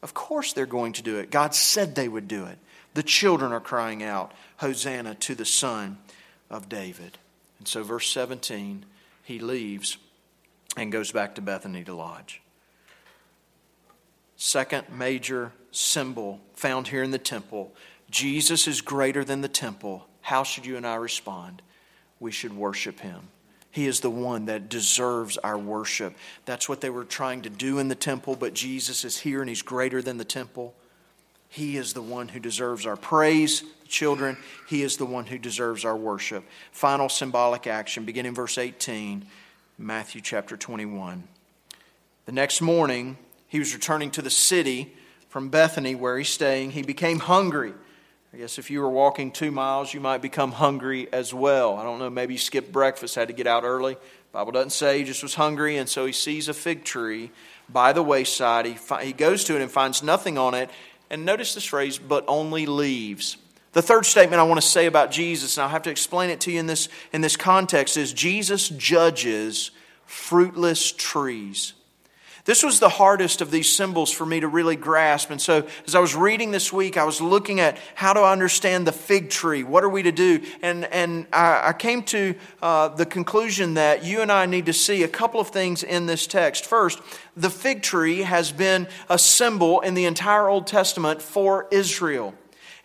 Of 0.03 0.13
course 0.13 0.51
they're 0.51 0.65
going 0.65 0.93
to 0.93 1.01
do 1.01 1.17
it. 1.17 1.31
God 1.31 1.55
said 1.55 1.95
they 1.95 2.09
would 2.09 2.27
do 2.27 2.45
it. 2.45 2.59
The 2.95 3.03
children 3.03 3.53
are 3.53 3.61
crying 3.61 4.03
out, 4.03 4.33
Hosanna 4.57 5.15
to 5.15 5.35
the 5.35 5.45
Son 5.45 5.99
of 6.49 6.67
David. 6.67 7.17
And 7.59 7.67
so, 7.67 7.81
verse 7.81 8.09
17, 8.09 8.85
he 9.23 9.39
leaves 9.39 9.97
and 10.75 10.91
goes 10.91 11.13
back 11.13 11.35
to 11.35 11.41
Bethany 11.41 11.85
to 11.85 11.95
lodge. 11.95 12.41
Second 14.37 14.85
major 14.89 15.51
symbol 15.71 16.39
found 16.53 16.87
here 16.87 17.03
in 17.03 17.11
the 17.11 17.17
temple 17.17 17.73
Jesus 18.09 18.67
is 18.67 18.81
greater 18.81 19.23
than 19.23 19.41
the 19.41 19.47
temple. 19.47 20.07
How 20.21 20.43
should 20.43 20.65
you 20.65 20.77
and 20.77 20.85
I 20.85 20.95
respond? 20.95 21.61
We 22.19 22.31
should 22.31 22.55
worship 22.55 22.99
him. 22.99 23.29
He 23.71 23.87
is 23.87 23.99
the 23.99 24.09
one 24.09 24.45
that 24.45 24.69
deserves 24.69 25.37
our 25.39 25.57
worship. 25.57 26.15
That's 26.45 26.69
what 26.69 26.79
they 26.81 26.89
were 26.89 27.03
trying 27.03 27.41
to 27.41 27.49
do 27.49 27.77
in 27.79 27.89
the 27.89 27.95
temple, 27.95 28.35
but 28.35 28.53
Jesus 28.53 29.03
is 29.03 29.17
here 29.17 29.41
and 29.41 29.49
he's 29.49 29.61
greater 29.61 30.01
than 30.01 30.17
the 30.17 30.23
temple. 30.23 30.73
He 31.49 31.77
is 31.77 31.93
the 31.93 32.01
one 32.01 32.29
who 32.29 32.39
deserves 32.39 32.85
our 32.85 32.95
praise, 32.95 33.63
children. 33.87 34.37
He 34.67 34.81
is 34.81 34.97
the 34.97 35.05
one 35.05 35.25
who 35.25 35.37
deserves 35.37 35.83
our 35.83 35.95
worship. 35.95 36.45
Final 36.71 37.09
symbolic 37.09 37.67
action, 37.67 38.05
beginning 38.05 38.33
verse 38.33 38.57
18. 38.57 39.25
Matthew 39.77 40.21
chapter 40.21 40.55
21. 40.55 41.27
The 42.25 42.31
next 42.31 42.61
morning, 42.61 43.17
he 43.47 43.59
was 43.59 43.73
returning 43.73 44.11
to 44.11 44.21
the 44.21 44.29
city 44.29 44.93
from 45.29 45.49
Bethany, 45.49 45.95
where 45.95 46.17
he's 46.17 46.29
staying. 46.29 46.71
He 46.71 46.81
became 46.81 47.19
hungry. 47.19 47.73
I 48.33 48.37
guess 48.37 48.57
if 48.57 48.69
you 48.69 48.81
were 48.81 48.89
walking 48.89 49.31
two 49.31 49.51
miles, 49.51 49.93
you 49.93 50.01
might 50.01 50.21
become 50.21 50.51
hungry 50.51 51.07
as 51.13 51.33
well. 51.33 51.75
I 51.75 51.83
don't 51.83 51.99
know, 51.99 52.09
maybe 52.09 52.33
he 52.33 52.37
skipped 52.37 52.71
breakfast, 52.71 53.15
had 53.15 53.29
to 53.29 53.33
get 53.33 53.47
out 53.47 53.63
early. 53.63 53.97
Bible 54.33 54.51
doesn't 54.51 54.71
say 54.71 54.97
he 54.97 55.03
just 55.05 55.23
was 55.23 55.35
hungry, 55.35 55.77
and 55.77 55.87
so 55.87 56.05
he 56.05 56.11
sees 56.11 56.49
a 56.49 56.53
fig 56.53 56.83
tree 56.83 57.31
by 57.69 57.93
the 57.93 58.03
wayside. 58.03 58.65
He, 58.65 58.73
fi- 58.73 59.05
he 59.05 59.13
goes 59.13 59.45
to 59.45 59.55
it 59.55 59.61
and 59.61 59.71
finds 59.71 60.03
nothing 60.03 60.37
on 60.37 60.53
it. 60.53 60.69
And 61.09 61.23
notice 61.23 61.53
this 61.53 61.63
phrase, 61.63 61.97
but 61.97 62.25
only 62.27 62.65
leaves. 62.65 63.37
The 63.71 63.81
third 63.81 64.05
statement 64.05 64.41
I 64.41 64.43
want 64.43 64.59
to 64.61 64.67
say 64.67 64.85
about 64.87 65.11
Jesus, 65.11 65.55
and 65.55 65.63
I'll 65.63 65.69
have 65.69 65.83
to 65.83 65.89
explain 65.89 66.29
it 66.29 66.41
to 66.41 66.51
you 66.51 66.59
in 66.59 66.65
this, 66.65 66.89
in 67.13 67.21
this 67.21 67.37
context, 67.37 67.95
is 67.95 68.11
Jesus 68.11 68.67
judges 68.67 69.71
fruitless 70.05 70.91
trees. 70.91 71.73
This 72.45 72.61
was 72.61 72.79
the 72.79 72.89
hardest 72.89 73.41
of 73.41 73.49
these 73.49 73.71
symbols 73.71 74.11
for 74.11 74.23
me 74.23 74.39
to 74.39 74.47
really 74.47 74.75
grasp. 74.75 75.31
And 75.31 75.41
so, 75.41 75.67
as 75.87 75.95
I 75.95 75.99
was 75.99 76.15
reading 76.15 76.51
this 76.51 76.71
week, 76.71 76.95
I 76.95 77.03
was 77.03 77.19
looking 77.19 77.59
at 77.59 77.79
how 77.95 78.13
do 78.13 78.19
I 78.19 78.31
understand 78.31 78.85
the 78.85 78.91
fig 78.91 79.31
tree. 79.31 79.63
What 79.63 79.83
are 79.83 79.89
we 79.89 80.03
to 80.03 80.11
do? 80.11 80.43
And, 80.61 80.85
and 80.85 81.25
I, 81.33 81.69
I 81.69 81.73
came 81.73 82.03
to 82.03 82.35
uh, 82.61 82.89
the 82.89 83.05
conclusion 83.07 83.73
that 83.73 84.05
you 84.05 84.21
and 84.21 84.31
I 84.31 84.45
need 84.45 84.67
to 84.67 84.73
see 84.73 85.01
a 85.01 85.07
couple 85.07 85.39
of 85.39 85.47
things 85.47 85.81
in 85.81 86.05
this 86.05 86.27
text. 86.27 86.65
First, 86.65 87.01
the 87.35 87.49
fig 87.49 87.81
tree 87.81 88.19
has 88.19 88.51
been 88.51 88.87
a 89.09 89.17
symbol 89.17 89.79
in 89.79 89.95
the 89.95 90.05
entire 90.05 90.47
Old 90.47 90.67
Testament 90.67 91.23
for 91.23 91.67
Israel. 91.71 92.35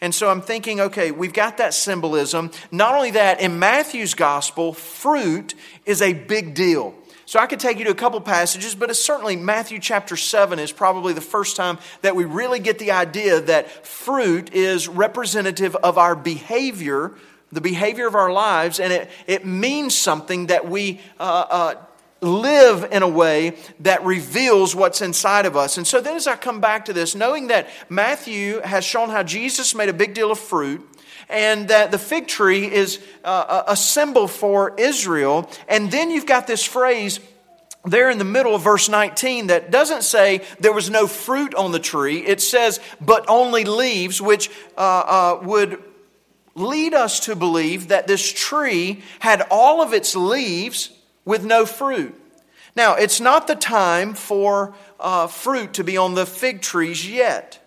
And 0.01 0.15
so 0.15 0.31
I'm 0.31 0.41
thinking, 0.41 0.81
okay, 0.81 1.11
we've 1.11 1.35
got 1.35 1.59
that 1.59 1.75
symbolism. 1.75 2.51
Not 2.71 2.95
only 2.95 3.11
that, 3.11 3.43
in 3.43 3.59
Matthew's 3.59 4.15
gospel, 4.15 4.73
fruit 4.73 5.55
is 5.85 6.01
a 6.01 6.15
big 6.15 6.55
deal. 6.55 6.95
So 7.31 7.39
I 7.39 7.47
could 7.47 7.61
take 7.61 7.79
you 7.79 7.85
to 7.85 7.93
a 7.93 7.95
couple 7.95 8.21
passages, 8.21 8.75
but 8.75 8.91
it's 8.91 8.99
certainly 8.99 9.37
Matthew 9.37 9.79
chapter 9.79 10.17
7 10.17 10.59
is 10.59 10.73
probably 10.73 11.13
the 11.13 11.21
first 11.21 11.55
time 11.55 11.79
that 12.03 12.17
we 12.17 12.25
really 12.25 12.59
get 12.59 12.81
the 12.81 12.91
idea 12.91 13.41
that 13.43 13.71
fruit 13.87 14.53
is 14.53 14.89
representative 14.89 15.77
of 15.77 15.97
our 15.97 16.17
behavior, 16.17 17.13
the 17.53 17.61
behavior 17.61 18.09
of 18.09 18.17
our 18.17 18.33
lives, 18.33 18.81
and 18.81 18.93
it, 18.93 19.09
it 19.29 19.47
means 19.47 19.97
something 19.97 20.49
that 20.49 20.69
we 20.69 21.01
uh, 21.21 21.47
uh, 21.49 21.75
live 22.21 22.89
in 22.91 23.05
a 23.05 23.09
way 23.09 23.57
that 23.79 24.05
reveals 24.05 24.75
what's 24.75 25.01
inside 25.01 25.47
of 25.47 25.57
us. 25.57 25.77
And 25.77 25.87
so 25.87 26.01
then, 26.01 26.17
as 26.17 26.27
I 26.27 26.35
come 26.35 26.61
back 26.61 26.87
to 26.87 26.93
this, 26.93 27.15
knowing 27.15 27.47
that 27.47 27.69
Matthew 27.89 28.61
has 28.63 28.85
shown 28.85 29.09
how 29.09 29.23
Jesus 29.23 29.73
made 29.73 29.89
a 29.89 29.93
big 29.93 30.15
deal 30.15 30.33
of 30.33 30.39
fruit, 30.41 30.85
and 31.31 31.69
that 31.69 31.91
the 31.91 31.99
fig 31.99 32.27
tree 32.27 32.71
is 32.71 33.01
uh, 33.25 33.63
a 33.67 33.77
symbol 33.77 34.29
for 34.29 34.75
Israel, 34.79 35.51
and 35.69 35.91
then 35.91 36.11
you've 36.11 36.27
got 36.27 36.47
this 36.47 36.65
phrase 36.65 37.21
there 37.85 38.11
in 38.11 38.19
the 38.19 38.25
middle 38.25 38.55
of 38.55 38.63
verse 38.63 38.89
19 38.89 39.47
that 39.47 39.71
doesn't 39.71 40.03
say 40.03 40.43
there 40.59 40.73
was 40.73 40.91
no 40.91 41.07
fruit 41.07 41.55
on 41.55 41.73
the 41.73 41.79
tree. 41.79 42.19
It 42.19 42.43
says, 42.43 42.81
but 43.01 43.25
only 43.29 43.65
leaves, 43.65 44.21
which 44.21 44.51
uh, 44.77 44.81
uh, 44.81 45.41
would 45.45 45.83
lead 46.55 46.95
us 46.95 47.21
to 47.21 47.37
believe 47.37 47.89
that 47.89 48.07
this 48.07 48.31
tree 48.31 49.03
had 49.21 49.47
all 49.51 49.83
of 49.83 49.95
its 49.95 50.15
leaves 50.15 50.91
with 51.25 51.45
no 51.45 51.65
fruit. 51.65 52.15
Now, 52.77 52.95
it's 52.95 53.21
not 53.21 53.47
the 53.47 53.55
time 53.55 54.15
for 54.15 54.75
uh, 54.99 55.27
fruit 55.27 55.75
to 55.75 55.85
be 55.85 55.97
on 55.97 56.15
the 56.15 56.27
fig 56.27 56.61
trees 56.61 57.09
yet. 57.09 57.60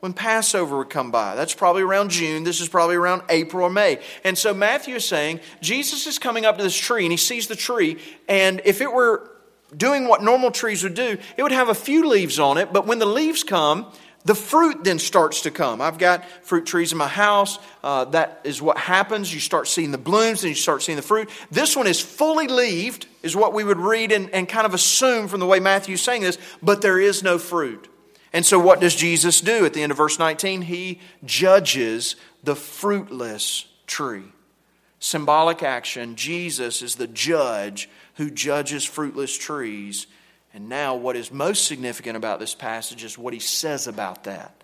When 0.00 0.12
Passover 0.12 0.78
would 0.78 0.90
come 0.90 1.10
by. 1.10 1.34
That's 1.36 1.54
probably 1.54 1.82
around 1.82 2.10
June. 2.10 2.44
This 2.44 2.60
is 2.60 2.68
probably 2.68 2.96
around 2.96 3.22
April 3.28 3.64
or 3.64 3.70
May. 3.70 3.98
And 4.24 4.36
so 4.36 4.52
Matthew 4.52 4.96
is 4.96 5.06
saying 5.06 5.40
Jesus 5.62 6.06
is 6.06 6.18
coming 6.18 6.44
up 6.44 6.58
to 6.58 6.62
this 6.62 6.76
tree 6.76 7.04
and 7.04 7.12
he 7.12 7.16
sees 7.16 7.48
the 7.48 7.56
tree. 7.56 7.98
And 8.28 8.60
if 8.64 8.80
it 8.80 8.92
were 8.92 9.30
doing 9.74 10.06
what 10.06 10.22
normal 10.22 10.50
trees 10.50 10.82
would 10.82 10.94
do, 10.94 11.16
it 11.36 11.42
would 11.42 11.52
have 11.52 11.70
a 11.70 11.74
few 11.74 12.08
leaves 12.08 12.38
on 12.38 12.58
it. 12.58 12.72
But 12.72 12.86
when 12.86 12.98
the 12.98 13.06
leaves 13.06 13.42
come, 13.42 13.90
the 14.26 14.34
fruit 14.34 14.82
then 14.82 14.98
starts 14.98 15.42
to 15.42 15.52
come. 15.52 15.80
I've 15.80 15.98
got 15.98 16.28
fruit 16.44 16.66
trees 16.66 16.90
in 16.90 16.98
my 16.98 17.06
house. 17.06 17.60
Uh, 17.82 18.06
that 18.06 18.40
is 18.42 18.60
what 18.60 18.76
happens. 18.76 19.32
You 19.32 19.38
start 19.38 19.68
seeing 19.68 19.92
the 19.92 19.98
blooms 19.98 20.42
and 20.42 20.48
you 20.50 20.56
start 20.56 20.82
seeing 20.82 20.96
the 20.96 21.02
fruit. 21.02 21.30
This 21.50 21.76
one 21.76 21.86
is 21.86 22.00
fully 22.00 22.48
leaved, 22.48 23.06
is 23.22 23.36
what 23.36 23.54
we 23.54 23.62
would 23.62 23.78
read 23.78 24.10
and, 24.10 24.28
and 24.30 24.48
kind 24.48 24.66
of 24.66 24.74
assume 24.74 25.28
from 25.28 25.38
the 25.38 25.46
way 25.46 25.60
Matthew's 25.60 26.02
saying 26.02 26.22
this, 26.22 26.38
but 26.60 26.82
there 26.82 26.98
is 26.98 27.22
no 27.22 27.38
fruit. 27.38 27.88
And 28.36 28.44
so, 28.44 28.58
what 28.58 28.80
does 28.80 28.94
Jesus 28.94 29.40
do 29.40 29.64
at 29.64 29.72
the 29.72 29.82
end 29.82 29.90
of 29.90 29.98
verse 29.98 30.18
19? 30.18 30.62
He 30.62 31.00
judges 31.24 32.16
the 32.44 32.54
fruitless 32.54 33.66
tree. 33.86 34.26
Symbolic 35.00 35.62
action 35.62 36.16
Jesus 36.16 36.82
is 36.82 36.96
the 36.96 37.06
judge 37.06 37.88
who 38.16 38.30
judges 38.30 38.84
fruitless 38.84 39.36
trees 39.36 40.06
and 40.56 40.70
now, 40.70 40.94
what 40.94 41.16
is 41.16 41.30
most 41.30 41.66
significant 41.66 42.16
about 42.16 42.40
this 42.40 42.54
passage 42.54 43.04
is 43.04 43.18
what 43.18 43.34
he 43.34 43.40
says 43.40 43.86
about 43.86 44.24
that. 44.24 44.55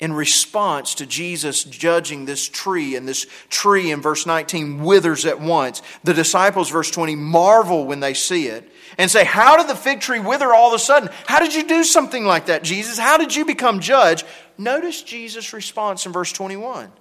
In 0.00 0.12
response 0.12 0.94
to 0.96 1.06
Jesus 1.06 1.64
judging 1.64 2.24
this 2.24 2.48
tree, 2.48 2.94
and 2.94 3.08
this 3.08 3.26
tree 3.48 3.90
in 3.90 4.00
verse 4.00 4.26
19 4.26 4.82
withers 4.82 5.24
at 5.26 5.40
once. 5.40 5.82
The 6.04 6.14
disciples, 6.14 6.70
verse 6.70 6.90
20, 6.90 7.16
marvel 7.16 7.84
when 7.84 8.00
they 8.00 8.14
see 8.14 8.46
it 8.46 8.70
and 8.96 9.10
say, 9.10 9.24
How 9.24 9.56
did 9.56 9.68
the 9.68 9.74
fig 9.74 10.00
tree 10.00 10.20
wither 10.20 10.54
all 10.54 10.68
of 10.68 10.74
a 10.74 10.78
sudden? 10.78 11.10
How 11.26 11.40
did 11.40 11.54
you 11.54 11.66
do 11.66 11.82
something 11.82 12.24
like 12.24 12.46
that, 12.46 12.62
Jesus? 12.62 12.98
How 12.98 13.18
did 13.18 13.34
you 13.34 13.44
become 13.44 13.80
judge? 13.80 14.24
Notice 14.56 15.02
Jesus' 15.02 15.52
response 15.52 16.06
in 16.06 16.12
verse 16.12 16.32
21. 16.32 16.92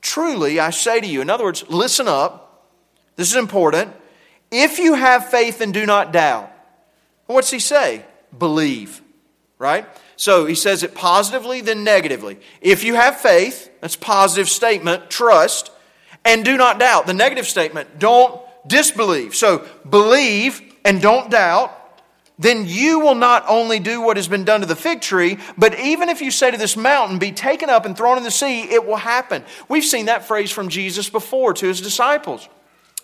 Truly, 0.00 0.60
I 0.60 0.70
say 0.70 1.00
to 1.00 1.06
you, 1.06 1.20
in 1.20 1.30
other 1.30 1.44
words, 1.44 1.64
listen 1.68 2.06
up. 2.06 2.68
This 3.16 3.30
is 3.30 3.36
important. 3.36 3.92
If 4.50 4.78
you 4.78 4.94
have 4.94 5.30
faith 5.30 5.60
and 5.60 5.74
do 5.74 5.86
not 5.86 6.12
doubt, 6.12 6.52
what's 7.26 7.50
he 7.50 7.58
say? 7.58 8.04
Believe, 8.36 9.02
right? 9.58 9.86
So 10.16 10.46
he 10.46 10.54
says 10.54 10.82
it 10.82 10.94
positively, 10.94 11.60
then 11.60 11.84
negatively. 11.84 12.38
If 12.60 12.84
you 12.84 12.94
have 12.94 13.20
faith, 13.20 13.70
that's 13.80 13.96
positive 13.96 14.48
statement, 14.48 15.10
trust, 15.10 15.70
and 16.24 16.44
do 16.44 16.56
not 16.56 16.78
doubt. 16.78 17.06
The 17.06 17.14
negative 17.14 17.46
statement, 17.46 17.98
don't 17.98 18.40
disbelieve. 18.66 19.34
So 19.34 19.66
believe 19.88 20.60
and 20.84 21.02
don't 21.02 21.30
doubt. 21.30 21.80
Then 22.38 22.64
you 22.66 22.98
will 22.98 23.14
not 23.14 23.44
only 23.48 23.78
do 23.78 24.00
what 24.00 24.16
has 24.16 24.26
been 24.26 24.44
done 24.44 24.60
to 24.60 24.66
the 24.66 24.74
fig 24.74 25.00
tree, 25.00 25.38
but 25.56 25.78
even 25.78 26.08
if 26.08 26.20
you 26.20 26.32
say 26.32 26.50
to 26.50 26.56
this 26.56 26.76
mountain, 26.76 27.18
be 27.18 27.30
taken 27.30 27.70
up 27.70 27.86
and 27.86 27.96
thrown 27.96 28.16
in 28.16 28.24
the 28.24 28.30
sea, 28.30 28.62
it 28.62 28.84
will 28.84 28.96
happen. 28.96 29.44
We've 29.68 29.84
seen 29.84 30.06
that 30.06 30.24
phrase 30.24 30.50
from 30.50 30.68
Jesus 30.68 31.08
before 31.08 31.54
to 31.54 31.66
his 31.66 31.80
disciples. 31.80 32.48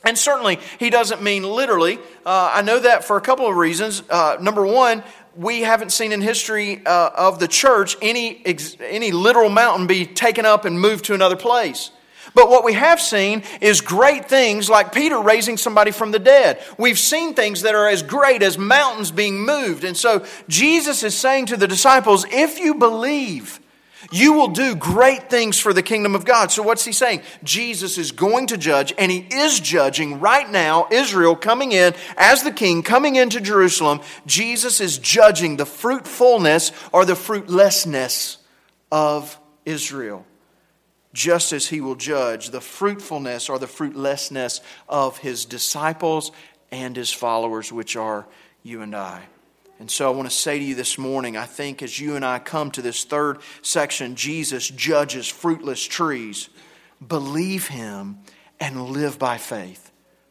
And 0.02 0.16
certainly, 0.16 0.58
he 0.78 0.88
doesn't 0.88 1.22
mean 1.22 1.42
literally. 1.44 1.98
Uh, 2.24 2.50
I 2.54 2.62
know 2.62 2.78
that 2.80 3.04
for 3.04 3.18
a 3.18 3.20
couple 3.20 3.46
of 3.46 3.54
reasons. 3.54 4.02
Uh, 4.08 4.38
number 4.40 4.64
one, 4.64 5.04
we 5.36 5.60
haven't 5.62 5.90
seen 5.90 6.12
in 6.12 6.20
history 6.20 6.84
uh, 6.84 7.10
of 7.16 7.38
the 7.38 7.48
church 7.48 7.96
any, 8.02 8.42
any 8.80 9.12
literal 9.12 9.48
mountain 9.48 9.86
be 9.86 10.06
taken 10.06 10.44
up 10.44 10.64
and 10.64 10.80
moved 10.80 11.04
to 11.06 11.14
another 11.14 11.36
place. 11.36 11.90
But 12.34 12.48
what 12.48 12.64
we 12.64 12.74
have 12.74 13.00
seen 13.00 13.42
is 13.60 13.80
great 13.80 14.28
things 14.28 14.68
like 14.68 14.92
Peter 14.92 15.18
raising 15.20 15.56
somebody 15.56 15.90
from 15.90 16.10
the 16.12 16.18
dead. 16.18 16.62
We've 16.78 16.98
seen 16.98 17.34
things 17.34 17.62
that 17.62 17.74
are 17.74 17.88
as 17.88 18.02
great 18.02 18.42
as 18.42 18.58
mountains 18.58 19.10
being 19.10 19.44
moved. 19.44 19.84
And 19.84 19.96
so 19.96 20.24
Jesus 20.48 21.02
is 21.02 21.16
saying 21.16 21.46
to 21.46 21.56
the 21.56 21.68
disciples, 21.68 22.24
if 22.30 22.58
you 22.58 22.74
believe, 22.74 23.59
you 24.10 24.32
will 24.32 24.48
do 24.48 24.74
great 24.74 25.30
things 25.30 25.58
for 25.58 25.72
the 25.72 25.82
kingdom 25.82 26.14
of 26.14 26.24
God. 26.24 26.50
So, 26.50 26.62
what's 26.62 26.84
he 26.84 26.92
saying? 26.92 27.22
Jesus 27.44 27.98
is 27.98 28.12
going 28.12 28.48
to 28.48 28.56
judge, 28.56 28.92
and 28.98 29.10
he 29.10 29.26
is 29.30 29.60
judging 29.60 30.20
right 30.20 30.48
now 30.48 30.88
Israel 30.90 31.36
coming 31.36 31.72
in 31.72 31.94
as 32.16 32.42
the 32.42 32.52
king, 32.52 32.82
coming 32.82 33.16
into 33.16 33.40
Jerusalem. 33.40 34.00
Jesus 34.26 34.80
is 34.80 34.98
judging 34.98 35.56
the 35.56 35.66
fruitfulness 35.66 36.72
or 36.92 37.04
the 37.04 37.16
fruitlessness 37.16 38.38
of 38.90 39.38
Israel, 39.64 40.26
just 41.12 41.52
as 41.52 41.68
he 41.68 41.80
will 41.80 41.94
judge 41.94 42.50
the 42.50 42.60
fruitfulness 42.60 43.48
or 43.48 43.58
the 43.58 43.68
fruitlessness 43.68 44.60
of 44.88 45.18
his 45.18 45.44
disciples 45.44 46.32
and 46.72 46.96
his 46.96 47.12
followers, 47.12 47.72
which 47.72 47.96
are 47.96 48.26
you 48.62 48.82
and 48.82 48.94
I. 48.94 49.22
And 49.80 49.90
so 49.90 50.06
I 50.06 50.14
want 50.14 50.30
to 50.30 50.36
say 50.36 50.58
to 50.58 50.64
you 50.64 50.74
this 50.74 50.98
morning 50.98 51.38
I 51.38 51.46
think 51.46 51.82
as 51.82 51.98
you 51.98 52.14
and 52.14 52.24
I 52.24 52.38
come 52.38 52.70
to 52.72 52.82
this 52.82 53.02
third 53.02 53.38
section, 53.62 54.14
Jesus 54.14 54.68
judges 54.68 55.26
fruitless 55.26 55.82
trees. 55.82 56.50
Believe 57.04 57.68
him 57.68 58.18
and 58.60 58.90
live 58.90 59.18
by 59.18 59.38
faith. 59.38 59.90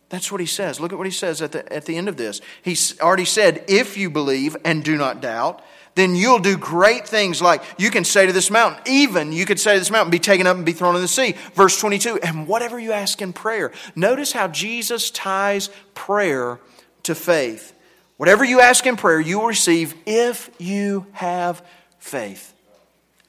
That's 0.10 0.32
what 0.32 0.40
he 0.40 0.48
says. 0.48 0.80
Look 0.80 0.94
at 0.94 1.00
what 1.00 1.08
he 1.08 1.12
says 1.12 1.42
at 1.42 1.52
the, 1.52 1.74
at 1.74 1.86
the 1.86 1.98
end 1.98 2.08
of 2.08 2.16
this. 2.16 2.42
He's 2.62 3.00
already 3.00 3.26
said, 3.26 3.66
if 3.68 3.98
you 3.98 4.12
believe 4.12 4.56
and 4.64 4.84
do 4.84 4.98
not 4.98 5.20
doubt, 5.20 5.64
then 5.96 6.16
you'll 6.16 6.40
do 6.40 6.56
great 6.56 7.08
things 7.08 7.42
like 7.42 7.64
you 7.80 7.90
can 7.90 8.04
say 8.04 8.28
to 8.28 8.34
this 8.34 8.52
mountain, 8.52 8.82
even 8.86 9.32
you 9.32 9.48
could 9.48 9.60
say 9.60 9.74
to 9.74 9.80
this 9.80 9.90
mountain, 9.90 10.12
be 10.12 10.20
taken 10.20 10.46
up 10.46 10.58
and 10.58 10.66
be 10.66 10.74
thrown 10.74 10.96
in 10.96 11.02
the 11.02 11.08
sea. 11.08 11.36
Verse 11.56 11.80
22, 11.80 12.20
and 12.22 12.48
whatever 12.48 12.80
you 12.80 12.92
ask 12.92 13.20
in 13.20 13.34
prayer. 13.34 13.72
Notice 13.96 14.32
how 14.32 14.48
Jesus 14.48 15.10
ties 15.10 15.72
prayer 15.96 16.60
to 17.04 17.16
faith. 17.16 17.74
Whatever 18.20 18.44
you 18.44 18.60
ask 18.60 18.86
in 18.86 18.98
prayer, 18.98 19.22
you 19.22 19.40
will 19.40 19.48
receive 19.48 19.96
if 20.06 20.50
you 20.60 21.06
have 21.14 21.66
faith. 22.00 22.54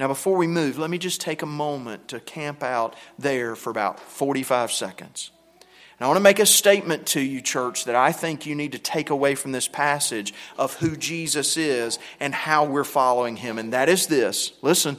Now, 0.01 0.09
before 0.09 0.37
we 0.37 0.49
move, 0.49 0.79
let 0.79 0.91
me 0.91 0.99
just 0.99 1.21
take 1.21 1.43
a 1.43 1.47
moment 1.47 2.09
to 2.09 2.19
camp 2.19 2.65
out 2.65 2.97
there 3.17 3.55
for 3.55 3.71
about 3.71 4.01
45 4.01 4.73
seconds. 4.73 5.31
And 5.61 6.05
I 6.05 6.09
want 6.09 6.17
to 6.17 6.25
make 6.25 6.41
a 6.41 6.47
statement 6.47 7.07
to 7.07 7.21
you, 7.21 7.41
church, 7.41 7.85
that 7.85 7.95
I 7.95 8.11
think 8.11 8.47
you 8.47 8.57
need 8.57 8.73
to 8.73 8.81
take 8.81 9.11
away 9.11 9.37
from 9.37 9.53
this 9.53 9.69
passage 9.69 10.35
of 10.59 10.75
who 10.75 10.97
Jesus 10.97 11.57
is 11.57 12.01
and 12.19 12.35
how 12.35 12.65
we're 12.65 12.83
following 12.83 13.37
him. 13.37 13.61
And 13.61 13.73
that 13.73 13.89
is 13.89 14.09
this 14.09 14.55
listen, 14.61 14.97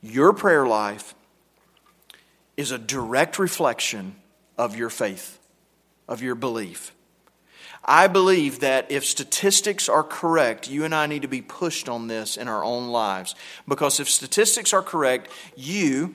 your 0.00 0.32
prayer 0.32 0.68
life 0.68 1.16
is 2.56 2.70
a 2.70 2.78
direct 2.78 3.40
reflection 3.40 4.14
of 4.56 4.76
your 4.76 4.88
faith, 4.88 5.40
of 6.06 6.22
your 6.22 6.36
belief. 6.36 6.92
I 7.84 8.06
believe 8.08 8.60
that 8.60 8.90
if 8.90 9.04
statistics 9.04 9.88
are 9.88 10.02
correct, 10.02 10.68
you 10.68 10.84
and 10.84 10.94
I 10.94 11.06
need 11.06 11.22
to 11.22 11.28
be 11.28 11.42
pushed 11.42 11.88
on 11.88 12.08
this 12.08 12.36
in 12.36 12.46
our 12.46 12.62
own 12.62 12.88
lives. 12.88 13.34
Because 13.66 14.00
if 14.00 14.08
statistics 14.08 14.72
are 14.72 14.82
correct, 14.82 15.30
you, 15.56 16.14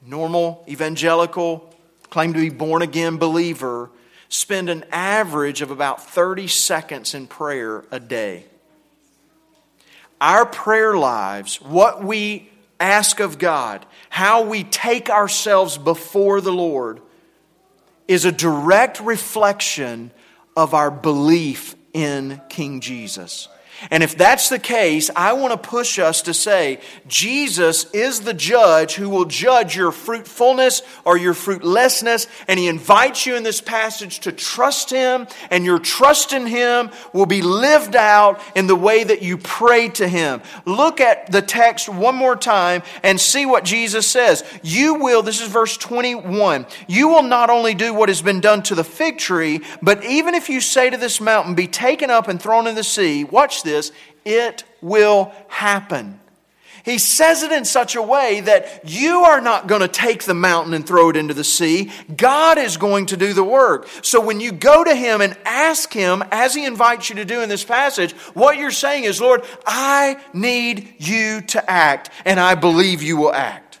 normal, 0.00 0.64
evangelical, 0.68 1.74
claim 2.08 2.32
to 2.34 2.38
be 2.38 2.50
born 2.50 2.82
again 2.82 3.16
believer, 3.16 3.90
spend 4.28 4.70
an 4.70 4.84
average 4.92 5.60
of 5.60 5.70
about 5.70 6.02
30 6.08 6.46
seconds 6.46 7.14
in 7.14 7.26
prayer 7.26 7.84
a 7.90 7.98
day. 7.98 8.46
Our 10.20 10.46
prayer 10.46 10.96
lives, 10.96 11.60
what 11.60 12.04
we 12.04 12.48
ask 12.78 13.18
of 13.18 13.38
God, 13.38 13.84
how 14.08 14.42
we 14.44 14.62
take 14.62 15.10
ourselves 15.10 15.76
before 15.78 16.40
the 16.40 16.52
Lord, 16.52 17.00
is 18.06 18.24
a 18.24 18.32
direct 18.32 19.00
reflection 19.00 20.12
of 20.56 20.74
our 20.74 20.90
belief 20.90 21.74
in 21.92 22.40
King 22.48 22.80
Jesus. 22.80 23.48
And 23.90 24.02
if 24.02 24.16
that's 24.16 24.48
the 24.48 24.58
case, 24.58 25.10
I 25.16 25.32
want 25.32 25.52
to 25.52 25.68
push 25.68 25.98
us 25.98 26.22
to 26.22 26.34
say 26.34 26.80
Jesus 27.08 27.90
is 27.92 28.20
the 28.20 28.34
judge 28.34 28.94
who 28.94 29.08
will 29.10 29.24
judge 29.24 29.76
your 29.76 29.92
fruitfulness 29.92 30.82
or 31.04 31.16
your 31.16 31.34
fruitlessness. 31.34 32.26
And 32.48 32.58
he 32.58 32.68
invites 32.68 33.26
you 33.26 33.34
in 33.34 33.42
this 33.42 33.60
passage 33.60 34.20
to 34.20 34.32
trust 34.32 34.90
him, 34.90 35.26
and 35.50 35.64
your 35.64 35.78
trust 35.78 36.32
in 36.32 36.46
him 36.46 36.90
will 37.12 37.26
be 37.26 37.42
lived 37.42 37.96
out 37.96 38.40
in 38.54 38.66
the 38.66 38.76
way 38.76 39.02
that 39.02 39.22
you 39.22 39.36
pray 39.38 39.88
to 39.90 40.06
him. 40.06 40.42
Look 40.64 41.00
at 41.00 41.32
the 41.32 41.42
text 41.42 41.88
one 41.88 42.14
more 42.14 42.36
time 42.36 42.82
and 43.02 43.20
see 43.20 43.46
what 43.46 43.64
Jesus 43.64 44.06
says. 44.06 44.44
You 44.62 44.94
will, 44.94 45.22
this 45.22 45.40
is 45.40 45.48
verse 45.48 45.76
21, 45.76 46.66
you 46.86 47.08
will 47.08 47.22
not 47.22 47.50
only 47.50 47.74
do 47.74 47.92
what 47.94 48.08
has 48.08 48.22
been 48.22 48.40
done 48.40 48.62
to 48.64 48.74
the 48.74 48.84
fig 48.84 49.18
tree, 49.18 49.60
but 49.80 50.04
even 50.04 50.34
if 50.34 50.48
you 50.48 50.60
say 50.60 50.90
to 50.90 50.96
this 50.96 51.20
mountain, 51.20 51.54
be 51.54 51.66
taken 51.66 52.10
up 52.10 52.28
and 52.28 52.40
thrown 52.40 52.66
in 52.66 52.74
the 52.74 52.84
sea, 52.84 53.24
watch 53.24 53.62
this 53.62 53.71
this, 53.72 53.92
it 54.24 54.64
will 54.80 55.32
happen. 55.48 56.20
He 56.84 56.98
says 56.98 57.42
it 57.42 57.52
in 57.52 57.64
such 57.64 57.94
a 57.94 58.02
way 58.02 58.40
that 58.40 58.88
you 58.90 59.20
are 59.20 59.40
not 59.40 59.68
going 59.68 59.82
to 59.82 59.88
take 59.88 60.24
the 60.24 60.34
mountain 60.34 60.74
and 60.74 60.84
throw 60.84 61.10
it 61.10 61.16
into 61.16 61.32
the 61.32 61.44
sea. 61.44 61.92
God 62.16 62.58
is 62.58 62.76
going 62.76 63.06
to 63.06 63.16
do 63.16 63.32
the 63.32 63.44
work. 63.44 63.88
So 64.02 64.20
when 64.20 64.40
you 64.40 64.50
go 64.50 64.82
to 64.82 64.94
Him 64.94 65.20
and 65.20 65.36
ask 65.44 65.92
Him, 65.92 66.24
as 66.32 66.54
He 66.54 66.64
invites 66.64 67.08
you 67.08 67.16
to 67.16 67.24
do 67.24 67.40
in 67.40 67.48
this 67.48 67.64
passage, 67.64 68.12
what 68.34 68.58
you're 68.58 68.72
saying 68.72 69.04
is, 69.04 69.20
Lord, 69.20 69.44
I 69.64 70.18
need 70.32 70.94
you 70.98 71.42
to 71.42 71.70
act, 71.70 72.10
and 72.24 72.40
I 72.40 72.56
believe 72.56 73.02
you 73.02 73.16
will 73.16 73.32
act. 73.32 73.78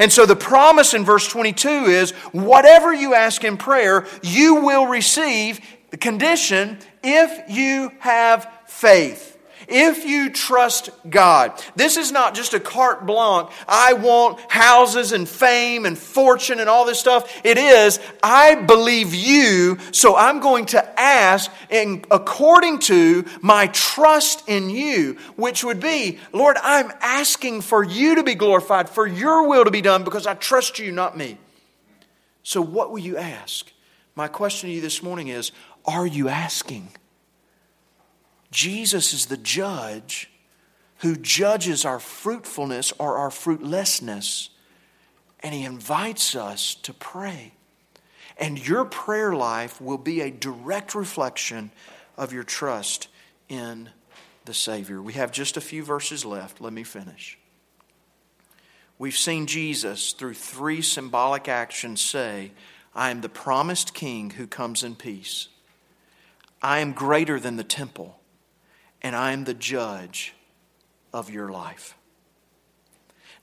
And 0.00 0.12
so 0.12 0.26
the 0.26 0.34
promise 0.34 0.92
in 0.92 1.04
verse 1.04 1.28
22 1.28 1.68
is 1.68 2.10
whatever 2.32 2.92
you 2.92 3.14
ask 3.14 3.44
in 3.44 3.56
prayer, 3.56 4.06
you 4.22 4.56
will 4.56 4.86
receive. 4.86 5.60
The 5.90 5.98
condition, 5.98 6.78
if 7.04 7.48
you 7.48 7.92
have 8.00 8.50
faith. 8.74 9.34
If 9.66 10.04
you 10.04 10.30
trust 10.30 10.90
God, 11.08 11.52
this 11.74 11.96
is 11.96 12.12
not 12.12 12.34
just 12.34 12.54
a 12.54 12.60
carte 12.60 13.06
blanche, 13.06 13.50
I 13.66 13.94
want 13.94 14.38
houses 14.50 15.12
and 15.12 15.28
fame 15.28 15.86
and 15.86 15.96
fortune 15.96 16.60
and 16.60 16.68
all 16.68 16.84
this 16.84 17.00
stuff. 17.00 17.40
It 17.44 17.56
is, 17.56 17.98
I 18.22 18.56
believe 18.56 19.14
you, 19.14 19.78
so 19.92 20.16
I'm 20.16 20.40
going 20.40 20.66
to 20.66 21.00
ask 21.00 21.50
in, 21.70 22.04
according 22.10 22.80
to 22.80 23.24
my 23.40 23.68
trust 23.68 24.46
in 24.48 24.70
you, 24.70 25.16
which 25.36 25.64
would 25.64 25.80
be, 25.80 26.18
Lord, 26.32 26.56
I'm 26.62 26.92
asking 27.00 27.62
for 27.62 27.82
you 27.82 28.16
to 28.16 28.22
be 28.22 28.34
glorified, 28.34 28.90
for 28.90 29.06
your 29.06 29.48
will 29.48 29.64
to 29.64 29.70
be 29.70 29.82
done, 29.82 30.04
because 30.04 30.26
I 30.26 30.34
trust 30.34 30.78
you, 30.78 30.92
not 30.92 31.16
me. 31.16 31.38
So, 32.42 32.60
what 32.60 32.90
will 32.90 32.98
you 32.98 33.16
ask? 33.16 33.72
My 34.14 34.28
question 34.28 34.68
to 34.68 34.74
you 34.74 34.82
this 34.82 35.02
morning 35.02 35.28
is 35.28 35.52
Are 35.86 36.06
you 36.06 36.28
asking? 36.28 36.90
Jesus 38.54 39.12
is 39.12 39.26
the 39.26 39.36
judge 39.36 40.30
who 40.98 41.16
judges 41.16 41.84
our 41.84 41.98
fruitfulness 41.98 42.92
or 43.00 43.16
our 43.16 43.30
fruitlessness, 43.30 44.48
and 45.40 45.52
he 45.52 45.64
invites 45.64 46.36
us 46.36 46.76
to 46.76 46.94
pray. 46.94 47.52
And 48.38 48.64
your 48.64 48.84
prayer 48.84 49.34
life 49.34 49.80
will 49.80 49.98
be 49.98 50.20
a 50.20 50.30
direct 50.30 50.94
reflection 50.94 51.72
of 52.16 52.32
your 52.32 52.44
trust 52.44 53.08
in 53.48 53.90
the 54.44 54.54
Savior. 54.54 55.02
We 55.02 55.14
have 55.14 55.32
just 55.32 55.56
a 55.56 55.60
few 55.60 55.82
verses 55.82 56.24
left. 56.24 56.60
Let 56.60 56.72
me 56.72 56.84
finish. 56.84 57.36
we've 58.98 59.16
seen 59.16 59.46
Jesus, 59.46 60.12
through 60.12 60.34
three 60.34 60.80
symbolic 60.80 61.48
actions, 61.48 62.00
say, 62.00 62.52
I 62.94 63.10
am 63.10 63.20
the 63.20 63.28
promised 63.28 63.94
king 63.94 64.30
who 64.30 64.46
comes 64.46 64.84
in 64.84 64.94
peace. 64.94 65.48
I 66.62 66.78
am 66.78 66.92
greater 66.92 67.40
than 67.40 67.56
the 67.56 67.64
temple, 67.64 68.20
and 69.04 69.14
I 69.14 69.30
am 69.30 69.44
the 69.44 69.54
judge 69.54 70.34
of 71.12 71.30
your 71.30 71.50
life. 71.50 71.96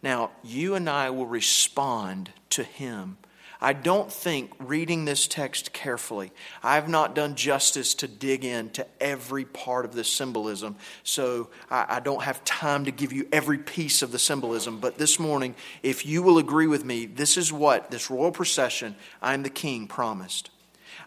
Now, 0.03 0.31
you 0.43 0.75
and 0.75 0.89
I 0.89 1.11
will 1.11 1.27
respond 1.27 2.31
to 2.49 2.63
him 2.63 3.17
I 3.63 3.73
don't 3.73 4.11
think 4.11 4.51
reading 4.57 5.05
this 5.05 5.27
text 5.27 5.71
carefully, 5.71 6.31
I 6.63 6.75
have 6.75 6.89
not 6.89 7.13
done 7.13 7.35
justice 7.35 7.93
to 7.95 8.07
dig 8.07 8.43
into 8.43 8.87
every 8.99 9.45
part 9.45 9.85
of 9.85 9.93
this 9.93 10.09
symbolism, 10.09 10.77
so 11.03 11.49
I, 11.69 11.85
I, 11.87 11.99
don't 11.99 12.23
have 12.23 12.43
time 12.43 12.85
to 12.85 12.91
give 12.91 13.13
you 13.13 13.27
every 13.31 13.59
piece 13.59 14.01
of 14.01 14.11
the 14.11 14.17
symbolism. 14.17 14.79
But 14.79 14.97
this 14.97 15.19
morning, 15.19 15.53
if 15.83 16.07
you 16.07 16.23
will 16.23 16.39
agree 16.39 16.65
with 16.65 16.83
me, 16.83 17.05
this 17.05 17.37
is 17.37 17.53
what 17.53 17.91
this 17.91 18.09
royal 18.09 18.31
procession, 18.31 18.95
I 19.21 19.35
am 19.35 19.43
the 19.43 19.51
king, 19.51 19.87
promised. 19.87 20.49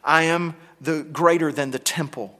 I 0.05 0.23
am 0.23 0.55
the 0.81 1.03
greater 1.03 1.51
than 1.51 1.73
the 1.73 1.81
temple. 1.81 2.39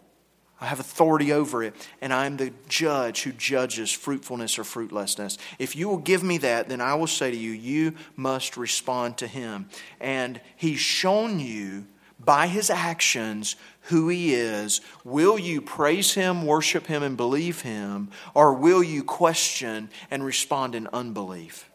I 0.65 0.69
have 0.69 0.81
authority 0.81 1.31
over 1.31 1.63
it, 1.63 1.75
and 2.01 2.11
I 2.11 2.25
am 2.25 2.39
the 2.39 2.51
judge 2.71 3.23
who 3.23 3.33
judges 3.33 3.93
fruitfulness 3.93 4.59
or 4.59 4.65
fruitlessness. 4.65 5.37
If 5.59 5.77
you 5.77 5.91
will 5.91 5.99
give 5.99 6.23
me 6.23 6.39
that, 6.39 6.71
then 6.71 6.81
I 6.81 6.95
will 6.95 7.07
say 7.07 7.31
to 7.31 7.37
you, 7.37 7.51
you 7.51 7.93
must 8.17 8.57
respond 8.57 9.19
to 9.19 9.27
him. 9.27 9.69
And 10.01 10.41
he's 10.57 10.79
shown 10.79 11.39
you 11.39 11.87
by 12.19 12.47
his 12.47 12.71
actions 12.71 13.57
who 13.83 14.09
he 14.09 14.33
is. 14.33 14.81
Will 15.05 15.39
you 15.39 15.61
praise 15.61 16.15
him, 16.15 16.47
worship 16.47 16.87
him, 16.87 17.03
and 17.03 17.15
believe 17.15 17.61
him, 17.61 18.09
or 18.33 18.55
will 18.55 18.83
you 18.83 19.05
question 19.05 19.91
and 20.11 20.25
respond 20.25 20.75
in 20.75 20.89
unbelief? 20.95 21.69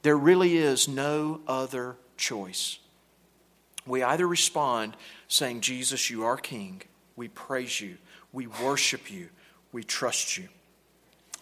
There 0.00 0.16
really 0.16 0.56
is 0.56 0.88
no 0.88 1.42
other 1.46 1.98
choice. 2.16 2.78
We 3.86 4.02
either 4.02 4.26
respond 4.26 4.96
saying, 5.28 5.60
Jesus, 5.60 6.08
you 6.08 6.24
are 6.24 6.38
king, 6.38 6.80
we 7.16 7.28
praise 7.28 7.82
you 7.82 7.98
we 8.32 8.46
worship 8.46 9.10
you, 9.10 9.28
we 9.72 9.82
trust 9.84 10.36
you. 10.36 10.48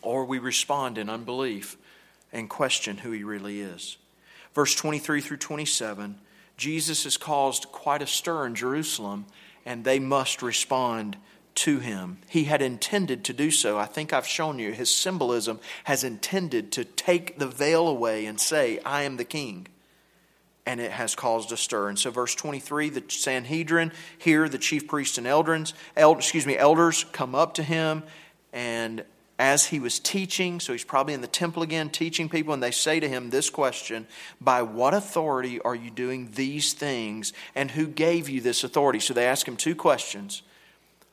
Or 0.03 0.25
we 0.25 0.39
respond 0.39 0.99
in 0.99 1.11
unbelief 1.11 1.77
and 2.33 2.49
question 2.49 2.99
who 2.99 3.11
he 3.11 3.25
really 3.25 3.61
is. 3.61 3.97
Verse 4.55 4.75
23 4.75 5.21
through 5.21 5.37
27 5.39 6.19
Jesus 6.57 7.05
has 7.05 7.17
caused 7.17 7.71
quite 7.71 8.03
a 8.03 8.07
stir 8.07 8.45
in 8.45 8.57
Jerusalem, 8.57 9.27
and 9.65 9.85
they 9.85 10.01
must 10.01 10.43
respond 10.43 11.17
to 11.55 11.79
him. 11.79 12.19
He 12.29 12.45
had 12.45 12.61
intended 12.61 13.25
to 13.25 13.33
do 13.33 13.53
so. 13.53 13.79
I 13.79 13.87
think 13.87 14.13
I've 14.13 14.27
shown 14.27 14.59
you 14.59 14.73
his 14.73 14.93
symbolism 14.93 15.61
has 15.85 16.03
intended 16.03 16.73
to 16.73 16.85
take 16.85 17.39
the 17.39 17.47
veil 17.47 17.87
away 17.87 18.27
and 18.27 18.41
say, 18.41 18.81
I 18.85 19.03
am 19.03 19.19
the 19.19 19.25
king 19.25 19.69
and 20.69 20.83
it 20.83 20.91
has 20.91 21.15
caused 21.15 21.51
a 21.51 21.57
stir. 21.57 21.89
And 21.89 21.99
so, 21.99 22.11
verse 22.11 22.35
23, 22.35 22.91
the 22.91 23.03
Sanhedrin 23.09 23.91
here, 24.19 24.51
the 24.51 24.59
chief 24.59 24.87
priests 24.87 25.17
and 25.17 25.27
elders, 25.27 25.73
excuse 25.97 26.45
me, 26.45 26.59
elders 26.59 27.07
come 27.11 27.35
up 27.35 27.55
to 27.55 27.63
him, 27.63 28.03
and 28.53 29.03
as 29.39 29.69
he 29.69 29.81
was 29.81 29.99
teaching, 29.99 30.61
so 30.61 30.73
he's 30.73 30.85
probably 30.85 31.15
in 31.15 31.23
the 31.23 31.27
temple 31.27 31.63
again 31.63 31.89
teaching 31.89 32.29
people, 32.29 32.53
and 32.53 32.63
they 32.63 32.71
say 32.71 33.01
to 33.01 33.09
him 33.09 33.31
this 33.31 33.49
question 33.49 34.07
By 34.43 34.61
what 34.61 34.93
authority 34.93 35.59
are 35.59 35.75
you 35.75 35.91
doing 35.91 36.33
these 36.35 36.75
things, 36.75 37.33
and 37.55 37.71
who 37.71 37.87
gave 37.87 38.29
you 38.29 38.43
this 38.43 38.63
authority? 38.63 39.01
So 39.01 39.15
they 39.15 39.27
ask 39.27 39.49
him 39.49 39.57
two 39.57 39.75
questions. 39.75 40.43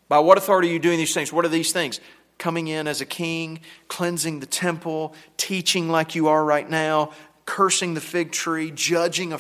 By 0.09 0.19
what 0.19 0.37
authority 0.37 0.67
are 0.67 0.73
you 0.73 0.79
doing 0.79 0.97
these 0.97 1.13
things? 1.13 1.31
What 1.31 1.45
are 1.45 1.49
these 1.49 1.71
things? 1.71 2.01
Coming 2.37 2.67
in 2.67 2.87
as 2.87 2.99
a 2.99 3.05
king, 3.05 3.61
cleansing 3.87 4.41
the 4.41 4.45
temple, 4.45 5.15
teaching 5.37 5.87
like 5.87 6.13
you 6.13 6.27
are 6.27 6.43
right 6.43 6.69
now, 6.69 7.13
cursing 7.45 7.93
the 7.93 8.01
fig 8.01 8.31
tree, 8.31 8.71
judging 8.71 9.33
a, 9.33 9.39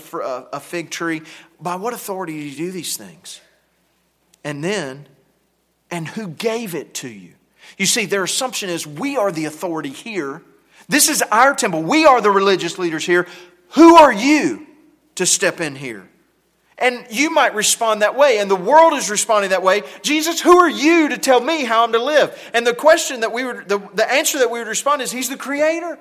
a 0.53 0.59
fig 0.59 0.89
tree. 0.89 1.21
By 1.59 1.75
what 1.75 1.93
authority 1.93 2.33
do 2.33 2.39
you 2.39 2.55
do 2.55 2.71
these 2.71 2.97
things? 2.97 3.41
And 4.43 4.63
then, 4.63 5.07
and 5.89 6.07
who 6.07 6.27
gave 6.27 6.75
it 6.75 6.93
to 6.95 7.09
you? 7.09 7.33
You 7.77 7.85
see, 7.85 8.05
their 8.05 8.23
assumption 8.23 8.69
is 8.69 8.85
we 8.85 9.17
are 9.17 9.31
the 9.31 9.45
authority 9.45 9.89
here. 9.89 10.43
This 10.87 11.09
is 11.09 11.23
our 11.31 11.55
temple. 11.55 11.81
We 11.81 12.05
are 12.05 12.21
the 12.21 12.31
religious 12.31 12.77
leaders 12.77 13.05
here. 13.05 13.27
Who 13.71 13.95
are 13.95 14.13
you 14.13 14.67
to 15.15 15.25
step 15.25 15.59
in 15.59 15.75
here? 15.75 16.07
And 16.77 17.07
you 17.09 17.29
might 17.29 17.55
respond 17.55 18.01
that 18.01 18.17
way, 18.17 18.37
and 18.39 18.51
the 18.51 18.55
world 18.55 18.93
is 18.93 19.09
responding 19.09 19.51
that 19.51 19.63
way. 19.63 19.83
Jesus, 20.01 20.41
who 20.41 20.57
are 20.57 20.69
you 20.69 21.09
to 21.09 21.17
tell 21.17 21.39
me 21.39 21.63
how 21.63 21.85
I'm 21.85 21.93
to 21.93 22.03
live? 22.03 22.37
And 22.53 22.67
the 22.67 22.73
question 22.73 23.21
that 23.21 23.31
we 23.31 23.45
would, 23.45 23.69
the, 23.69 23.79
the 23.93 24.11
answer 24.11 24.39
that 24.39 24.51
we 24.51 24.59
would 24.59 24.67
respond 24.67 25.01
is, 25.01 25.11
He's 25.11 25.29
the 25.29 25.37
Creator. 25.37 25.97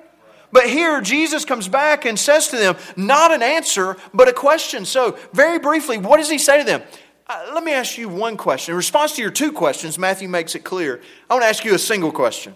But 0.55 0.69
here, 0.69 1.01
Jesus 1.01 1.43
comes 1.43 1.67
back 1.67 2.05
and 2.05 2.17
says 2.17 2.47
to 2.47 2.55
them, 2.55 2.77
not 2.95 3.33
an 3.33 3.43
answer, 3.43 3.97
but 4.13 4.29
a 4.29 4.31
question. 4.31 4.85
So, 4.85 5.19
very 5.33 5.59
briefly, 5.59 5.97
what 5.97 6.15
does 6.15 6.29
he 6.29 6.37
say 6.37 6.59
to 6.59 6.63
them? 6.63 6.81
Uh, 7.27 7.51
let 7.53 7.61
me 7.61 7.73
ask 7.73 7.97
you 7.97 8.07
one 8.07 8.37
question. 8.37 8.71
In 8.71 8.77
response 8.77 9.17
to 9.17 9.21
your 9.21 9.31
two 9.31 9.51
questions, 9.51 9.99
Matthew 9.99 10.29
makes 10.29 10.55
it 10.55 10.63
clear. 10.63 11.01
I 11.29 11.33
want 11.33 11.43
to 11.43 11.49
ask 11.49 11.65
you 11.65 11.75
a 11.75 11.77
single 11.77 12.13
question. 12.13 12.55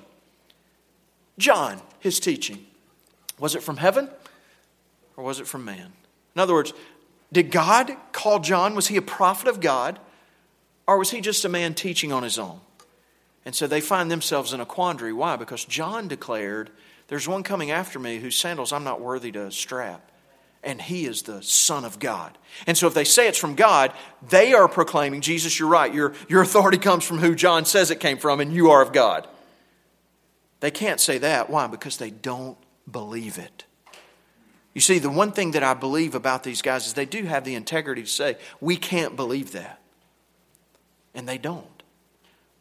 John, 1.37 1.81
his 1.99 2.21
teaching, 2.21 2.65
was 3.37 3.53
it 3.53 3.63
from 3.63 3.75
heaven 3.75 4.09
or 5.17 5.25
was 5.25 5.41
it 5.41 5.47
from 5.47 5.65
man? 5.65 5.91
In 6.35 6.39
other 6.39 6.53
words, 6.53 6.71
did 7.33 7.51
God 7.51 7.97
call 8.13 8.39
John? 8.39 8.75
Was 8.75 8.87
he 8.87 8.95
a 8.95 9.01
prophet 9.01 9.49
of 9.49 9.59
God? 9.59 9.99
Or 10.87 10.97
was 10.97 11.11
he 11.11 11.19
just 11.19 11.43
a 11.43 11.49
man 11.49 11.73
teaching 11.73 12.13
on 12.13 12.23
his 12.23 12.39
own? 12.39 12.61
And 13.43 13.53
so 13.53 13.67
they 13.67 13.81
find 13.81 14.09
themselves 14.09 14.53
in 14.53 14.61
a 14.61 14.65
quandary. 14.65 15.11
Why? 15.11 15.35
Because 15.35 15.65
John 15.65 16.07
declared 16.07 16.69
there's 17.09 17.27
one 17.27 17.43
coming 17.43 17.71
after 17.71 17.99
me 17.99 18.19
whose 18.19 18.37
sandals 18.37 18.71
I'm 18.71 18.83
not 18.83 19.01
worthy 19.01 19.31
to 19.33 19.51
strap. 19.51 20.11
And 20.61 20.81
he 20.81 21.05
is 21.05 21.21
the 21.21 21.41
Son 21.41 21.85
of 21.85 21.99
God. 21.99 22.37
And 22.67 22.77
so 22.77 22.85
if 22.87 22.93
they 22.93 23.05
say 23.05 23.27
it's 23.27 23.37
from 23.37 23.55
God, 23.55 23.93
they 24.27 24.53
are 24.53 24.67
proclaiming, 24.67 25.21
Jesus, 25.21 25.57
you're 25.57 25.69
right. 25.69 25.93
Your, 25.93 26.13
your 26.27 26.41
authority 26.41 26.77
comes 26.77 27.05
from 27.05 27.17
who 27.17 27.33
John 27.33 27.65
says 27.65 27.91
it 27.91 27.99
came 27.99 28.17
from, 28.17 28.41
and 28.41 28.53
you 28.53 28.69
are 28.71 28.81
of 28.81 28.91
God. 28.91 29.27
They 30.59 30.71
can't 30.71 30.99
say 30.99 31.17
that. 31.19 31.49
Why? 31.49 31.67
Because 31.67 31.97
they 31.97 32.09
don't 32.09 32.57
believe 32.91 33.37
it. 33.37 33.63
You 34.73 34.81
see, 34.81 34.99
the 34.99 35.09
one 35.09 35.31
thing 35.31 35.51
that 35.51 35.63
I 35.63 35.73
believe 35.73 36.13
about 36.13 36.43
these 36.43 36.61
guys 36.61 36.85
is 36.85 36.93
they 36.93 37.05
do 37.05 37.23
have 37.23 37.45
the 37.45 37.55
integrity 37.55 38.03
to 38.03 38.09
say, 38.09 38.37
we 38.59 38.75
can't 38.75 39.15
believe 39.15 39.53
that. 39.53 39.81
And 41.15 41.27
they 41.27 41.37
don't. 41.37 41.78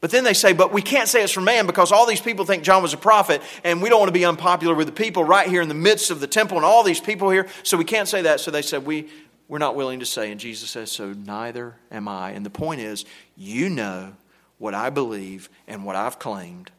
But 0.00 0.12
then 0.12 0.22
they 0.22 0.34
say, 0.34 0.52
but 0.52 0.72
we 0.72 0.80
can't 0.80 1.08
say 1.08 1.24
it's 1.24 1.32
from 1.32 1.44
man 1.44 1.66
because 1.66 1.90
all 1.90 2.06
these 2.06 2.20
people 2.20 2.44
think 2.44 2.62
John 2.62 2.82
was 2.82 2.94
a 2.94 2.98
prophet, 2.98 3.42
and 3.64 3.82
we 3.82 3.88
don't 3.88 3.98
want 3.98 4.08
to 4.08 4.18
be 4.18 4.24
unpopular 4.24 4.74
with 4.74 4.86
the 4.86 4.92
people 4.92 5.24
right 5.24 5.48
here 5.48 5.60
in 5.60 5.68
the 5.68 5.74
midst 5.74 6.12
of 6.12 6.20
the 6.20 6.28
temple 6.28 6.56
and 6.56 6.64
all 6.64 6.84
these 6.84 7.00
people 7.00 7.30
here, 7.30 7.48
so 7.64 7.76
we 7.76 7.84
can't 7.84 8.06
say 8.06 8.22
that. 8.22 8.38
So 8.38 8.52
they 8.52 8.62
said, 8.62 8.86
we, 8.86 9.08
we're 9.48 9.58
not 9.58 9.74
willing 9.74 9.98
to 9.98 10.06
say. 10.06 10.30
And 10.30 10.40
Jesus 10.40 10.70
says, 10.70 10.92
so 10.92 11.12
neither 11.12 11.74
am 11.90 12.06
I. 12.06 12.30
And 12.30 12.46
the 12.46 12.50
point 12.50 12.80
is, 12.80 13.04
you 13.36 13.68
know 13.68 14.12
what 14.58 14.72
I 14.74 14.90
believe 14.90 15.48
and 15.66 15.84
what 15.84 15.96
I've 15.96 16.20
claimed, 16.20 16.70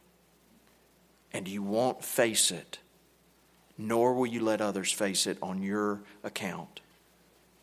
and 1.33 1.45
you 1.45 1.61
won't 1.61 2.03
face 2.03 2.51
it, 2.51 2.79
nor 3.77 4.13
will 4.13 4.27
you 4.27 4.41
let 4.41 4.61
others 4.61 4.93
face 4.93 5.27
it 5.27 5.37
on 5.41 5.61
your 5.61 6.01
account. 6.23 6.79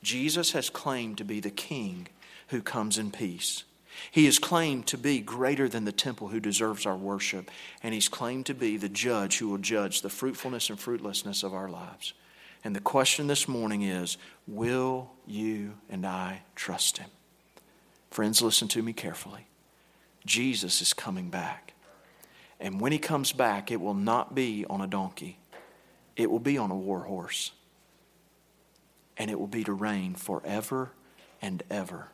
Jesus 0.02 0.52
has 0.52 0.68
claimed 0.68 1.16
to 1.18 1.24
be 1.24 1.40
the 1.40 1.50
king 1.50 2.08
who 2.48 2.60
comes 2.60 2.98
in 2.98 3.10
peace. 3.10 3.64
He 4.10 4.26
is 4.26 4.38
claimed 4.38 4.86
to 4.88 4.98
be 4.98 5.20
greater 5.20 5.68
than 5.68 5.84
the 5.84 5.92
temple 5.92 6.28
who 6.28 6.40
deserves 6.40 6.86
our 6.86 6.96
worship, 6.96 7.50
and 7.82 7.94
he's 7.94 8.08
claimed 8.08 8.46
to 8.46 8.54
be 8.54 8.76
the 8.76 8.88
judge 8.88 9.38
who 9.38 9.48
will 9.48 9.58
judge 9.58 10.02
the 10.02 10.10
fruitfulness 10.10 10.70
and 10.70 10.78
fruitlessness 10.78 11.42
of 11.42 11.54
our 11.54 11.68
lives. 11.68 12.12
And 12.64 12.74
the 12.74 12.80
question 12.80 13.26
this 13.26 13.46
morning 13.46 13.82
is 13.82 14.16
will 14.46 15.10
you 15.26 15.74
and 15.88 16.04
I 16.04 16.42
trust 16.54 16.98
him? 16.98 17.10
Friends, 18.10 18.42
listen 18.42 18.68
to 18.68 18.82
me 18.82 18.92
carefully. 18.92 19.46
Jesus 20.24 20.82
is 20.82 20.92
coming 20.92 21.30
back. 21.30 21.74
And 22.58 22.80
when 22.80 22.92
he 22.92 22.98
comes 22.98 23.32
back, 23.32 23.70
it 23.70 23.80
will 23.80 23.94
not 23.94 24.34
be 24.34 24.64
on 24.68 24.80
a 24.80 24.86
donkey, 24.86 25.38
it 26.16 26.30
will 26.30 26.40
be 26.40 26.58
on 26.58 26.70
a 26.70 26.76
war 26.76 27.00
horse. 27.00 27.52
And 29.18 29.30
it 29.30 29.38
will 29.38 29.46
be 29.46 29.64
to 29.64 29.72
reign 29.72 30.14
forever 30.14 30.90
and 31.40 31.62
ever. 31.70 32.08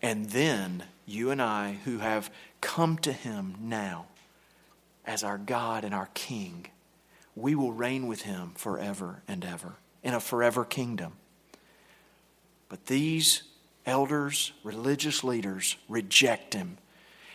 And 0.00 0.30
then 0.30 0.84
you 1.06 1.30
and 1.30 1.42
I, 1.42 1.78
who 1.84 1.98
have 1.98 2.30
come 2.60 2.98
to 2.98 3.12
Him 3.12 3.56
now 3.60 4.06
as 5.04 5.24
our 5.24 5.38
God 5.38 5.84
and 5.84 5.94
our 5.94 6.08
King, 6.14 6.66
we 7.34 7.54
will 7.54 7.72
reign 7.72 8.06
with 8.06 8.22
Him 8.22 8.52
forever 8.54 9.22
and 9.26 9.44
ever 9.44 9.74
in 10.02 10.14
a 10.14 10.20
forever 10.20 10.64
kingdom. 10.64 11.14
But 12.68 12.86
these 12.86 13.42
elders, 13.86 14.52
religious 14.62 15.24
leaders, 15.24 15.76
reject 15.88 16.54
Him. 16.54 16.78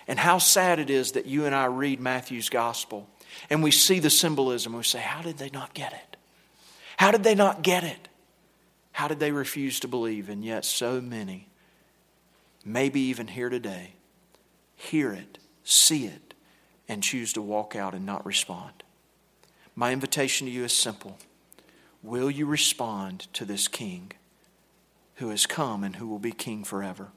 And 0.08 0.20
how 0.20 0.38
sad 0.38 0.80
it 0.80 0.90
is 0.90 1.14
that 1.14 1.26
you 1.26 1.46
and 1.46 1.56
I 1.56 1.66
read 1.66 2.00
Matthew's 2.00 2.50
gospel 2.50 3.08
and 3.50 3.64
we 3.64 3.72
see 3.72 4.00
the 4.00 4.10
symbolism. 4.10 4.74
We 4.74 4.84
say, 4.84 5.00
How 5.00 5.22
did 5.22 5.38
they 5.38 5.50
not 5.50 5.74
get 5.74 5.94
it? 5.94 6.18
How 6.98 7.12
did 7.12 7.24
they 7.24 7.36
not 7.36 7.64
get 7.64 7.84
it? 7.84 8.08
How 8.92 9.08
did 9.08 9.20
they 9.20 9.32
refuse 9.32 9.80
to 9.82 9.88
believe? 9.88 10.30
And 10.30 10.46
yet, 10.46 10.66
so 10.66 11.02
many 11.02 11.48
maybe 12.66 13.00
even 13.02 13.28
here 13.28 13.50
today, 13.50 13.94
hear 14.76 15.12
it, 15.12 15.38
see 15.64 16.06
it, 16.06 16.34
and 16.88 17.04
choose 17.04 17.34
to 17.34 17.42
walk 17.42 17.76
out 17.76 17.94
and 17.94 18.06
not 18.06 18.26
respond. 18.26 18.84
My 19.76 19.92
invitation 19.92 20.48
to 20.48 20.54
you 20.54 20.64
is 20.64 20.74
simple 20.74 21.18
Will 22.02 22.30
you 22.30 22.46
respond 22.46 23.28
to 23.34 23.46
this 23.46 23.68
king 23.68 24.12
who 25.16 25.30
has 25.30 25.46
come 25.46 25.84
and 25.84 25.96
who 25.96 26.08
will 26.08 26.20
be 26.20 26.32
king 26.32 26.64
forever? 26.64 27.10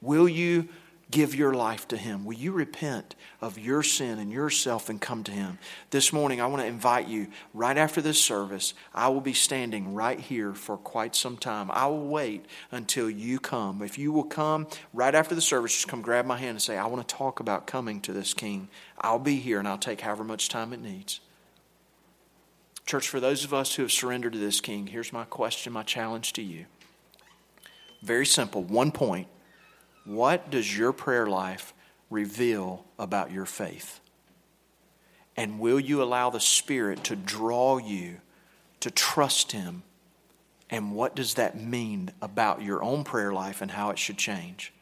Will 0.00 0.28
you 0.28 0.68
give 1.10 1.34
your 1.34 1.54
life 1.54 1.88
to 1.88 1.96
Him? 1.96 2.24
Will 2.24 2.36
you 2.36 2.52
repent 2.52 3.14
of 3.40 3.58
your 3.58 3.82
sin 3.82 4.18
and 4.18 4.30
yourself 4.30 4.88
and 4.88 5.00
come 5.00 5.24
to 5.24 5.32
Him? 5.32 5.58
This 5.90 6.12
morning, 6.12 6.40
I 6.40 6.46
want 6.46 6.62
to 6.62 6.68
invite 6.68 7.08
you, 7.08 7.28
right 7.54 7.76
after 7.76 8.00
this 8.00 8.20
service, 8.20 8.74
I 8.94 9.08
will 9.08 9.20
be 9.20 9.32
standing 9.32 9.94
right 9.94 10.20
here 10.20 10.54
for 10.54 10.76
quite 10.76 11.16
some 11.16 11.36
time. 11.36 11.70
I 11.70 11.86
will 11.86 12.06
wait 12.06 12.46
until 12.70 13.08
you 13.08 13.38
come. 13.38 13.82
If 13.82 13.98
you 13.98 14.12
will 14.12 14.24
come 14.24 14.66
right 14.92 15.14
after 15.14 15.34
the 15.34 15.40
service, 15.40 15.74
just 15.74 15.88
come 15.88 16.02
grab 16.02 16.26
my 16.26 16.36
hand 16.36 16.50
and 16.50 16.62
say, 16.62 16.76
I 16.76 16.86
want 16.86 17.06
to 17.06 17.14
talk 17.14 17.40
about 17.40 17.66
coming 17.66 18.00
to 18.02 18.12
this 18.12 18.34
King. 18.34 18.68
I'll 18.98 19.18
be 19.18 19.36
here 19.36 19.58
and 19.58 19.68
I'll 19.68 19.78
take 19.78 20.00
however 20.02 20.24
much 20.24 20.48
time 20.48 20.72
it 20.72 20.80
needs. 20.80 21.20
Church, 22.84 23.08
for 23.08 23.20
those 23.20 23.44
of 23.44 23.52
us 23.52 23.74
who 23.74 23.82
have 23.82 23.92
surrendered 23.92 24.32
to 24.32 24.38
this 24.38 24.60
King, 24.60 24.86
here's 24.86 25.12
my 25.12 25.24
question, 25.24 25.72
my 25.72 25.82
challenge 25.82 26.32
to 26.34 26.42
you. 26.42 26.66
Very 28.02 28.24
simple, 28.26 28.62
one 28.62 28.92
point 28.92 29.26
what 30.08 30.50
does 30.50 30.76
your 30.76 30.92
prayer 30.94 31.26
life 31.26 31.74
reveal 32.08 32.86
about 32.98 33.30
your 33.30 33.44
faith? 33.44 34.00
And 35.36 35.60
will 35.60 35.78
you 35.78 36.02
allow 36.02 36.30
the 36.30 36.40
Spirit 36.40 37.04
to 37.04 37.14
draw 37.14 37.76
you 37.76 38.22
to 38.80 38.90
trust 38.90 39.52
Him? 39.52 39.82
And 40.70 40.94
what 40.94 41.14
does 41.14 41.34
that 41.34 41.60
mean 41.60 42.10
about 42.22 42.62
your 42.62 42.82
own 42.82 43.04
prayer 43.04 43.32
life 43.34 43.60
and 43.60 43.70
how 43.70 43.90
it 43.90 43.98
should 43.98 44.16
change? 44.16 44.72